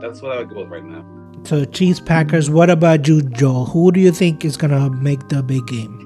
[0.00, 1.04] that's what I would go with right now.
[1.44, 2.48] So Chiefs Packers.
[2.48, 3.66] What about you, Joel?
[3.66, 6.00] Who do you think is gonna make the big game?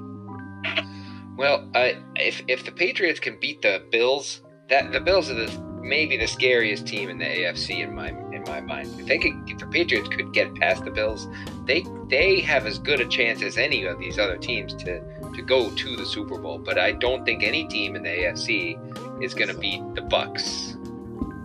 [1.37, 5.49] Well, uh, if if the Patriots can beat the Bills, that the Bills are the
[5.81, 8.89] maybe the scariest team in the AFC in my in my mind.
[8.99, 11.27] If they could, if the Patriots could get past the Bills,
[11.65, 14.99] they they have as good a chance as any of these other teams to
[15.33, 16.59] to go to the Super Bowl.
[16.59, 20.75] But I don't think any team in the AFC is going to beat the Bucs.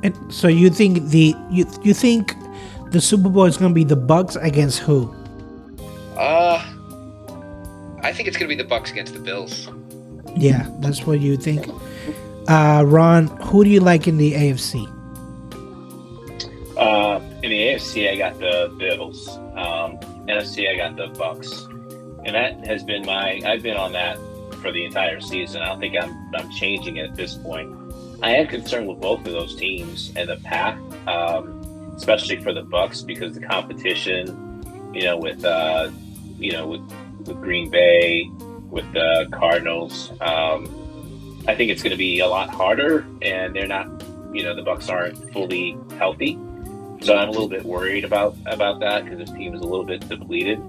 [0.03, 2.35] And so you think the you you think
[2.95, 5.13] the Super Bowl is going to be the Bucs against who?
[6.17, 6.65] Uh
[8.05, 9.69] I think it's going to be the Bucs against the Bills.
[10.37, 11.67] Yeah, that's what you think.
[12.47, 14.87] Uh, Ron, who do you like in the AFC?
[16.77, 19.29] Uh, in the AFC, I got the Bills.
[19.57, 19.99] Um,
[20.29, 21.65] NFC, I got the Bucs,
[22.27, 23.41] and that has been my.
[23.47, 24.19] I've been on that
[24.61, 25.63] for the entire season.
[25.63, 27.75] I don't think I'm I'm changing it at this point.
[28.23, 31.64] I am concerned with both of those teams and the path, um,
[31.97, 35.91] especially for the Bucs because the competition, you know, with uh,
[36.39, 36.93] you know with
[37.27, 38.31] with Green Bay,
[38.71, 40.13] with the Cardinals.
[40.21, 40.69] Um,
[41.47, 44.03] I think it's going to be a lot harder, and they're not.
[44.33, 46.37] You know, the Bucs aren't fully healthy.
[47.03, 49.85] So I'm a little bit worried about about that because this team is a little
[49.85, 50.61] bit depleted.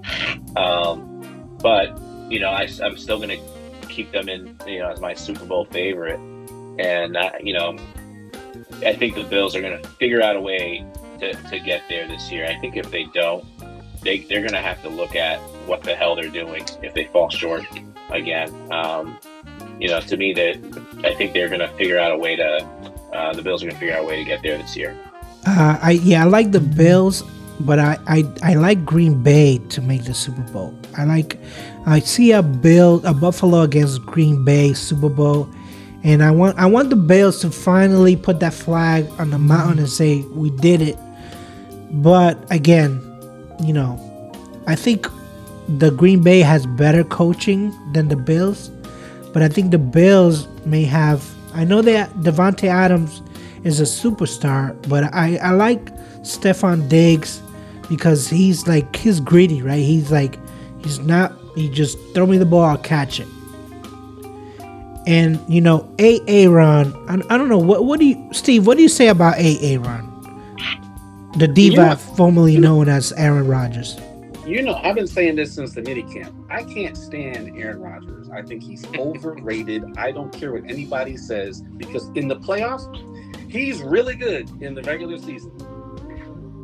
[0.56, 1.98] Um, but
[2.30, 5.44] you know, I, I'm still going to keep them in you know as my Super
[5.46, 6.20] Bowl favorite,
[6.78, 7.76] and uh, you know,
[8.84, 10.86] I think the Bills are going to figure out a way
[11.20, 12.46] to, to get there this year.
[12.46, 13.44] I think if they don't,
[14.02, 17.04] they they're going to have to look at what the hell they're doing if they
[17.06, 17.64] fall short
[18.10, 18.50] again.
[18.72, 19.18] Um,
[19.80, 20.56] you know, to me, that
[21.04, 22.66] I think they're going to figure out a way to.
[23.12, 24.96] Uh, the Bills are going to figure out a way to get there this year.
[25.46, 27.22] Uh, I yeah, I like the Bills,
[27.60, 30.74] but I, I I like Green Bay to make the Super Bowl.
[30.98, 31.38] I like
[31.86, 35.48] I see a Bill a Buffalo against Green Bay Super Bowl,
[36.02, 39.78] and I want I want the Bills to finally put that flag on the mountain
[39.78, 40.98] and say we did it.
[41.90, 43.00] But again,
[43.62, 44.00] you know,
[44.66, 45.06] I think
[45.68, 48.68] the Green Bay has better coaching than the Bills,
[49.32, 51.24] but I think the Bills may have.
[51.54, 53.22] I know that Davante Adams
[53.64, 57.40] is a superstar, but I, I like Stefon Diggs
[57.88, 59.82] because he's like he's greedy, right?
[59.82, 60.38] He's like
[60.82, 63.28] he's not he just throw me the ball, I'll catch it.
[65.06, 68.82] And you know, Aaron, I, I don't know what what do you Steve, what do
[68.82, 70.15] you say about Aaron?
[71.36, 73.98] The diva formerly known as Aaron Rodgers.
[74.46, 76.34] You know, I've been saying this since the mini camp.
[76.48, 78.30] I can't stand Aaron Rodgers.
[78.30, 79.84] I think he's overrated.
[79.96, 82.86] I don't care what anybody says because in the playoffs,
[83.48, 85.52] He's really good in the regular season.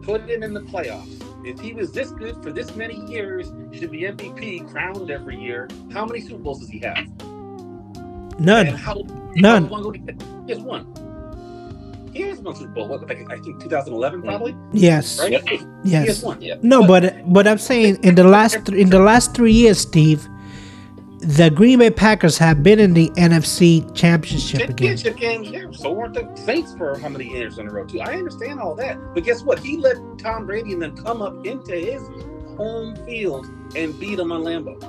[0.03, 1.21] Put him in the playoffs.
[1.47, 5.69] If he was this good for this many years, should be MVP, crowned every year.
[5.93, 6.99] How many Super Bowls does he have?
[8.39, 8.67] None.
[8.67, 9.03] How,
[9.37, 9.69] None.
[9.69, 10.93] How he has one.
[12.13, 12.89] He has one Super Bowl.
[12.89, 14.25] What, like, I think 2011, mm.
[14.25, 14.57] probably.
[14.73, 15.19] Yes.
[15.19, 15.33] Right.
[15.33, 15.45] Yep.
[15.83, 16.03] Yes.
[16.03, 16.43] He has one.
[16.43, 16.57] Yeah.
[16.63, 19.79] No, but but, but I'm saying in the last th- in the last three years,
[19.79, 20.29] Steve,
[21.23, 24.97] the Green Bay Packers have been in the NFC Championship again.
[24.97, 25.71] Championship yeah.
[25.71, 28.01] So weren't the Saints for how many years in a row too?
[28.01, 29.61] I understand all that, but guess what?
[29.61, 32.03] He let Tom Brady and them come up into his
[32.57, 34.83] home field and beat him on Lambeau,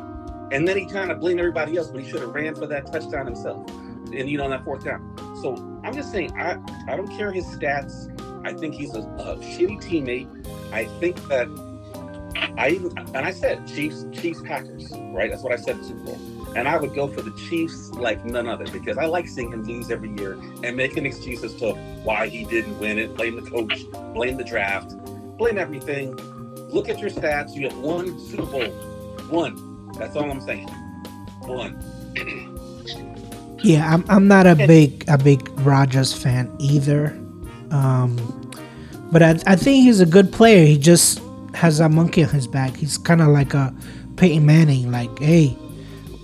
[0.51, 2.91] and then he kind of blamed everybody else, but he should have ran for that
[2.91, 3.69] touchdown himself,
[4.13, 5.15] and you know on that fourth down.
[5.41, 6.57] So I'm just saying, I
[6.87, 8.09] I don't care his stats.
[8.45, 10.47] I think he's a, a shitty teammate.
[10.71, 11.47] I think that
[12.57, 15.29] I even and I said Chiefs, Chiefs, Packers, right?
[15.29, 16.19] That's what I said Super Bowl.
[16.55, 19.63] And I would go for the Chiefs like none other because I like seeing him
[19.63, 21.73] lose every year and making excuses to
[22.03, 23.15] why he didn't win it.
[23.15, 24.95] Blame the coach, blame the draft,
[25.37, 26.15] blame everything.
[26.69, 27.55] Look at your stats.
[27.55, 28.69] You have one Super Bowl.
[29.29, 29.91] One.
[29.93, 30.67] That's all I'm saying.
[31.41, 31.79] One.
[33.63, 37.17] yeah, I'm, I'm not a big a big Rodgers fan either.
[37.71, 38.17] Um,
[39.11, 40.65] but I, I think he's a good player.
[40.65, 41.21] He just
[41.53, 42.75] has a monkey on his back.
[42.75, 43.73] He's kind of like a
[44.17, 45.57] Peyton Manning, like, hey,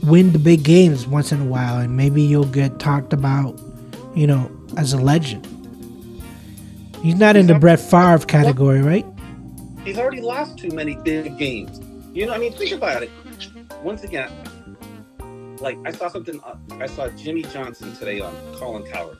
[0.03, 3.60] win the big games once in a while, and maybe you'll get talked about,
[4.16, 5.45] you know, as a legend.
[7.02, 9.06] He's not in the Brett Favre category, right?
[9.86, 11.80] He's already lost too many big games.
[12.14, 13.10] You know, I mean, think about it.
[13.84, 14.30] Once again,
[15.61, 16.40] like I saw something.
[16.41, 19.18] Uh, I saw Jimmy Johnson today on Colin Cowherd,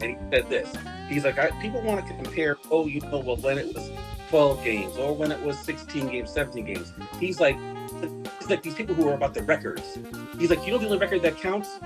[0.00, 0.74] and he said this.
[1.08, 2.56] He's like, I, people want to compare.
[2.70, 3.90] Oh, you know, well, when it was
[4.30, 6.92] 12 games or when it was 16 games, 17 games.
[7.18, 7.56] He's like,
[8.00, 9.98] it's like these people who are about the records.
[10.38, 11.80] He's like, you know the only record that counts?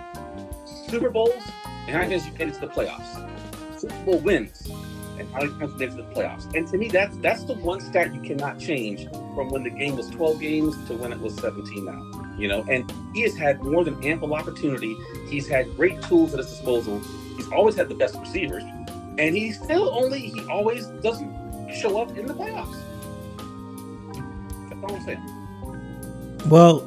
[0.88, 1.42] Super Bowls
[1.86, 3.80] and how guess you get into the playoffs.
[3.80, 4.68] Super Bowl wins
[5.18, 6.54] and how many times you get into the playoffs.
[6.54, 9.96] And to me, that's that's the one stat you cannot change from when the game
[9.96, 12.23] was 12 games to when it was 17 now.
[12.36, 14.96] You know, and he has had more than ample opportunity.
[15.28, 17.00] He's had great tools at his disposal.
[17.36, 18.64] He's always had the best receivers.
[19.18, 21.32] And he still only he always doesn't
[21.72, 22.76] show up in the playoffs.
[24.68, 26.48] That's all I'm saying.
[26.48, 26.82] Well,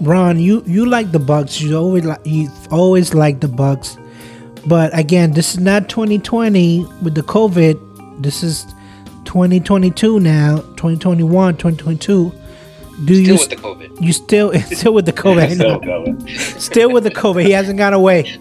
[0.00, 1.60] Ron, you you like the Bucs.
[1.60, 3.98] You always like you've always liked the Bucs.
[4.66, 8.22] But again, this is not 2020 with the COVID.
[8.22, 8.64] This is
[9.24, 12.32] 2022 now, 2021, 2022.
[13.04, 14.00] Do still you with the COVID?
[14.00, 15.54] You still still with the COVID?
[15.54, 16.60] still, COVID.
[16.60, 17.44] still with the COVID.
[17.44, 18.38] He hasn't gone away.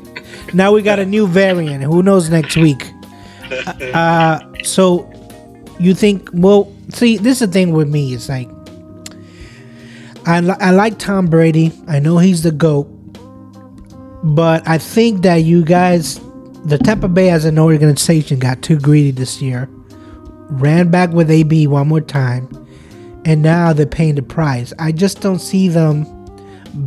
[0.53, 1.83] Now we got a new variant.
[1.83, 2.91] Who knows next week?
[3.93, 5.11] Uh, so
[5.79, 8.47] you think well see this is the thing with me it's like
[10.27, 12.87] I, I like tom brady i know he's the goat
[14.23, 16.19] But I think that you guys,
[16.65, 19.67] the Tampa Bay as an organization, got too greedy this year.
[20.51, 22.47] Ran back with AB one more time,
[23.25, 24.73] and now they're paying the price.
[24.79, 26.05] I just don't see them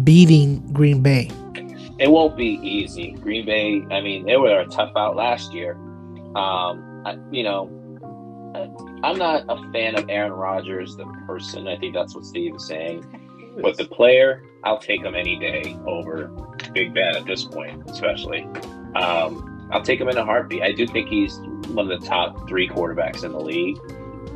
[0.04, 1.30] beating Green Bay.
[1.98, 3.12] It won't be easy.
[3.12, 5.74] Green Bay, I mean, they were a tough out last year.
[6.34, 7.70] Um, I, you know,
[9.02, 11.68] I'm not a fan of Aaron Rodgers, the person.
[11.68, 13.04] I think that's what Steve is saying.
[13.60, 16.28] But the player, I'll take him any day over
[16.72, 18.42] Big Ben at this point, especially.
[18.96, 20.62] Um, I'll take him in a heartbeat.
[20.62, 21.36] I do think he's
[21.68, 23.78] one of the top three quarterbacks in the league.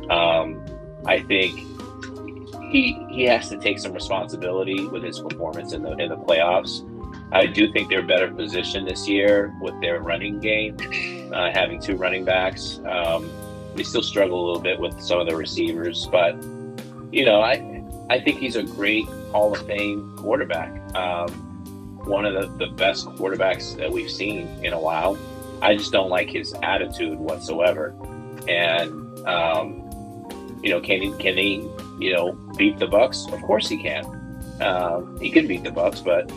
[0.09, 0.63] Um,
[1.05, 1.59] I think
[2.69, 6.85] he he has to take some responsibility with his performance in the in the playoffs.
[7.31, 10.77] I do think they're better positioned this year with their running game,
[11.33, 12.79] uh, having two running backs.
[12.85, 13.29] Um,
[13.75, 16.35] they still struggle a little bit with some of the receivers, but
[17.11, 20.95] you know, I I think he's a great Hall of Fame quarterback.
[20.95, 21.29] Um,
[22.05, 25.17] one of the, the best quarterbacks that we've seen in a while.
[25.61, 27.95] I just don't like his attitude whatsoever.
[28.47, 29.85] And um,
[30.63, 33.31] you know, can he can he you know beat the Bucs?
[33.33, 34.05] Of course he can.
[34.61, 36.29] Um, he can beat the Bucs, but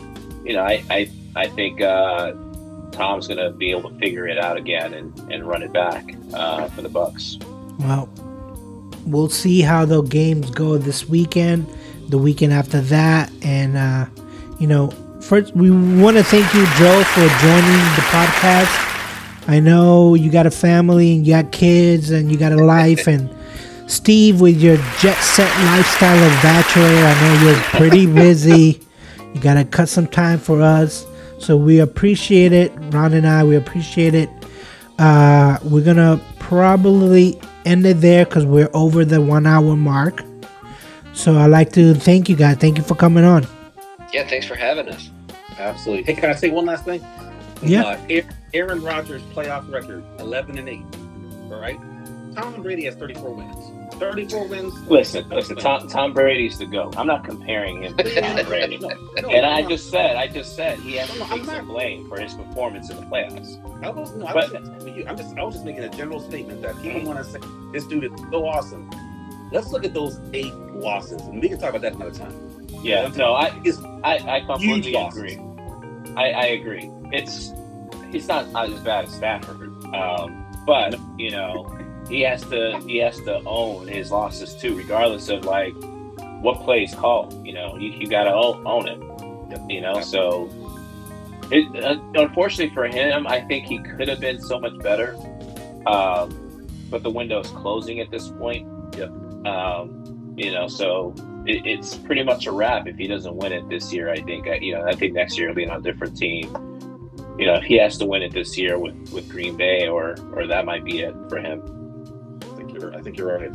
[0.45, 2.33] you know, I I, I think uh,
[2.91, 6.15] Tom's going to be able to figure it out again and, and run it back
[6.33, 7.43] uh, for the Bucs.
[7.79, 8.09] Well,
[9.05, 11.67] we'll see how the games go this weekend,
[12.09, 14.05] the weekend after that, and uh,
[14.59, 14.91] you know,
[15.21, 18.89] first we want to thank you, Joe, for joining the podcast.
[19.47, 23.07] I know you got a family and you got kids and you got a life
[23.07, 23.29] and.
[23.87, 28.81] Steve, with your jet set lifestyle of bachelor, I know you're pretty busy.
[29.33, 31.05] You gotta cut some time for us.
[31.39, 32.71] So we appreciate it.
[32.91, 34.29] Ron and I, we appreciate it.
[34.99, 40.23] Uh, we're gonna probably end it there because we're over the one hour mark.
[41.13, 42.57] So I'd like to thank you guys.
[42.57, 43.45] Thank you for coming on.
[44.11, 45.09] Yeah, thanks for having us.
[45.57, 46.03] Absolutely.
[46.03, 47.05] Hey, can I say one last thing?
[47.61, 47.83] Yeah.
[47.83, 48.21] Uh,
[48.53, 50.81] Aaron Rodgers' playoff record, 11 and 8.
[51.51, 51.79] All right.
[52.35, 53.93] Tom Brady has 34 wins.
[53.99, 54.73] 34 wins.
[54.89, 55.55] Listen, listen.
[55.57, 56.91] Tom, Tom Brady's the go.
[56.97, 58.77] I'm not comparing him to Tom Brady.
[58.77, 58.89] No,
[59.21, 62.07] no, and I just said, I just said he has No, I'm take some blame
[62.09, 63.83] for his performance in the playoffs.
[63.83, 65.05] I was, no, I But- you.
[65.07, 67.39] I'm just, I was just making a general statement that people want to say
[67.71, 68.89] this dude is so awesome.
[69.51, 72.33] Let's look at those eight losses, and we can talk about that another time.
[72.83, 75.39] Yeah, no, I, It's I, I completely agree.
[76.15, 76.89] I, I agree.
[77.11, 77.53] It's
[78.11, 81.65] he's not as bad as Stafford, um, but you know
[82.13, 85.73] he has to he has to own his losses too, regardless of like
[86.41, 87.45] what play is called.
[87.45, 89.59] You know, you, you got to own, own it.
[89.67, 90.47] You know, so
[91.49, 95.15] it, uh, unfortunately for him, I think he could have been so much better.
[95.87, 98.67] Um, but the window is closing at this point.
[98.95, 99.09] Yep.
[99.47, 101.15] Um, you know, so
[101.47, 104.11] it, it's pretty much a wrap if he doesn't win it this year.
[104.11, 106.45] I think I, you know I think next year he'll be on a different team.
[107.39, 110.15] You know, if he has to win it this year with, with Green Bay, or
[110.33, 111.82] or that might be it for him.
[112.73, 113.51] I think you're, I think you're right.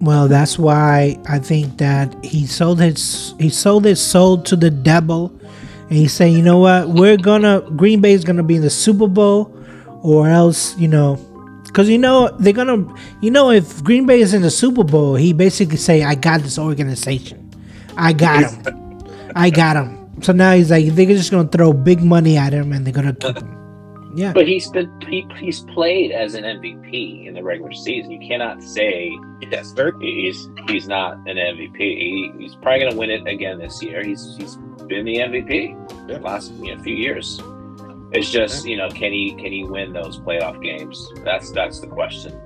[0.00, 4.70] Well, that's why I think that he sold his he sold his soul to the
[4.70, 5.32] devil,
[5.88, 8.70] and he said, you know what, we're gonna Green Bay is gonna be in the
[8.70, 9.54] Super Bowl,
[10.02, 11.16] or else you know,
[11.66, 12.86] because you know they're gonna,
[13.20, 16.40] you know, if Green Bay is in the Super Bowl, he basically say, I got
[16.42, 17.50] this organization,
[17.96, 19.02] I got him,
[19.34, 20.22] I got him.
[20.22, 23.14] So now he's like, they're just gonna throw big money at him, and they're gonna
[23.14, 23.63] keep him.
[24.14, 24.32] Yeah.
[24.32, 28.10] But he's been he, he's played as an MVP in the regular season.
[28.12, 29.10] You cannot say
[29.50, 29.92] Yes, very.
[30.00, 31.76] he's he's not an MVP.
[31.78, 34.02] He, he's probably going to win it again this year.
[34.04, 36.18] He's he's been the MVP Yeah.
[36.18, 37.40] last you know few years.
[38.12, 41.10] It's just you know can he can he win those playoff games?
[41.24, 42.40] That's that's the question.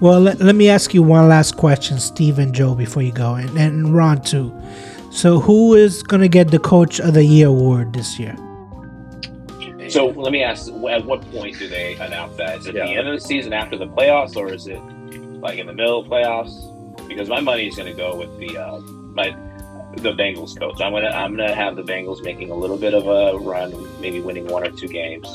[0.00, 3.34] Well, let, let me ask you one last question, Steve and Joe, before you go,
[3.36, 4.52] and, and Ron too.
[5.12, 8.34] So, who is going to get the Coach of the Year award this year?
[9.92, 12.58] So let me ask: at what point do they announce that?
[12.58, 12.86] Is it Yeah.
[12.86, 14.80] the end of the season after the playoffs, or is it
[15.40, 16.68] like in the middle of playoffs?
[17.08, 18.80] Because my money is going to go with the uh,
[19.14, 19.34] my
[19.96, 20.80] the Bengals coach.
[20.80, 24.20] I'm gonna I'm gonna have the Bengals making a little bit of a run, maybe
[24.20, 25.28] winning one or two games,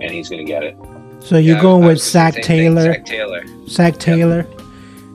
[0.00, 0.76] and he's going to get it.
[1.20, 2.92] So, you're Yeah, going with Zac say same thing, Taylor.
[2.94, 3.44] Zac Taylor.
[3.68, 4.46] Zac Taylor.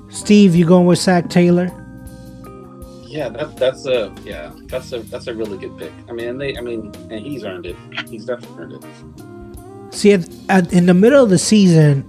[0.09, 1.69] Steve, you going with Zac Taylor?
[3.18, 5.91] Yeah, that, that's a yeah, that's a that's a really good pick.
[6.07, 7.76] I mean, they, I mean, and he's earned it.
[8.07, 9.94] He's definitely earned it.
[9.95, 12.03] See, at, at, in the middle of the season,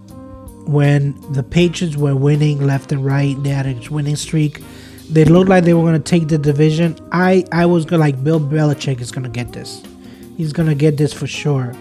[0.66, 4.60] when the Patriots were winning left and right, they had a winning streak.
[5.08, 6.94] They looked like they were going to take the division.
[7.10, 9.82] I, I was gonna like Bill Belichick is going to get this.
[10.36, 11.72] He's going to get this for sure.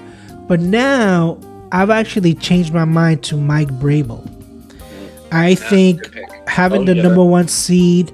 [0.47, 1.37] But now
[1.73, 4.23] I've actually changed my mind to Mike Vrabel.
[5.33, 5.99] I think
[6.47, 7.03] having Oh, the yeah.
[7.03, 8.13] number one seed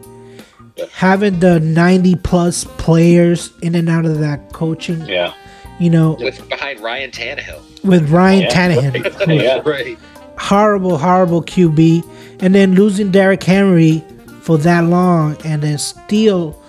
[0.92, 5.34] having the 90 plus players in and out of that coaching, Yeah.
[5.80, 7.62] you know, with behind Ryan Tannehill.
[7.84, 8.50] with Ryan Yeah.
[8.50, 9.62] Tannehill, who's Yeah.
[9.66, 9.98] Right.
[10.38, 12.04] horrible, horrible QB,
[12.42, 14.04] and then losing Derrick Henry
[14.42, 16.60] for that long, and then still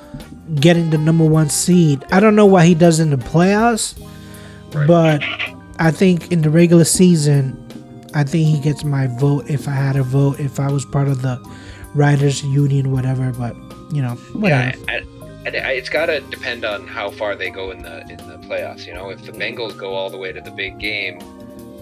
[0.56, 2.04] getting the number one seed.
[2.12, 3.94] I don't know what he does in the playoffs,
[4.86, 5.22] but
[5.78, 7.58] I think in the regular season,
[8.14, 11.08] I think he gets my vote if I had a vote, if I was part
[11.08, 11.40] of the
[11.94, 13.32] writers union, whatever.
[13.32, 13.56] But
[13.90, 14.76] you know, whatever.
[14.78, 14.94] Yeah, I,
[15.46, 18.38] I, I, it's got to depend on how far they go in the in the
[18.46, 18.86] playoffs.
[18.86, 21.18] You know, if the Bengals go all the way to the big game,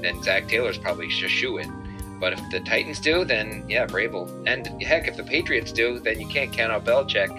[0.01, 1.73] then Zac Taylor's probably just shoe in.
[2.21, 4.29] But if the Titans do, then yeah, Vrabel.
[4.47, 7.31] And heck, if the Patriots do, then you can't count out Belichick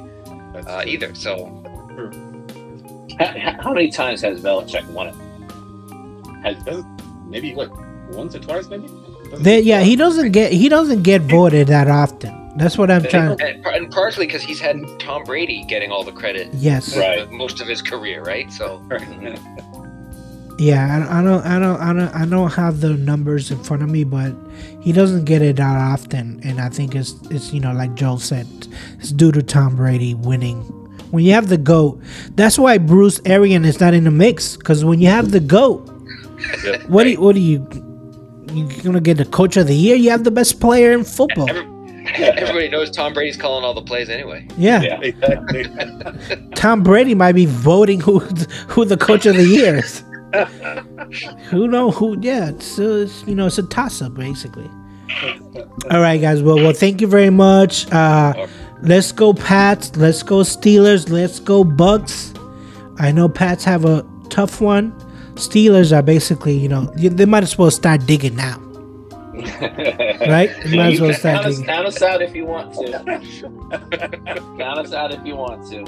[0.53, 1.13] That's uh, either.
[1.15, 1.47] So
[3.19, 5.15] How, how many times has Belichick won it?
[6.43, 6.83] Has
[7.27, 7.71] Maybe what
[8.11, 8.87] once or twice, maybe.
[8.87, 12.33] Doesn't- They- yeah, he doesn't get he doesn't get voted that often.
[12.55, 13.41] That's what I'm trying.
[13.41, 16.95] and, and partially because he's had Tom Brady getting all the credit Yes.
[16.95, 17.29] Right.
[17.31, 18.51] most of his career, right?
[18.51, 18.81] So
[20.59, 23.81] Yeah, I, I don't, I don't, I don't, I don't have the numbers in front
[23.81, 24.33] of me, but
[24.81, 28.19] he doesn't get it that often, and I think it's, it's you know, like Joel
[28.19, 28.45] said,
[28.99, 30.61] it's due to Tom Brady winning.
[31.09, 31.99] When you have the goat,
[32.35, 35.89] that's why Bruce Arian is not in the mix, because when you have the goat,
[36.63, 36.83] Yep.
[36.89, 37.65] what do you, what do you,
[38.53, 39.95] you gonna get the coach of the year?
[39.95, 41.49] You have the best player in football.
[41.49, 41.65] Every,
[42.15, 44.47] everybody knows Tom Brady's calling all the plays anyway.
[44.57, 44.99] Yeah, yeah.
[45.01, 45.65] Exactly.
[46.55, 50.03] Tom Brady might be voting who who the coach of the year is.
[51.49, 52.17] who know who?
[52.19, 54.69] Yeah, it's, uh, it's you know it's a toss up basically.
[55.91, 56.41] All right, guys.
[56.41, 57.91] Well, well, thank you very much.
[57.91, 58.47] Uh,
[58.81, 59.95] let's go Pats.
[59.95, 61.09] Let's go Steelers.
[61.09, 62.37] Let's go Bucs.
[62.99, 64.91] I know Pats have a tough one.
[65.35, 68.62] Steelers are basically, you know, they might as well start digging now.
[70.27, 70.51] Right?
[70.65, 72.91] You might as well You count, us, count us out if you want to.
[74.57, 75.79] count us out if you want to.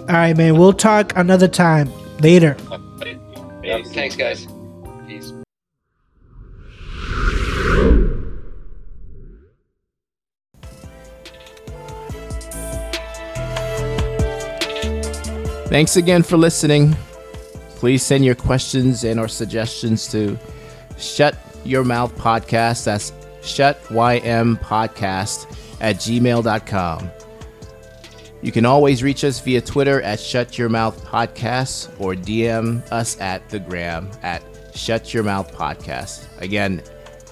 [0.00, 0.56] All right, man.
[0.56, 1.90] We'll talk another time
[2.20, 2.56] later.
[3.62, 4.46] Yeah, thanks, guys.
[5.06, 5.32] Peace.
[15.68, 16.96] Thanks again for listening.
[17.70, 20.38] Please send your questions and or suggestions to
[20.96, 21.36] shut
[21.66, 22.84] your mouth podcast.
[22.84, 23.12] That's
[23.42, 25.46] shut ym podcast
[25.80, 27.10] at gmail.com.
[28.42, 33.18] You can always reach us via Twitter at Shut Your Mouth Podcast or DM us
[33.20, 34.42] at the gram at
[34.74, 36.26] Shut Your Mouth Podcast.
[36.40, 36.82] Again,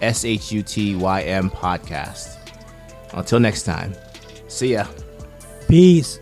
[0.00, 2.38] S H U T Y M Podcast.
[3.12, 3.94] Until next time,
[4.48, 4.86] see ya.
[5.68, 6.18] Peace.